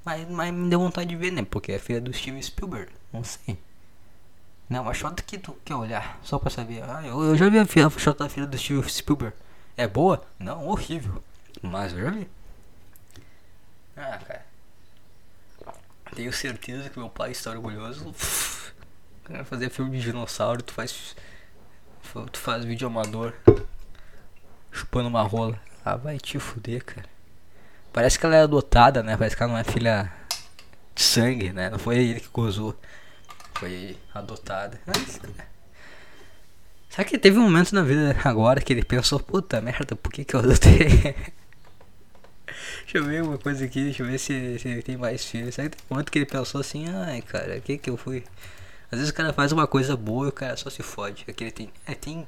Mas, 0.04 0.28
mas 0.28 0.52
me 0.52 0.68
deu 0.68 0.78
vontade 0.78 1.08
de 1.08 1.16
ver, 1.16 1.30
né? 1.30 1.42
Porque 1.42 1.72
é 1.72 1.78
filha 1.78 2.00
do 2.00 2.12
Steven 2.12 2.42
Spielberg, 2.42 2.92
não 3.10 3.24
sei. 3.24 3.58
Não, 4.68 4.86
a 4.88 4.92
shot 4.92 5.22
que 5.22 5.38
tu 5.38 5.56
quer 5.64 5.74
olhar, 5.74 6.20
só 6.22 6.38
pra 6.38 6.50
saber. 6.50 6.82
Ah, 6.82 7.02
eu, 7.06 7.22
eu 7.22 7.36
já 7.36 7.48
vi 7.48 7.58
a, 7.58 7.66
filha, 7.66 7.88
shot 7.88 8.18
da 8.18 8.28
filha 8.28 8.46
do 8.46 8.58
Steven 8.58 8.86
Spielberg. 8.86 9.34
É 9.80 9.88
boa? 9.88 10.22
Não, 10.38 10.66
horrível. 10.68 11.24
Mas 11.62 11.94
eu 11.94 12.02
já 12.02 12.10
vi. 12.10 12.28
Ah, 13.96 14.18
cara. 14.18 14.44
Tenho 16.14 16.30
certeza 16.34 16.90
que 16.90 16.98
meu 16.98 17.08
pai 17.08 17.30
está 17.30 17.50
orgulhoso. 17.52 18.12
Fazer 19.46 19.70
filme 19.70 19.96
de 19.96 20.02
dinossauro, 20.02 20.62
tu 20.62 20.74
faz. 20.74 21.16
Tu 22.30 22.38
faz 22.38 22.62
vídeo 22.62 22.88
amador. 22.88 23.32
Chupando 24.70 25.08
uma 25.08 25.22
rola. 25.22 25.58
Ah, 25.82 25.96
vai 25.96 26.18
te 26.18 26.38
fuder, 26.38 26.84
cara. 26.84 27.08
Parece 27.90 28.18
que 28.18 28.26
ela 28.26 28.36
é 28.36 28.42
adotada, 28.42 29.02
né? 29.02 29.16
Parece 29.16 29.34
que 29.34 29.42
ela 29.42 29.52
não 29.52 29.58
é 29.58 29.64
filha 29.64 30.12
de 30.94 31.02
sangue, 31.02 31.54
né? 31.54 31.70
Não 31.70 31.78
foi 31.78 31.96
ele 31.96 32.20
que 32.20 32.28
gozou. 32.28 32.78
Foi 33.54 33.96
adotada. 34.12 34.78
Será 36.90 37.04
que 37.04 37.16
teve 37.16 37.38
um 37.38 37.42
momento 37.42 37.72
na 37.72 37.82
vida 37.82 38.16
agora 38.24 38.60
que 38.60 38.72
ele 38.72 38.84
pensou, 38.84 39.20
puta 39.20 39.60
merda, 39.60 39.94
por 39.94 40.12
que 40.12 40.24
que 40.24 40.34
eu 40.34 40.40
adotei? 40.40 41.14
Deixa 42.82 42.98
eu 42.98 43.04
ver 43.04 43.22
uma 43.22 43.38
coisa 43.38 43.64
aqui, 43.64 43.84
deixa 43.84 44.02
eu 44.02 44.06
ver 44.08 44.18
se, 44.18 44.58
se 44.58 44.68
ele 44.68 44.82
tem 44.82 44.96
mais 44.96 45.24
filhos. 45.24 45.54
Será 45.54 45.68
que 45.68 45.76
tem 45.76 45.86
quanto 45.88 46.10
que 46.10 46.18
ele 46.18 46.26
pensou 46.26 46.60
assim, 46.60 46.88
ai 46.88 47.22
cara, 47.22 47.56
o 47.56 47.60
que 47.60 47.78
que 47.78 47.88
eu 47.88 47.96
fui? 47.96 48.24
Às 48.90 48.98
vezes 48.98 49.12
o 49.12 49.14
cara 49.14 49.32
faz 49.32 49.52
uma 49.52 49.68
coisa 49.68 49.96
boa 49.96 50.26
e 50.26 50.28
o 50.30 50.32
cara 50.32 50.56
só 50.56 50.68
se 50.68 50.82
fode. 50.82 51.24
Aqui 51.28 51.44
ele 51.44 51.52
tem. 51.52 51.72
É, 51.86 51.94
tem. 51.94 52.26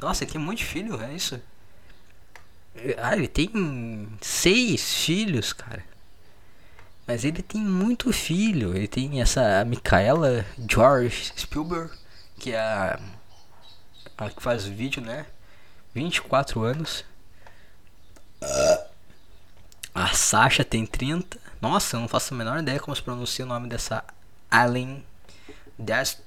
Nossa, 0.00 0.26
um 0.36 0.40
monte 0.40 0.58
de 0.58 0.64
filho, 0.64 0.98
é 1.02 1.12
isso? 1.12 1.38
Ah, 2.96 3.14
ele 3.14 3.28
tem 3.28 4.08
seis 4.22 5.04
filhos, 5.04 5.52
cara. 5.52 5.84
Mas 7.06 7.22
ele 7.22 7.42
tem 7.42 7.60
muito 7.60 8.10
filho. 8.14 8.74
Ele 8.74 8.88
tem 8.88 9.20
essa 9.20 9.62
Micaela 9.66 10.46
George 10.58 11.30
Spielberg, 11.36 11.92
que 12.38 12.52
é 12.52 12.58
a, 12.58 12.98
a 14.16 14.30
que 14.30 14.42
faz 14.42 14.64
vídeo, 14.64 15.02
né? 15.02 15.26
24 15.94 16.62
anos. 16.62 17.04
A 19.94 20.08
Sasha 20.08 20.64
tem 20.64 20.84
30. 20.84 21.38
Nossa, 21.60 21.96
eu 21.96 22.00
não 22.00 22.08
faço 22.08 22.34
a 22.34 22.36
menor 22.36 22.58
ideia 22.58 22.80
como 22.80 22.94
se 22.94 23.02
pronuncia 23.02 23.44
o 23.44 23.48
nome 23.48 23.68
dessa 23.68 24.04
Alien 24.50 25.04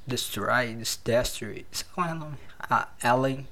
Destroy, 0.06 0.76
Destroy, 0.76 1.66
qual 1.94 2.08
é 2.08 2.12
o 2.12 2.16
nome? 2.16 2.38
A 2.60 2.90
Ellen 3.02 3.48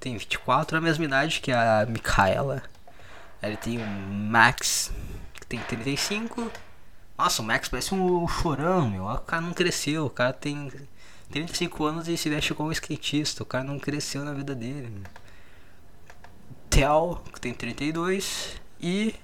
tem 0.00 0.16
24, 0.16 0.76
a 0.76 0.80
mesma 0.80 1.04
idade 1.04 1.40
que 1.40 1.52
a 1.52 1.86
Micaela. 1.88 2.62
Ele 3.42 3.56
tem 3.56 3.78
o 3.78 3.86
Max, 3.86 4.90
que 5.34 5.46
tem 5.46 5.60
35. 5.60 6.50
Nossa, 7.16 7.42
o 7.42 7.44
Max 7.44 7.68
parece 7.68 7.94
um 7.94 8.26
chorão, 8.26 8.90
meu. 8.90 9.04
O 9.04 9.18
cara 9.18 9.42
não 9.42 9.52
cresceu. 9.52 10.06
O 10.06 10.10
cara 10.10 10.32
tem 10.32 10.70
35 11.30 11.84
anos 11.84 12.08
e 12.08 12.16
se 12.16 12.28
veste 12.28 12.54
como 12.54 12.68
um 12.68 12.72
skatista. 12.72 13.42
O 13.42 13.46
cara 13.46 13.64
não 13.64 13.78
cresceu 13.78 14.24
na 14.24 14.32
vida 14.32 14.54
dele. 14.54 15.02
Tel, 16.70 17.22
que 17.32 17.40
tem 17.40 17.52
32. 17.52 18.60
E 18.80 19.14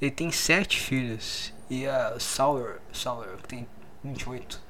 ele 0.00 0.10
tem 0.10 0.30
sete 0.30 0.80
filhos. 0.80 1.52
E 1.68 1.86
a 1.86 2.18
Sauer, 2.18 2.80
Sauer 2.92 3.36
que 3.36 3.48
tem 3.48 3.68
28. 4.02 4.60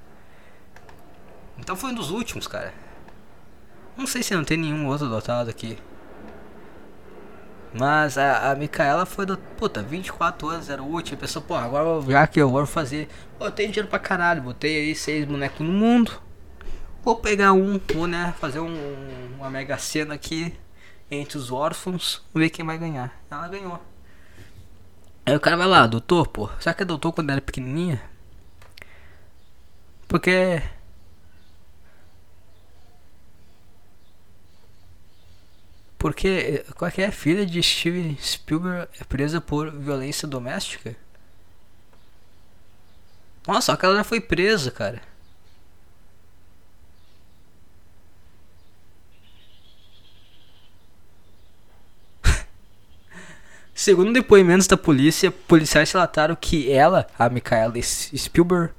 Então 1.59 1.77
foi 1.77 1.91
um 1.91 1.95
dos 1.95 2.11
últimos, 2.11 2.47
cara. 2.47 2.73
Não 3.97 4.07
sei 4.07 4.23
se 4.23 4.35
não 4.35 4.45
tem 4.45 4.57
nenhum 4.57 4.87
outro 4.87 5.07
adotado 5.07 5.51
aqui. 5.51 5.79
Mas 7.73 8.17
a, 8.17 8.51
a 8.51 8.55
Micaela 8.55 9.05
foi 9.05 9.27
do. 9.27 9.37
Puta, 9.37 9.83
24 9.83 10.49
anos 10.49 10.71
era 10.71 10.83
o 10.83 10.87
último. 10.87 11.19
Pensou, 11.19 11.43
pô, 11.43 11.55
agora 11.55 12.01
já 12.11 12.27
que 12.27 12.41
eu 12.41 12.51
vou 12.51 12.65
fazer. 12.67 13.09
Pô, 13.39 13.47
eu 13.47 13.51
tenho 13.51 13.71
dinheiro 13.71 13.89
pra 13.89 13.99
caralho. 13.99 14.43
Botei 14.43 14.79
aí 14.79 14.95
seis 14.95 15.25
bonecos 15.25 15.61
no 15.61 15.73
mundo. 15.73 16.13
Vou 17.03 17.17
pegar 17.17 17.53
um, 17.53 17.81
vou 17.95 18.07
né, 18.07 18.35
fazer 18.41 18.61
um, 18.61 18.77
uma 19.37 19.51
mega 19.51 19.79
cena 19.79 20.15
aqui 20.15 20.55
entre 21.11 21.37
os 21.37 21.51
órfãos. 21.51 22.23
Ver 22.35 22.51
quem 22.51 22.65
vai 22.65 22.79
ganhar. 22.79 23.13
Ela 23.31 23.49
ganhou. 23.49 23.81
Aí 25.27 25.37
o 25.37 25.41
cara 25.41 25.57
vai 25.57 25.67
lá, 25.67 25.87
doutor, 25.87 26.27
pô. 26.29 26.49
Será 26.59 26.75
que 26.75 26.83
é 26.83 26.87
doutor 26.87 27.13
quando 27.13 27.31
era 27.31 27.41
pequenininha? 27.41 28.03
Porque. 30.09 30.63
Porque. 35.99 36.65
Qual 36.77 36.89
é 36.89 36.93
que 36.93 37.03
é? 37.03 37.11
Filha 37.11 37.45
de 37.45 37.63
Steven 37.63 38.17
Spielberg 38.21 38.89
é 39.01 39.05
presa 39.05 39.41
por 39.41 39.71
violência 39.71 40.29
doméstica? 40.29 40.97
Nossa, 43.47 43.73
só 43.73 43.77
que 43.77 43.85
ela 43.85 43.97
já 43.97 44.05
foi 44.05 44.21
presa, 44.21 44.71
cara. 44.71 45.01
Segundo 53.75 54.13
depoimentos 54.13 54.67
da 54.67 54.77
polícia, 54.77 55.31
policiais 55.31 55.91
relataram 55.91 56.37
que 56.37 56.71
ela, 56.71 57.07
a 57.19 57.29
Micaela 57.31 57.81
Spielberg, 57.83 58.73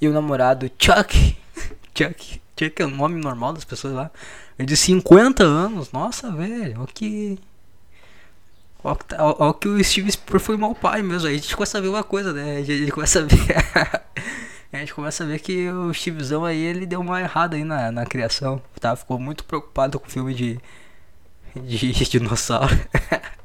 e 0.00 0.08
o 0.08 0.12
namorado 0.12 0.70
Chuck, 0.78 1.36
Chuck, 1.94 2.40
Chuck 2.56 2.82
é 2.82 2.84
o 2.84 2.90
nome 2.90 3.20
normal 3.20 3.52
das 3.52 3.64
pessoas 3.64 3.94
lá, 3.94 4.10
de 4.58 4.76
50 4.76 5.42
anos. 5.42 5.90
Nossa, 5.90 6.30
velho, 6.30 6.78
olha 6.78 6.88
que. 6.92 7.38
Olha 8.82 8.96
tá, 8.96 9.54
que 9.54 9.68
o 9.68 9.82
Steve 9.82 10.12
Spielberg 10.12 10.44
foi 10.44 10.56
mau 10.56 10.74
pai 10.74 11.02
mesmo. 11.02 11.26
Aí 11.26 11.34
a 11.34 11.38
gente 11.38 11.56
começa 11.56 11.78
a 11.78 11.80
ver 11.80 11.88
uma 11.88 12.04
coisa, 12.04 12.32
né? 12.32 12.58
A 12.58 12.62
gente 12.62 12.92
começa 12.92 13.20
a 13.20 13.22
ver. 13.22 14.02
a 14.72 14.76
gente 14.76 14.94
começa 14.94 15.24
a 15.24 15.26
ver 15.26 15.40
que 15.40 15.68
o 15.70 15.92
Stevezão 15.92 16.44
aí 16.44 16.60
ele 16.60 16.86
deu 16.86 17.00
uma 17.00 17.20
errada 17.20 17.56
aí 17.56 17.64
na, 17.64 17.90
na 17.90 18.04
criação. 18.04 18.62
Tá? 18.78 18.94
Ficou 18.94 19.18
muito 19.18 19.42
preocupado 19.44 19.98
com 19.98 20.06
o 20.06 20.10
filme 20.10 20.34
de. 20.34 20.60
de 21.56 21.92
dinossauro. 22.08 22.74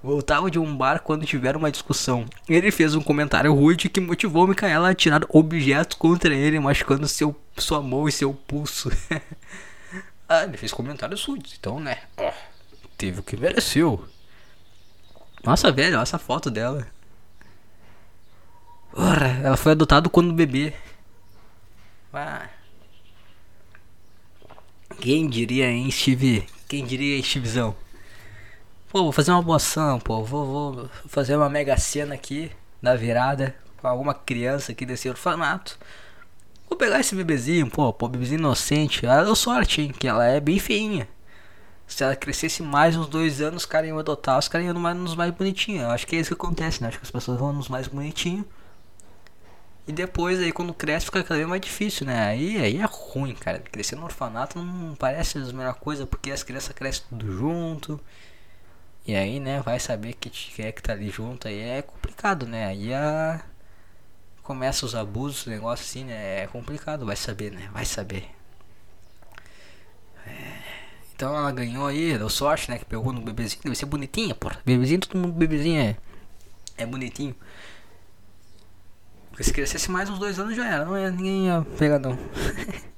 Voltava 0.00 0.48
de 0.48 0.60
um 0.60 0.76
bar 0.76 1.00
quando 1.00 1.26
tiveram 1.26 1.58
uma 1.58 1.72
discussão. 1.72 2.24
Ele 2.48 2.70
fez 2.70 2.94
um 2.94 3.00
comentário 3.00 3.52
rude 3.52 3.88
que 3.88 4.00
motivou 4.00 4.46
Micaela 4.46 4.90
a 4.90 4.94
tirar 4.94 5.22
objetos 5.28 5.98
contra 5.98 6.32
ele, 6.32 6.60
machucando 6.60 7.08
seu, 7.08 7.34
sua 7.56 7.82
mão 7.82 8.06
e 8.06 8.12
seu 8.12 8.32
pulso. 8.32 8.92
Ah, 10.28 10.44
ele 10.44 10.56
fez 10.56 10.72
comentários 10.72 11.24
rudes, 11.24 11.56
então, 11.58 11.80
né? 11.80 12.02
Oh, 12.16 12.30
teve 12.96 13.20
o 13.20 13.22
que 13.22 13.36
mereceu. 13.36 14.06
Nossa, 15.42 15.72
velho, 15.72 15.96
olha 15.96 16.02
essa 16.02 16.18
foto 16.18 16.50
dela. 16.50 16.86
Ora, 18.92 19.28
ela 19.42 19.56
foi 19.56 19.72
adotada 19.72 20.08
quando 20.08 20.32
bebê. 20.34 20.74
Ah. 22.12 22.48
Quem 25.00 25.28
diria, 25.28 25.70
hein, 25.70 25.90
Steve? 25.90 26.46
Quem 26.68 26.84
diria, 26.84 27.22
Stevezão? 27.22 27.76
Pô, 28.90 29.04
vou 29.04 29.12
fazer 29.12 29.30
uma 29.30 29.42
boa 29.42 29.56
ação, 29.56 30.00
pô. 30.00 30.24
Vou, 30.24 30.46
vou 30.72 30.90
fazer 31.06 31.36
uma 31.36 31.48
mega 31.48 31.76
cena 31.76 32.14
aqui 32.14 32.50
na 32.82 32.94
virada 32.94 33.54
com 33.76 33.86
alguma 33.86 34.14
criança 34.14 34.72
aqui 34.72 34.84
desse 34.84 35.08
orfanato. 35.08 35.78
Vou 36.68 36.76
pegar 36.76 37.00
esse 37.00 37.14
bebezinho, 37.14 37.68
pô, 37.70 37.92
pô, 37.92 38.08
bebezinho 38.08 38.38
inocente. 38.38 39.06
Ela 39.06 39.24
deu 39.24 39.34
sorte, 39.34 39.82
hein, 39.82 39.92
que 39.96 40.06
ela 40.06 40.24
é 40.24 40.38
bem 40.40 40.58
feinha. 40.58 41.08
Se 41.86 42.04
ela 42.04 42.14
crescesse 42.14 42.62
mais 42.62 42.96
uns 42.96 43.08
dois 43.08 43.40
anos, 43.40 43.62
os 43.62 43.66
caras 43.66 43.88
iam 43.88 43.98
adotar, 43.98 44.38
os 44.38 44.46
caras 44.46 44.66
iam 44.66 44.74
nos 44.94 45.14
mais 45.14 45.32
bonitinhos. 45.32 45.84
Eu 45.84 45.90
acho 45.90 46.06
que 46.06 46.16
é 46.16 46.20
isso 46.20 46.28
que 46.28 46.40
acontece, 46.40 46.82
né? 46.82 46.88
Acho 46.88 46.98
que 46.98 47.04
as 47.04 47.10
pessoas 47.10 47.38
vão 47.38 47.52
nos 47.52 47.68
mais 47.68 47.88
bonitinhos. 47.88 48.44
E 49.86 49.92
depois 49.92 50.38
aí 50.38 50.52
quando 50.52 50.74
cresce 50.74 51.06
fica 51.06 51.22
cada 51.24 51.36
vez 51.36 51.48
mais 51.48 51.62
difícil, 51.62 52.06
né? 52.06 52.26
Aí, 52.26 52.58
aí 52.58 52.76
é 52.76 52.84
ruim, 52.84 53.34
cara. 53.34 53.58
Crescer 53.60 53.96
no 53.96 54.04
orfanato 54.04 54.62
não 54.62 54.94
parece 54.94 55.38
a 55.38 55.52
melhor 55.52 55.74
coisa 55.74 56.06
porque 56.06 56.30
as 56.30 56.42
crianças 56.42 56.74
crescem 56.74 57.04
tudo 57.08 57.32
junto. 57.32 57.98
E 59.06 59.16
aí, 59.16 59.40
né, 59.40 59.62
vai 59.62 59.80
saber 59.80 60.12
que, 60.12 60.28
que 60.28 60.60
é 60.60 60.70
que 60.70 60.82
tá 60.82 60.92
ali 60.92 61.08
junto, 61.08 61.48
aí 61.48 61.58
é 61.58 61.80
complicado, 61.80 62.46
né? 62.46 62.66
Aí 62.66 62.92
a... 62.92 63.40
começa 64.48 64.86
os 64.86 64.94
abusos, 64.94 65.46
o 65.46 65.50
negócio 65.50 65.84
assim, 65.84 66.04
né? 66.04 66.44
É 66.44 66.46
complicado, 66.46 67.04
vai 67.04 67.14
saber, 67.14 67.52
né? 67.52 67.68
Vai 67.70 67.84
saber. 67.84 68.24
É... 70.26 70.62
Então 71.14 71.36
ela 71.36 71.52
ganhou 71.52 71.86
aí, 71.86 72.16
deu 72.16 72.30
sorte, 72.30 72.70
né? 72.70 72.78
Que 72.78 72.86
pegou 72.86 73.12
no 73.12 73.20
bebezinho, 73.20 73.60
deve 73.62 73.76
ser 73.76 73.84
bonitinha, 73.84 74.34
porra. 74.34 74.58
Bebezinho, 74.64 75.00
todo 75.00 75.20
mundo 75.20 75.34
bebezinho 75.34 75.78
é, 75.78 75.96
é 76.78 76.86
bonitinho. 76.86 77.36
Porque 79.28 79.44
se 79.44 79.52
crescesse 79.52 79.90
mais 79.90 80.08
uns 80.08 80.18
dois 80.18 80.38
anos 80.38 80.56
já 80.56 80.66
era, 80.66 80.86
não 80.86 80.98
ia, 80.98 81.10
ninguém 81.10 81.46
ia 81.48 81.66
pegar 81.76 81.98
não. 81.98 82.18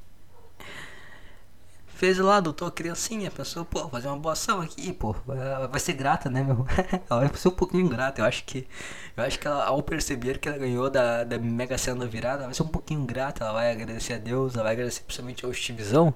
fez 2.01 2.16
lá, 2.16 2.38
adotou 2.38 2.66
a 2.66 2.72
criancinha, 2.72 3.30
pensou, 3.30 3.62
pô, 3.62 3.86
fazer 3.90 4.09
uma 4.09 4.16
boa 4.16 4.32
ação 4.32 4.62
aqui, 4.62 4.90
pô, 4.90 5.14
vai 5.26 5.78
ser 5.78 5.92
grata, 5.92 6.30
né, 6.30 6.42
meu? 6.42 6.66
ela 7.11 7.26
vai 7.26 7.36
ser 7.36 7.48
um 7.48 7.51
pouquinho 7.51 7.86
grata, 7.90 8.22
eu 8.22 8.24
acho 8.24 8.42
que, 8.44 8.66
eu 9.14 9.22
acho 9.22 9.38
que 9.38 9.46
ela, 9.46 9.66
ao 9.66 9.82
perceber 9.82 10.38
que 10.38 10.48
ela 10.48 10.57
ganhou 10.57 10.88
da, 10.88 11.24
da 11.24 11.38
Mega 11.38 11.76
Sena 11.76 12.07
virada, 12.07 12.38
ela 12.38 12.46
vai 12.46 12.55
ser 12.55 12.62
um 12.62 12.68
pouquinho 12.68 13.05
grata, 13.05 13.44
ela 13.44 13.53
vai 13.53 13.70
agradecer 13.70 14.14
a 14.14 14.18
Deus, 14.18 14.55
ela 14.55 14.64
vai 14.64 14.72
agradecer 14.72 15.03
principalmente 15.03 15.44
ao 15.44 15.53
Stevezão, 15.53 16.14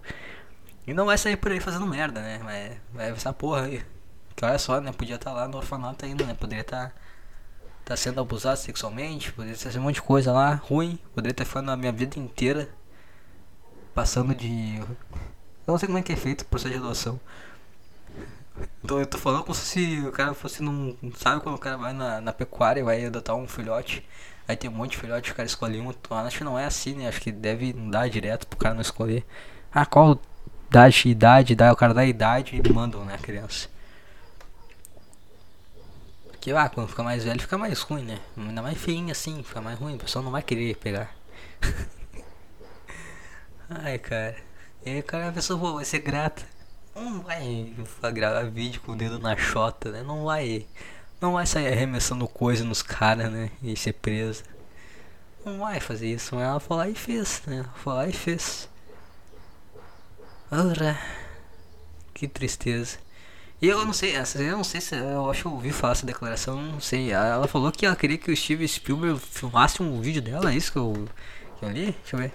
e 0.86 0.94
não 0.94 1.04
vai 1.04 1.18
sair 1.18 1.36
por 1.36 1.52
aí 1.52 1.60
fazendo 1.60 1.86
merda, 1.86 2.22
né, 2.22 2.40
vai, 2.42 2.80
vai 2.94 3.10
essa 3.10 3.34
porra 3.34 3.64
aí, 3.64 3.84
que 4.34 4.42
olha 4.42 4.58
só, 4.58 4.80
né, 4.80 4.90
podia 4.90 5.16
estar 5.16 5.32
tá 5.32 5.36
lá 5.36 5.46
no 5.46 5.58
orfanato 5.58 6.06
ainda, 6.06 6.24
né, 6.24 6.32
poderia 6.32 6.62
estar... 6.62 6.88
Tá, 6.88 6.94
tá 7.84 7.94
sendo 7.94 8.18
abusado 8.18 8.58
sexualmente, 8.58 9.30
poderia 9.34 9.54
ser 9.54 9.78
um 9.78 9.82
monte 9.82 9.96
de 9.96 10.02
coisa 10.02 10.32
lá 10.32 10.54
ruim, 10.54 10.98
poderia 11.14 11.32
estar 11.32 11.44
ficando 11.44 11.70
a 11.70 11.76
minha 11.76 11.92
vida 11.92 12.18
inteira 12.18 12.70
passando 13.94 14.34
de 14.34 14.80
eu 15.66 15.72
não 15.72 15.78
sei 15.78 15.86
como 15.86 15.98
é 15.98 16.02
que 16.02 16.12
é 16.12 16.16
feito 16.16 16.42
o 16.42 16.46
processo 16.46 16.74
de 16.74 16.80
adoção. 16.80 17.20
Então 18.82 19.00
eu 19.00 19.06
tô 19.06 19.18
falando 19.18 19.42
como 19.42 19.54
se 19.54 20.00
o 20.06 20.12
cara 20.12 20.34
fosse 20.34 20.62
num. 20.62 20.96
Sabe 21.16 21.42
quando 21.42 21.56
o 21.56 21.58
cara 21.58 21.76
vai 21.76 21.92
na, 21.92 22.20
na 22.20 22.32
pecuária 22.32 22.80
e 22.80 22.84
vai 22.84 23.04
adotar 23.06 23.34
um 23.36 23.48
filhote? 23.48 24.06
Aí 24.46 24.56
tem 24.56 24.70
um 24.70 24.74
monte 24.74 24.92
de 24.92 24.98
filhote, 24.98 25.32
o 25.32 25.34
cara 25.34 25.46
escolhe 25.46 25.80
um. 25.80 25.92
Acho 26.10 26.38
que 26.38 26.44
não 26.44 26.58
é 26.58 26.66
assim, 26.66 26.94
né? 26.94 27.08
Acho 27.08 27.20
que 27.20 27.32
deve 27.32 27.72
dar 27.72 28.08
direto 28.08 28.46
pro 28.46 28.58
cara 28.58 28.74
não 28.74 28.82
escolher. 28.82 29.24
Ah, 29.72 29.86
qual 29.86 30.20
idade, 30.68 31.08
idade, 31.08 31.54
dá, 31.54 31.72
o 31.72 31.76
cara 31.76 31.94
dá 31.94 32.04
idade 32.04 32.60
e 32.62 32.72
mandam, 32.72 33.04
né, 33.04 33.14
a 33.14 33.18
criança. 33.18 33.68
Porque, 36.28 36.52
ah, 36.52 36.68
quando 36.68 36.88
fica 36.88 37.02
mais 37.02 37.24
velho 37.24 37.40
fica 37.40 37.56
mais 37.56 37.80
ruim, 37.80 38.02
né? 38.02 38.18
Ainda 38.36 38.60
mais 38.60 38.76
feinho 38.76 39.10
assim, 39.10 39.42
fica 39.42 39.60
mais 39.60 39.78
ruim, 39.78 39.94
o 39.94 39.98
pessoal 39.98 40.22
não 40.22 40.30
vai 40.30 40.42
querer 40.42 40.76
pegar. 40.76 41.10
Ai, 43.70 43.98
cara. 43.98 44.36
E 44.86 44.90
aí, 44.90 45.02
cara, 45.02 45.30
a 45.30 45.32
pessoa 45.32 45.58
pô, 45.58 45.74
vai 45.74 45.84
ser 45.84 46.00
grata. 46.00 46.42
Não 46.94 47.22
vai 47.22 47.74
gravar 48.12 48.44
vídeo 48.44 48.80
com 48.82 48.92
o 48.92 48.96
dedo 48.96 49.18
na 49.18 49.36
chota, 49.36 49.90
né? 49.90 50.02
Não 50.02 50.24
vai. 50.24 50.66
Não 51.20 51.32
vai 51.32 51.46
sair 51.46 51.68
arremessando 51.68 52.28
coisa 52.28 52.64
nos 52.64 52.82
caras, 52.82 53.32
né? 53.32 53.50
E 53.62 53.76
ser 53.76 53.94
presa. 53.94 54.44
Não 55.44 55.58
vai 55.58 55.80
fazer 55.80 56.12
isso, 56.12 56.34
mas 56.34 56.44
ela 56.44 56.60
foi 56.60 56.76
lá 56.76 56.88
e 56.88 56.94
fez, 56.94 57.42
né? 57.46 57.58
Ela 57.58 57.74
foi 57.76 57.94
lá 57.94 58.06
e 58.06 58.12
fez. 58.12 58.68
Ora, 60.50 60.98
que 62.12 62.28
tristeza. 62.28 62.98
E 63.60 63.68
eu 63.68 63.84
não 63.84 63.92
sei, 63.94 64.14
eu 64.16 64.56
não 64.56 64.64
sei 64.64 64.80
se 64.80 64.94
eu 64.94 65.30
acho 65.30 65.42
que 65.42 65.48
eu 65.48 65.52
ouvi 65.52 65.72
falar 65.72 65.92
essa 65.92 66.04
declaração, 66.04 66.60
não 66.60 66.80
sei. 66.80 67.12
Ela 67.12 67.48
falou 67.48 67.72
que 67.72 67.86
ela 67.86 67.96
queria 67.96 68.18
que 68.18 68.30
o 68.30 68.36
Steve 68.36 68.68
Spielberg 68.68 69.18
filmasse 69.18 69.82
um 69.82 70.00
vídeo 70.00 70.20
dela, 70.20 70.52
é 70.52 70.56
isso 70.56 70.70
que 70.70 70.78
eu, 70.78 71.08
que 71.58 71.64
eu 71.64 71.70
li? 71.70 71.92
Deixa 71.92 72.16
eu 72.16 72.20
ver. 72.20 72.32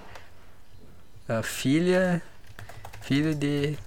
A 1.27 1.43
filha 1.43 2.23
filho 3.01 3.35
de 3.35 3.77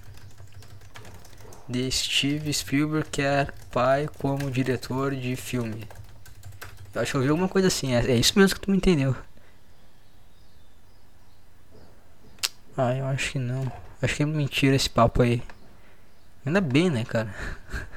de 1.68 1.90
Steve 1.90 2.52
Spielberg 2.52 3.08
que 3.10 3.22
é 3.22 3.46
pai 3.70 4.08
como 4.18 4.50
diretor 4.50 5.14
de 5.14 5.34
filme. 5.36 5.88
Eu 6.94 7.00
acho 7.00 7.12
que 7.12 7.16
eu 7.16 7.22
vi 7.22 7.28
alguma 7.28 7.48
coisa 7.48 7.68
assim, 7.68 7.94
é, 7.94 7.98
é 8.10 8.16
isso 8.16 8.38
mesmo 8.38 8.54
que 8.54 8.60
tu 8.60 8.70
me 8.70 8.76
entendeu. 8.76 9.16
Ah, 12.76 12.94
eu 12.94 13.06
acho 13.06 13.32
que 13.32 13.38
não. 13.38 13.70
Acho 14.00 14.16
que 14.16 14.22
é 14.22 14.26
mentira 14.26 14.76
esse 14.76 14.88
papo 14.90 15.22
aí. 15.22 15.42
Ainda 16.44 16.60
bem, 16.60 16.90
né, 16.90 17.04
cara? 17.04 17.34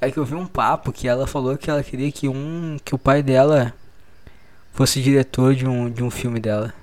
É 0.00 0.10
que 0.10 0.18
eu 0.18 0.24
vi 0.24 0.34
um 0.34 0.46
papo 0.46 0.92
que 0.92 1.08
ela 1.08 1.26
falou 1.26 1.56
que 1.56 1.70
ela 1.70 1.82
queria 1.82 2.12
que 2.12 2.28
um 2.28 2.76
que 2.84 2.94
o 2.94 2.98
pai 2.98 3.22
dela 3.22 3.72
fosse 4.74 5.00
diretor 5.00 5.54
de 5.54 5.66
um 5.66 5.88
de 5.88 6.04
um 6.04 6.10
filme 6.10 6.38
dela. 6.38 6.74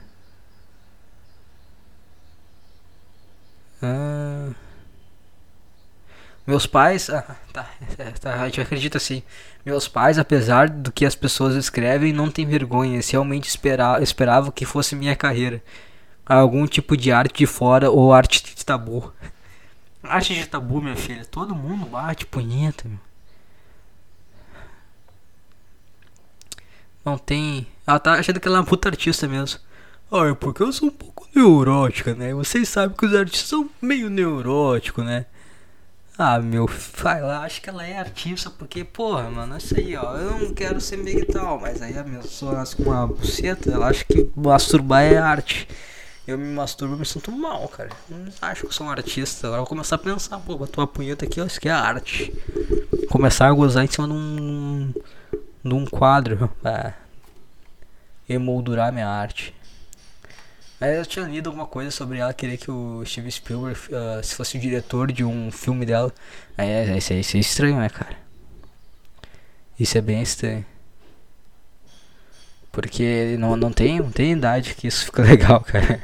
Ah. 3.82 4.52
Meus 6.46 6.66
pais. 6.66 7.10
Ah, 7.10 7.36
tá, 7.54 7.70
é, 7.98 8.12
tá, 8.12 8.42
a 8.42 8.46
gente 8.46 8.62
acredita 8.62 8.98
assim. 8.98 9.24
Meus 9.66 9.88
pais, 9.88 10.18
apesar 10.18 10.70
do 10.70 10.92
que 10.92 11.06
as 11.06 11.16
pessoas 11.16 11.56
escrevem, 11.56 12.14
não 12.14 12.30
têm 12.30 12.46
vergonha. 12.46 12.94
Eles 12.96 13.10
realmente 13.10 13.48
espera, 13.48 14.02
esperavam 14.02 14.52
que 14.52 14.66
fosse 14.66 14.96
minha 14.96 15.16
carreira. 15.16 15.62
Algum 16.26 16.66
tipo 16.68 16.96
de 16.98 17.12
arte 17.12 17.40
de 17.40 17.46
fora 17.46 17.90
ou 17.90 18.14
arte 18.14 18.44
de 18.44 18.66
tabu. 18.66 19.14
Arte 20.04 20.34
de 20.34 20.48
tabu, 20.48 20.82
minha 20.82 20.96
filha. 20.96 21.26
Todo 21.26 21.56
mundo 21.56 21.86
bate 21.86 22.26
punheta, 22.26 22.88
meu. 22.88 23.00
Não 27.04 27.18
tem. 27.18 27.68
Ela 27.86 28.00
tá 28.00 28.14
achando 28.14 28.40
que 28.40 28.48
ela 28.48 28.58
é 28.58 28.60
uma 28.60 28.66
puta 28.66 28.90
artista 28.90 29.28
mesmo. 29.28 29.60
Ah, 30.12 30.28
é 30.28 30.34
porque 30.34 30.62
eu 30.62 30.74
sou 30.74 30.90
um 30.90 30.92
pouco 30.92 31.26
neurótica, 31.34 32.14
né? 32.14 32.34
Vocês 32.34 32.68
sabem 32.68 32.98
que 32.98 33.06
os 33.06 33.16
artistas 33.16 33.48
são 33.48 33.70
meio 33.82 34.10
neuróticos, 34.10 35.06
né? 35.06 35.26
Ah, 36.18 36.38
meu, 36.40 36.70
vai 36.98 37.22
lá, 37.22 37.44
acho 37.44 37.62
que 37.62 37.70
ela 37.70 37.88
é 37.88 37.98
artista, 37.98 38.50
porque, 38.50 38.84
porra, 38.84 39.30
mano, 39.30 39.56
é 39.56 39.58
isso 39.58 39.74
aí, 39.78 39.96
ó. 39.96 40.18
Eu 40.18 40.38
não 40.38 40.54
quero 40.54 40.82
ser 40.82 40.98
meio 40.98 41.26
tal, 41.26 41.62
mas 41.62 41.82
aí 41.82 41.98
a 41.98 42.04
pessoa 42.04 42.56
nasce 42.56 42.76
com 42.76 42.84
uma 42.84 43.08
buceta, 43.08 43.72
ela 43.72 43.88
acha 43.88 44.04
que 44.04 44.30
masturbar 44.36 45.02
é 45.02 45.18
arte. 45.18 45.66
Eu 46.28 46.38
me 46.38 46.54
masturbo 46.54 46.96
e 46.96 47.00
me 47.00 47.06
sinto 47.06 47.32
mal, 47.32 47.66
cara. 47.70 47.90
Não 48.10 48.26
acho 48.42 48.68
que 48.68 48.76
sou 48.76 48.88
um 48.88 48.90
artista. 48.90 49.48
Agora 49.48 49.62
eu 49.62 49.64
vou 49.64 49.70
começar 49.70 49.96
a 49.96 50.00
pensar, 50.00 50.40
pô, 50.40 50.62
a 50.62 50.68
tua 50.68 50.86
punheta 50.86 51.24
aqui, 51.24 51.40
ó, 51.40 51.46
isso 51.46 51.58
aqui 51.58 51.70
é 51.70 51.72
arte. 51.72 52.34
Começar 53.10 53.48
a 53.48 53.54
gozar 53.54 53.86
em 53.86 53.88
cima 53.88 54.08
de 54.08 54.14
um. 54.14 54.94
de 55.64 55.74
um 55.74 55.86
quadro, 55.86 56.50
pra 56.62 56.96
emoldurar 58.28 58.92
minha 58.92 59.08
arte. 59.08 59.56
Mas 60.82 60.98
eu 60.98 61.06
tinha 61.06 61.28
lido 61.28 61.48
alguma 61.48 61.68
coisa 61.68 61.92
sobre 61.92 62.18
ela 62.18 62.34
querer 62.34 62.58
que 62.58 62.72
o 62.72 63.06
Steven 63.06 63.30
Spielberg 63.30 63.80
uh, 63.80 64.24
se 64.24 64.34
fosse 64.34 64.58
o 64.58 64.60
diretor 64.60 65.12
de 65.12 65.24
um 65.24 65.52
filme 65.52 65.86
dela. 65.86 66.12
É, 66.58 66.98
isso, 66.98 67.14
é, 67.14 67.20
isso 67.20 67.38
é 67.38 67.40
estranho, 67.40 67.78
né, 67.78 67.88
cara? 67.88 68.18
Isso 69.80 69.96
é 69.96 70.02
bem 70.02 70.24
estranho. 70.24 70.66
Porque 72.72 73.36
não, 73.38 73.56
não, 73.56 73.72
tem, 73.72 74.00
não 74.00 74.12
tem 74.12 74.32
idade 74.32 74.74
que 74.74 74.88
isso 74.88 75.06
fica 75.06 75.22
legal, 75.26 75.62
cara. 75.62 76.02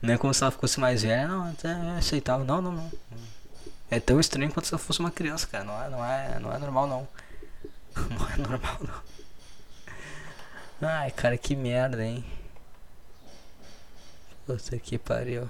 Não 0.00 0.14
é 0.14 0.16
como 0.16 0.32
se 0.32 0.44
ela 0.44 0.52
fosse 0.52 0.78
mais 0.78 1.02
velha, 1.02 1.26
não, 1.26 1.48
é 1.48 1.98
aceitável. 1.98 2.46
Não, 2.46 2.62
não, 2.62 2.70
não. 2.70 2.92
É 3.90 3.98
tão 3.98 4.20
estranho 4.20 4.52
quanto 4.52 4.68
se 4.68 4.74
ela 4.74 4.78
fosse 4.78 5.00
uma 5.00 5.10
criança, 5.10 5.48
cara. 5.48 5.64
Não 5.64 5.82
é, 5.82 5.90
não 5.90 6.04
é, 6.04 6.38
não 6.38 6.54
é 6.54 6.58
normal, 6.58 6.86
não. 6.86 7.08
Não 7.98 8.30
é 8.30 8.36
normal, 8.36 8.78
não. 8.80 9.02
Ai, 10.88 11.10
cara, 11.10 11.36
que 11.36 11.56
merda, 11.56 12.04
hein. 12.04 12.24
Puta 14.48 14.78
que 14.78 14.96
pariu. 14.96 15.46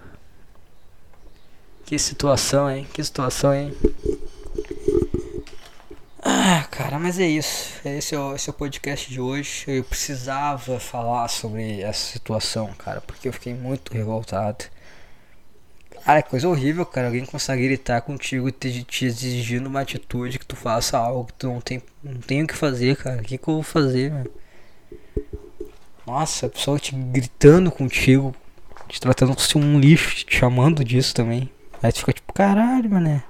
Que 1.84 1.96
situação, 1.96 2.68
hein? 2.68 2.84
Que 2.92 3.04
situação, 3.04 3.54
hein? 3.54 3.72
Ah, 6.20 6.66
cara, 6.68 6.98
mas 6.98 7.20
é 7.20 7.28
isso. 7.28 7.74
Esse 7.84 8.16
é, 8.16 8.18
o, 8.18 8.34
esse 8.34 8.50
é 8.50 8.52
o 8.52 8.54
podcast 8.54 9.08
de 9.08 9.20
hoje. 9.20 9.66
Eu 9.68 9.84
precisava 9.84 10.80
falar 10.80 11.28
sobre 11.28 11.80
essa 11.80 12.10
situação, 12.12 12.74
cara, 12.76 13.00
porque 13.00 13.28
eu 13.28 13.32
fiquei 13.32 13.54
muito 13.54 13.94
revoltado. 13.94 14.64
Cara, 16.04 16.18
é 16.18 16.22
coisa 16.22 16.48
horrível, 16.48 16.84
cara. 16.84 17.06
Alguém 17.06 17.24
consegue 17.24 17.68
gritar 17.68 18.00
contigo 18.00 18.48
e 18.48 18.52
te, 18.52 18.82
te 18.82 19.04
exigindo 19.04 19.68
uma 19.68 19.82
atitude 19.82 20.40
que 20.40 20.46
tu 20.46 20.56
faça 20.56 20.98
algo 20.98 21.26
que 21.26 21.34
tu 21.34 21.46
não 21.46 21.60
tem, 21.60 21.80
não 22.02 22.20
tem 22.20 22.42
o 22.42 22.48
que 22.48 22.56
fazer, 22.56 22.96
cara. 22.96 23.20
O 23.20 23.24
que, 23.24 23.38
que 23.38 23.48
eu 23.48 23.54
vou 23.54 23.62
fazer, 23.62 24.10
mano? 24.10 24.30
Nossa, 26.04 26.46
a 26.46 26.48
pessoa 26.48 26.80
te 26.80 26.96
gritando 26.96 27.70
contigo 27.70 28.34
te 28.88 29.00
tratando 29.00 29.36
como 29.52 29.64
um 29.64 29.78
lixo, 29.78 30.24
te 30.24 30.36
chamando 30.36 30.82
disso 30.82 31.14
também. 31.14 31.50
Aí 31.82 31.92
tu 31.92 32.00
fica 32.00 32.12
tipo, 32.12 32.32
caralho, 32.32 32.90
mané. 32.90 33.22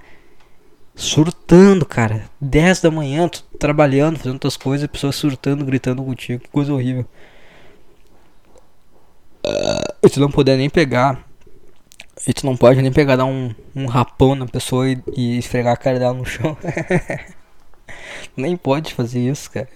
Surtando, 0.95 1.85
cara. 1.85 2.25
10 2.41 2.81
da 2.81 2.91
manhã, 2.91 3.29
tu 3.29 3.43
trabalhando, 3.59 4.17
fazendo 4.17 4.35
outras 4.35 4.57
coisas, 4.57 4.85
a 4.85 4.89
pessoa 4.89 5.13
surtando, 5.13 5.65
gritando 5.65 6.03
contigo. 6.03 6.43
Que 6.43 6.49
coisa 6.49 6.73
horrível. 6.73 7.07
Uh, 9.45 10.07
e 10.07 10.09
tu 10.09 10.21
não 10.21 10.31
puder 10.31 10.57
nem 10.57 10.71
pegar. 10.71 11.25
E 12.27 12.33
tu 12.33 12.47
não 12.47 12.57
pode 12.57 12.81
nem 12.83 12.93
pegar, 12.93 13.17
dar 13.17 13.27
um, 13.27 13.55
um 13.75 13.87
rapão 13.87 14.35
na 14.35 14.47
pessoa 14.47 14.89
e, 14.89 15.01
e 15.17 15.39
esfregar 15.39 15.75
a 15.75 15.77
cara 15.77 15.99
dela 15.99 16.15
no 16.15 16.25
chão. 16.25 16.57
nem 18.37 18.57
pode 18.57 18.95
fazer 18.95 19.21
isso, 19.21 19.51
cara. 19.51 19.69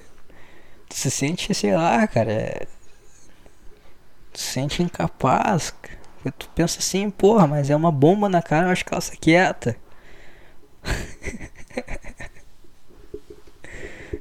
Tu 0.89 0.97
se 0.97 1.11
sente, 1.11 1.55
sei 1.55 1.74
lá, 1.74 2.07
cara. 2.07 2.33
É 2.33 2.66
se 4.35 4.53
sente 4.53 4.83
incapaz. 4.83 5.74
Tu 6.39 6.49
pensa 6.55 6.78
assim, 6.78 7.11
porra, 7.11 7.47
mas 7.47 7.70
é 7.70 7.76
uma 7.76 7.91
bomba 7.91 8.28
na 8.28 8.43
cara, 8.43 8.66
eu 8.66 8.70
acho 8.70 8.85
que 8.85 8.95
ela 8.95 9.01
se 9.01 9.16
quieta. 9.16 9.76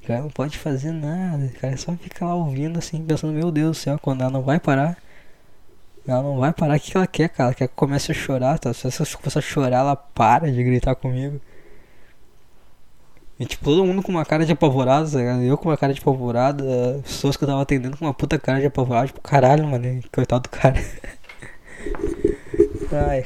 cara 0.05 0.21
não 0.21 0.29
pode 0.29 0.57
fazer 0.57 0.91
nada, 0.91 1.47
cara 1.59 1.77
só 1.77 1.93
fica 1.93 2.25
lá 2.25 2.35
ouvindo 2.35 2.77
assim, 2.77 3.03
pensando, 3.03 3.33
meu 3.33 3.51
Deus 3.51 3.77
do 3.77 3.81
céu, 3.81 3.99
quando 3.99 4.21
ela 4.21 4.29
não 4.29 4.41
vai 4.41 4.59
parar. 4.59 4.97
Ela 6.07 6.23
não 6.23 6.37
vai 6.37 6.51
parar, 6.51 6.77
o 6.77 6.79
que 6.79 6.97
ela 6.97 7.07
quer, 7.07 7.29
cara? 7.29 7.49
Ela 7.49 7.55
quer 7.55 7.67
que 7.67 7.75
comece 7.75 8.11
a 8.11 8.15
chorar, 8.15 8.57
tá? 8.59 8.73
Se 8.73 8.87
ela 8.87 8.93
começar 9.17 9.39
a 9.39 9.41
chorar, 9.41 9.77
ela 9.77 9.95
para 9.95 10.51
de 10.51 10.63
gritar 10.63 10.95
comigo. 10.95 11.39
E 13.41 13.45
tipo, 13.47 13.65
todo 13.65 13.83
mundo 13.83 14.03
com 14.03 14.11
uma 14.11 14.23
cara 14.23 14.45
de 14.45 14.51
apavorado, 14.51 15.11
tá 15.11 15.19
Eu 15.19 15.57
com 15.57 15.69
uma 15.69 15.75
cara 15.75 15.95
de 15.95 15.99
apavorado, 15.99 16.63
as 16.63 17.01
pessoas 17.01 17.35
que 17.35 17.43
eu 17.43 17.47
tava 17.47 17.63
atendendo 17.63 17.97
com 17.97 18.05
uma 18.05 18.13
puta 18.13 18.37
cara 18.37 18.59
de 18.59 18.67
apavorado, 18.67 19.07
tipo, 19.07 19.19
caralho, 19.19 19.67
mano, 19.67 19.99
coitado 20.11 20.43
do 20.43 20.49
cara. 20.49 20.75
Ai, 22.93 23.25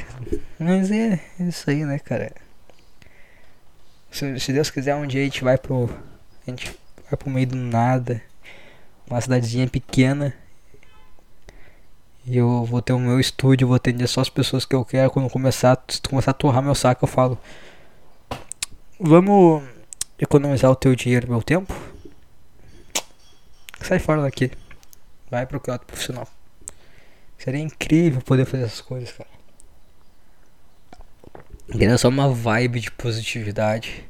mas 0.57 0.89
é, 0.89 1.20
é 1.38 1.43
isso 1.43 1.70
aí, 1.70 1.84
né, 1.84 1.99
cara? 1.99 2.32
Se, 4.09 4.39
se, 4.39 4.53
Deus 4.53 4.70
quiser, 4.70 4.95
um 4.95 5.05
dia 5.05 5.20
a 5.20 5.26
gente 5.26 5.43
vai 5.43 5.57
pro. 5.57 5.89
A 6.47 6.49
gente 6.49 6.74
vai 7.09 7.18
pro 7.18 7.30
meio 7.30 7.47
do 7.47 7.57
nada, 7.57 8.22
uma 9.09 9.20
cidadezinha 9.20 9.68
pequena. 9.68 10.34
E 12.26 12.38
eu 12.38 12.63
vou 12.63 12.82
ter 12.82 12.93
o 12.93 12.99
meu 12.99 13.20
estúdio, 13.20 13.68
vou 13.68 13.76
atender 13.76 14.07
só 14.07 14.22
as 14.22 14.30
pessoas 14.30 14.63
que 14.63 14.76
eu 14.76 14.86
quero. 14.86 15.11
Quando 15.11 15.30
começar, 15.30 15.78
começar 16.07 16.32
a 16.32 16.34
torrar 16.34 16.63
meu 16.63 16.74
saco, 16.74 17.03
eu 17.03 17.09
falo. 17.09 17.38
Vamos 18.97 19.74
economizar 20.20 20.72
o 20.72 20.76
teu 20.76 20.95
dinheiro 20.95 21.28
e 21.28 21.30
meu 21.30 21.41
tempo, 21.43 21.74
sai 23.82 23.99
fora 23.99 24.22
daqui. 24.22 24.51
Vai 25.30 25.45
procurar 25.45 25.76
outro 25.76 25.88
profissional. 25.88 26.28
Seria 27.38 27.59
incrível 27.59 28.22
poder 28.22 28.45
fazer 28.45 28.63
essas 28.63 28.82
coisas, 28.82 29.11
cara. 29.11 29.30
Queria 31.72 31.97
só 31.97 32.09
uma 32.09 32.30
vibe 32.30 32.80
de 32.80 32.91
positividade. 32.91 34.07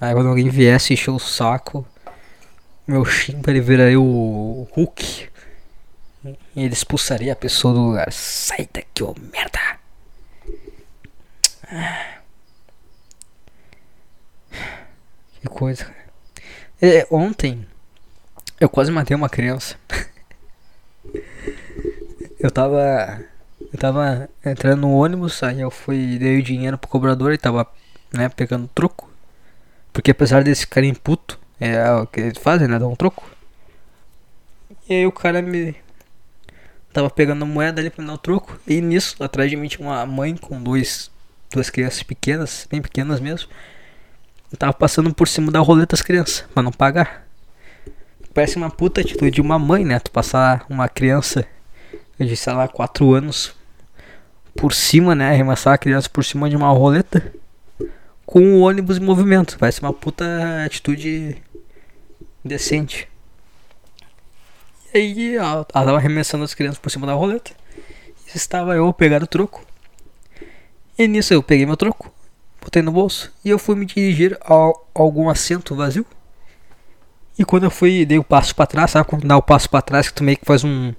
Aí 0.00 0.14
quando 0.14 0.28
alguém 0.28 0.48
viesse 0.48 0.92
encher 0.92 1.10
o 1.10 1.18
saco, 1.18 1.86
meu 2.86 3.04
chimpa 3.04 3.50
ele 3.50 3.60
viraria 3.60 4.00
o 4.00 4.68
Hulk. 4.72 5.28
E 6.24 6.62
ele 6.62 6.72
expulsaria 6.72 7.32
a 7.32 7.36
pessoa 7.36 7.74
do 7.74 7.80
lugar. 7.80 8.12
Sai 8.12 8.68
daqui, 8.72 9.02
ô 9.02 9.14
merda! 9.32 9.78
Ah. 11.70 12.17
Que 15.40 15.48
coisa, 15.48 15.84
cara. 15.84 16.08
É, 16.80 17.06
ontem 17.10 17.66
eu 18.60 18.68
quase 18.68 18.90
matei 18.90 19.16
uma 19.16 19.28
criança. 19.28 19.76
eu 22.38 22.50
tava. 22.50 23.20
Eu 23.72 23.78
tava 23.78 24.28
entrando 24.44 24.80
no 24.82 24.92
ônibus, 24.92 25.42
aí 25.42 25.60
eu 25.60 25.70
fui, 25.70 26.16
dei 26.18 26.38
o 26.38 26.42
dinheiro 26.42 26.78
pro 26.78 26.88
cobrador 26.88 27.32
e 27.32 27.38
tava, 27.38 27.66
né, 28.12 28.28
pegando 28.28 28.68
troco. 28.68 29.10
Porque 29.92 30.12
apesar 30.12 30.42
desse 30.42 30.66
cara 30.66 30.86
puto, 31.02 31.38
é 31.60 31.90
o 31.92 32.06
que 32.06 32.20
eles 32.20 32.38
fazem, 32.38 32.66
né, 32.68 32.78
dar 32.78 32.86
um 32.86 32.96
troco. 32.96 33.28
E 34.88 34.94
aí 34.94 35.06
o 35.06 35.12
cara 35.12 35.42
me 35.42 35.74
tava 36.92 37.10
pegando 37.10 37.44
moeda 37.44 37.80
ali 37.80 37.90
pra 37.90 38.02
me 38.02 38.08
dar 38.08 38.14
o 38.14 38.18
troco. 38.18 38.58
E 38.66 38.80
nisso, 38.80 39.22
atrás 39.22 39.50
de 39.50 39.56
mim 39.56 39.68
tinha 39.68 39.86
uma 39.86 40.06
mãe 40.06 40.36
com 40.36 40.62
dois, 40.62 41.10
duas 41.52 41.68
crianças 41.68 42.02
pequenas, 42.02 42.66
bem 42.70 42.80
pequenas 42.80 43.20
mesmo. 43.20 43.48
Eu 44.50 44.56
tava 44.56 44.72
passando 44.72 45.12
por 45.12 45.28
cima 45.28 45.52
da 45.52 45.60
roleta 45.60 45.94
das 45.94 46.02
crianças, 46.02 46.44
pra 46.54 46.62
não 46.62 46.72
pagar. 46.72 47.26
Parece 48.32 48.56
uma 48.56 48.70
puta 48.70 49.00
atitude 49.00 49.30
de 49.30 49.40
uma 49.40 49.58
mãe, 49.58 49.84
né? 49.84 49.98
Tu 49.98 50.10
passar 50.10 50.64
uma 50.70 50.88
criança 50.88 51.46
de, 52.18 52.34
sei 52.36 52.52
lá, 52.54 52.66
4 52.66 53.12
anos 53.12 53.54
por 54.56 54.72
cima, 54.72 55.14
né? 55.14 55.28
Arremessar 55.28 55.74
a 55.74 55.78
criança 55.78 56.08
por 56.08 56.24
cima 56.24 56.48
de 56.48 56.56
uma 56.56 56.70
roleta 56.70 57.32
com 58.24 58.54
o 58.54 58.60
ônibus 58.60 58.96
em 58.96 59.00
movimento. 59.00 59.58
Parece 59.58 59.80
uma 59.82 59.92
puta 59.92 60.24
atitude 60.64 61.36
decente. 62.42 63.06
E 64.94 64.98
aí, 64.98 65.36
ela 65.36 65.64
tava 65.64 65.96
arremessando 65.96 66.44
as 66.44 66.54
crianças 66.54 66.78
por 66.78 66.90
cima 66.90 67.06
da 67.06 67.12
roleta. 67.12 67.50
E 68.26 68.36
estava 68.36 68.74
eu 68.74 68.90
pegar 68.94 69.22
o 69.22 69.26
troco. 69.26 69.62
E 70.98 71.06
nisso 71.06 71.34
eu 71.34 71.42
peguei 71.42 71.66
meu 71.66 71.76
troco 71.76 72.12
botei 72.68 72.82
no 72.82 72.92
bolso 72.92 73.32
e 73.42 73.48
eu 73.48 73.58
fui 73.58 73.74
me 73.74 73.86
dirigir 73.86 74.38
a, 74.42 74.72
algum 74.94 75.30
assento 75.30 75.74
vazio. 75.74 76.04
E 77.38 77.44
quando 77.44 77.64
eu 77.64 77.70
fui, 77.70 78.04
dei 78.04 78.18
o 78.18 78.24
passo 78.24 78.54
para 78.54 78.66
trás, 78.66 78.90
sabe 78.90 79.08
quando 79.08 79.26
dá 79.26 79.36
o 79.36 79.42
passo 79.42 79.70
para 79.70 79.80
trás 79.80 80.08
que 80.08 80.14
tu 80.14 80.22
meio 80.22 80.36
que 80.36 80.44
faz 80.44 80.64
um. 80.64 80.92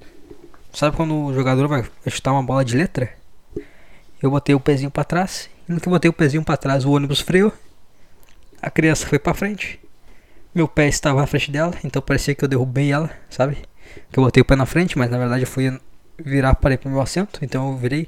Sabe 0.73 0.95
quando 0.95 1.13
o 1.13 1.33
jogador 1.33 1.67
vai 1.67 1.85
chutar 2.07 2.31
uma 2.31 2.41
bola 2.41 2.65
de 2.65 2.75
letra? 2.75 3.11
Eu 4.21 4.31
botei 4.31 4.55
o 4.55 4.59
pezinho 4.59 4.89
para 4.89 5.03
trás. 5.03 5.49
E 5.67 5.71
no 5.71 5.79
que 5.79 5.87
eu 5.87 5.91
botei 5.91 6.09
o 6.09 6.13
pezinho 6.13 6.43
para 6.43 6.57
trás, 6.57 6.85
o 6.85 6.91
ônibus 6.91 7.19
freou. 7.19 7.53
A 8.61 8.71
criança 8.71 9.05
foi 9.05 9.19
para 9.19 9.33
frente. 9.33 9.79
Meu 10.55 10.67
pé 10.67 10.87
estava 10.87 11.19
na 11.19 11.27
frente 11.27 11.51
dela, 11.51 11.73
então 11.83 12.01
parecia 12.01 12.33
que 12.33 12.43
eu 12.43 12.47
derrubei 12.47 12.91
ela, 12.91 13.11
sabe? 13.29 13.57
Que 14.11 14.17
eu 14.17 14.23
botei 14.23 14.41
o 14.41 14.45
pé 14.45 14.55
na 14.55 14.65
frente, 14.65 14.97
mas 14.97 15.09
na 15.09 15.17
verdade 15.19 15.43
eu 15.43 15.47
fui 15.47 15.79
virar 16.17 16.55
para 16.55 16.73
ir 16.73 16.77
pro 16.77 16.89
meu 16.89 17.01
assento, 17.01 17.39
então 17.43 17.71
eu 17.71 17.77
virei. 17.77 18.07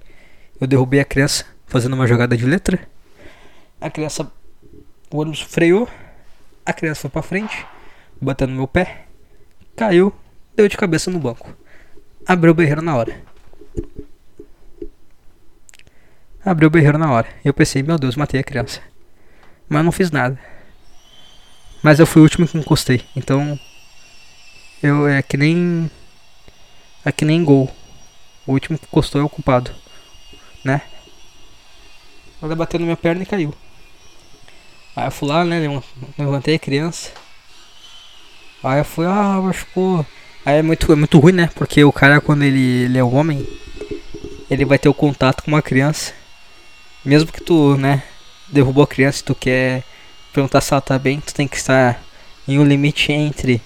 Eu 0.60 0.66
derrubei 0.66 1.00
a 1.00 1.06
criança 1.06 1.46
fazendo 1.68 1.94
uma 1.94 2.08
jogada 2.08 2.36
de 2.36 2.46
letra. 2.46 2.80
A 3.82 3.90
criança. 3.90 4.32
O 5.12 5.18
ônibus 5.18 5.42
freou. 5.42 5.90
A 6.64 6.72
criança 6.72 7.02
foi 7.02 7.10
pra 7.10 7.24
frente, 7.24 7.66
batendo 8.22 8.52
no 8.52 8.58
meu 8.58 8.68
pé. 8.68 9.08
Caiu, 9.76 10.14
deu 10.56 10.68
de 10.68 10.78
cabeça 10.78 11.10
no 11.10 11.20
banco. 11.20 11.58
Abriu 12.26 12.52
o 12.52 12.56
berreiro 12.56 12.84
na 12.84 12.96
hora. 12.96 13.20
Abriu 16.46 16.68
o 16.68 16.72
berreiro 16.72 17.00
na 17.00 17.12
hora. 17.12 17.28
Eu 17.44 17.54
pensei, 17.54 17.82
meu 17.82 17.98
Deus, 17.98 18.16
matei 18.16 18.40
a 18.40 18.44
criança. 18.44 18.80
Mas 19.68 19.84
não 19.84 19.92
fiz 19.92 20.12
nada. 20.12 20.40
Mas 21.82 22.00
eu 22.00 22.06
fui 22.06 22.22
o 22.22 22.24
último 22.24 22.48
que 22.48 22.58
encostei. 22.58 23.04
Então. 23.16 23.60
Eu 24.84 25.08
é 25.08 25.22
que 25.24 25.36
nem. 25.36 25.90
É 27.04 27.12
que 27.12 27.26
nem 27.26 27.44
gol. 27.44 27.70
O 28.46 28.54
último 28.54 28.78
que 28.78 28.86
encostou 28.86 29.20
é 29.20 29.24
o 29.24 29.30
culpado. 29.30 29.72
Né? 30.64 30.82
Ela 32.42 32.56
bateu 32.56 32.80
na 32.80 32.86
minha 32.86 32.98
perna 32.98 33.24
e 33.24 33.26
caiu. 33.26 33.54
Aí 34.96 35.08
eu 35.08 35.12
fui 35.12 35.28
lá, 35.28 35.46
né? 35.46 35.60
Levantei 36.18 36.56
a 36.56 36.60
criança. 36.60 37.12
Aí 38.64 38.80
eu 38.80 38.86
fui, 38.86 39.06
ah, 39.06 39.40
machucou. 39.42 40.06
Aí 40.46 40.58
é 40.58 40.62
muito, 40.62 40.92
é 40.92 40.96
muito 40.96 41.20
ruim, 41.20 41.34
né? 41.34 41.50
Porque 41.56 41.84
o 41.84 41.92
cara, 41.92 42.20
quando 42.20 42.44
ele, 42.44 42.84
ele 42.84 42.98
é 42.98 43.04
homem, 43.04 43.48
ele 44.50 44.66
vai 44.66 44.78
ter 44.78 44.90
o 44.90 44.94
contato 44.94 45.44
com 45.44 45.52
uma 45.52 45.62
criança. 45.62 46.14
Mesmo 47.06 47.32
que 47.32 47.42
tu, 47.42 47.78
né, 47.78 48.04
derrubou 48.50 48.84
a 48.84 48.88
criança 48.88 49.22
e 49.22 49.26
tu 49.26 49.34
quer 49.34 49.84
perguntar 50.34 50.62
se 50.62 50.74
ela 50.74 50.82
tá 50.82 51.00
bem, 51.00 51.20
tu 51.20 51.34
tem 51.34 51.48
que 51.48 51.58
estar 51.58 52.02
em 52.48 52.60
um 52.60 52.66
limite 52.66 53.12
entre 53.12 53.62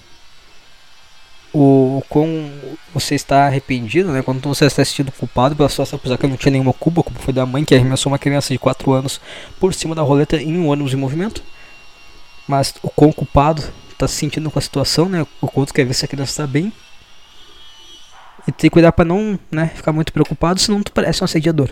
o, 1.56 1.98
o 1.98 2.02
quão 2.08 2.28
você 2.92 3.14
está 3.14 3.46
arrependido, 3.46 4.12
né? 4.12 4.20
Quando 4.22 4.46
você 4.46 4.66
está 4.66 4.84
sentindo 4.84 5.10
culpado 5.10 5.56
pela 5.56 5.68
situação, 5.68 5.96
apesar 5.96 6.18
que 6.18 6.26
não 6.26 6.36
tinha 6.36 6.52
nenhuma 6.52 6.74
culpa, 6.74 7.02
culpa 7.02 7.18
foi 7.18 7.32
da 7.32 7.46
mãe 7.46 7.64
que 7.64 7.74
arremessou 7.74 8.12
uma 8.12 8.18
criança 8.18 8.52
de 8.52 8.58
4 8.58 8.92
anos 8.92 9.20
por 9.58 9.72
cima 9.72 9.94
da 9.94 10.02
roleta 10.02 10.36
em 10.36 10.58
um 10.58 10.68
ônibus 10.68 10.92
em 10.92 10.96
movimento. 10.96 11.42
Mas 12.46 12.74
o 12.82 12.90
quão 12.90 13.10
culpado 13.10 13.62
tá 13.96 14.06
se 14.06 14.16
sentindo 14.16 14.50
com 14.50 14.58
a 14.58 14.62
situação, 14.62 15.08
né? 15.08 15.26
O 15.40 15.48
quanto 15.48 15.72
quer 15.72 15.86
ver 15.86 15.94
se 15.94 16.04
a 16.04 16.08
criança 16.08 16.32
está 16.32 16.46
bem. 16.46 16.70
E 18.46 18.52
tem 18.52 18.68
que 18.68 18.70
cuidar 18.70 18.92
para 18.92 19.04
não, 19.04 19.38
né, 19.50 19.72
ficar 19.74 19.92
muito 19.92 20.12
preocupado, 20.12 20.60
senão 20.60 20.82
tu 20.82 20.92
parece 20.92 21.22
um 21.22 21.24
assediador. 21.24 21.70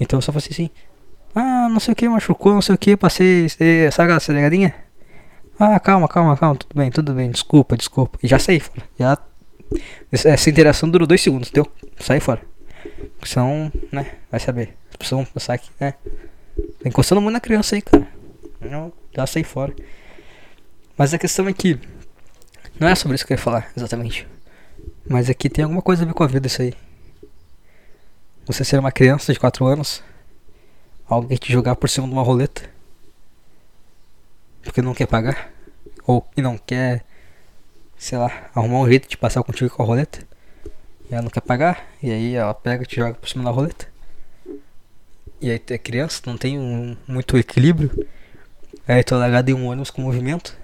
Então 0.00 0.16
eu 0.16 0.22
só 0.22 0.32
falei 0.32 0.48
assim, 0.50 0.70
ah, 1.34 1.68
não 1.68 1.78
sei 1.78 1.92
o 1.92 1.94
que, 1.94 2.08
machucou, 2.08 2.54
não 2.54 2.62
sei 2.62 2.74
o 2.74 2.78
que, 2.78 2.96
passei, 2.96 3.48
sabe 3.48 4.06
aquela 4.06 4.18
cegadinha? 4.18 4.74
Ah, 5.58 5.78
calma, 5.78 6.08
calma, 6.08 6.36
calma, 6.36 6.56
tudo 6.56 6.74
bem, 6.74 6.90
tudo 6.90 7.14
bem, 7.14 7.30
desculpa, 7.30 7.76
desculpa. 7.76 8.18
E 8.22 8.26
já 8.26 8.38
saí 8.38 8.58
fora. 8.58 8.82
Já. 8.98 9.18
Essa 10.10 10.50
interação 10.50 10.90
durou 10.90 11.06
dois 11.06 11.20
segundos, 11.20 11.50
deu? 11.50 11.66
Saí 11.98 12.20
fora. 12.20 12.42
Senão, 13.24 13.70
né, 13.92 14.14
vai 14.30 14.40
saber. 14.40 14.76
As 15.00 15.28
pensar 15.30 15.58
que, 15.58 15.70
né? 15.80 15.92
Tá 15.92 16.88
encostando 16.88 17.20
muito 17.20 17.34
na 17.34 17.40
criança 17.40 17.76
aí, 17.76 17.82
cara. 17.82 18.06
Eu 18.60 18.92
já 19.14 19.26
saí 19.26 19.44
fora. 19.44 19.74
Mas 20.96 21.14
a 21.14 21.18
questão 21.18 21.48
é 21.48 21.52
que. 21.52 21.78
Não 22.78 22.88
é 22.88 22.94
sobre 22.94 23.14
isso 23.14 23.26
que 23.26 23.32
eu 23.32 23.36
ia 23.36 23.42
falar, 23.42 23.70
exatamente. 23.76 24.26
Mas 25.08 25.30
aqui 25.30 25.48
tem 25.48 25.62
alguma 25.62 25.82
coisa 25.82 26.02
a 26.02 26.06
ver 26.06 26.14
com 26.14 26.24
a 26.24 26.26
vida 26.26 26.46
isso 26.46 26.62
aí. 26.62 26.74
Você 28.46 28.64
ser 28.64 28.78
uma 28.78 28.92
criança 28.92 29.32
de 29.32 29.38
4 29.38 29.64
anos, 29.66 30.02
alguém 31.06 31.38
te 31.38 31.52
jogar 31.52 31.76
por 31.76 31.88
cima 31.88 32.06
de 32.06 32.12
uma 32.12 32.22
roleta 32.22 32.73
porque 34.64 34.82
não 34.82 34.94
quer 34.94 35.06
pagar, 35.06 35.50
ou 36.06 36.22
que 36.22 36.42
não 36.42 36.58
quer, 36.58 37.04
sei 37.96 38.18
lá, 38.18 38.50
arrumar 38.54 38.80
um 38.80 38.88
jeito 38.88 39.08
de 39.08 39.16
passar 39.16 39.42
contigo 39.42 39.70
com 39.70 39.82
a 39.82 39.86
roleta, 39.86 40.26
e 41.08 41.14
ela 41.14 41.22
não 41.22 41.30
quer 41.30 41.40
pagar, 41.40 41.86
e 42.02 42.10
aí 42.10 42.34
ela 42.34 42.54
pega 42.54 42.82
e 42.82 42.86
te 42.86 42.96
joga 42.96 43.14
por 43.14 43.28
cima 43.28 43.44
da 43.44 43.50
roleta. 43.50 43.86
E 45.40 45.50
aí 45.50 45.58
tu 45.58 45.72
é 45.72 45.78
criança, 45.78 46.22
não 46.26 46.38
tem 46.38 46.58
um, 46.58 46.96
muito 47.06 47.36
equilíbrio, 47.36 48.06
aí 48.88 49.04
tu 49.04 49.14
é 49.14 49.18
largado 49.18 49.50
em 49.50 49.54
um 49.54 49.66
ônibus 49.66 49.90
com 49.90 50.02
movimento, 50.02 50.56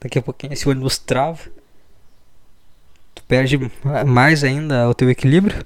daqui 0.00 0.18
a 0.18 0.22
pouquinho 0.22 0.52
esse 0.52 0.68
ônibus 0.68 0.98
trava, 0.98 1.40
tu 3.14 3.22
perde 3.24 3.58
mais 4.06 4.42
ainda 4.42 4.88
o 4.88 4.94
teu 4.94 5.10
equilíbrio, 5.10 5.64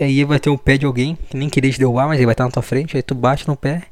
e 0.00 0.04
aí 0.04 0.24
vai 0.24 0.38
ter 0.38 0.48
um 0.48 0.56
pé 0.56 0.78
de 0.78 0.86
alguém 0.86 1.16
que 1.16 1.36
nem 1.36 1.50
queria 1.50 1.70
te 1.70 1.78
derrubar, 1.78 2.06
mas 2.06 2.16
ele 2.16 2.26
vai 2.26 2.32
estar 2.32 2.44
na 2.44 2.50
tua 2.50 2.62
frente, 2.62 2.96
aí 2.96 3.02
tu 3.02 3.14
bate 3.14 3.46
no 3.46 3.56
pé 3.56 3.84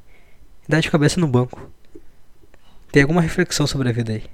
e 0.66 0.70
dá 0.70 0.80
de 0.80 0.90
cabeça 0.90 1.20
no 1.20 1.26
banco. 1.26 1.70
Tem 2.90 3.02
alguma 3.02 3.20
reflexão 3.20 3.66
sobre 3.66 3.88
a 3.88 3.92
vida 3.92 4.12
aí? 4.12 4.24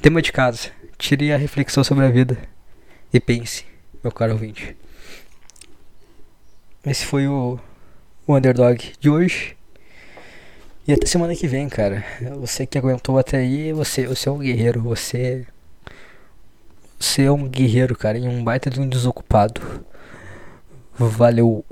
Tema 0.00 0.22
de 0.22 0.32
casa. 0.32 0.70
Tire 0.96 1.32
a 1.32 1.36
reflexão 1.36 1.82
sobre 1.82 2.04
a 2.04 2.08
vida 2.08 2.38
e 3.12 3.20
pense, 3.20 3.64
meu 4.02 4.12
caro 4.12 4.32
ouvinte. 4.32 4.76
Esse 6.84 7.04
foi 7.04 7.26
o, 7.26 7.58
o 8.26 8.36
underdog 8.36 8.92
de 9.00 9.10
hoje. 9.10 9.56
E 10.86 10.92
até 10.92 11.06
semana 11.06 11.36
que 11.36 11.46
vem, 11.46 11.68
cara. 11.68 12.04
Você 12.36 12.66
que 12.66 12.78
aguentou 12.78 13.18
até 13.18 13.38
aí, 13.38 13.72
você, 13.72 14.06
você 14.06 14.28
é 14.28 14.32
um 14.32 14.38
guerreiro. 14.38 14.80
Você. 14.82 15.46
Você 16.98 17.24
é 17.24 17.30
um 17.30 17.46
guerreiro, 17.46 17.94
cara. 17.94 18.16
E 18.16 18.26
um 18.26 18.42
baita 18.42 18.70
de 18.70 18.80
um 18.80 18.88
desocupado. 18.88 19.60
Valeu. 20.94 21.64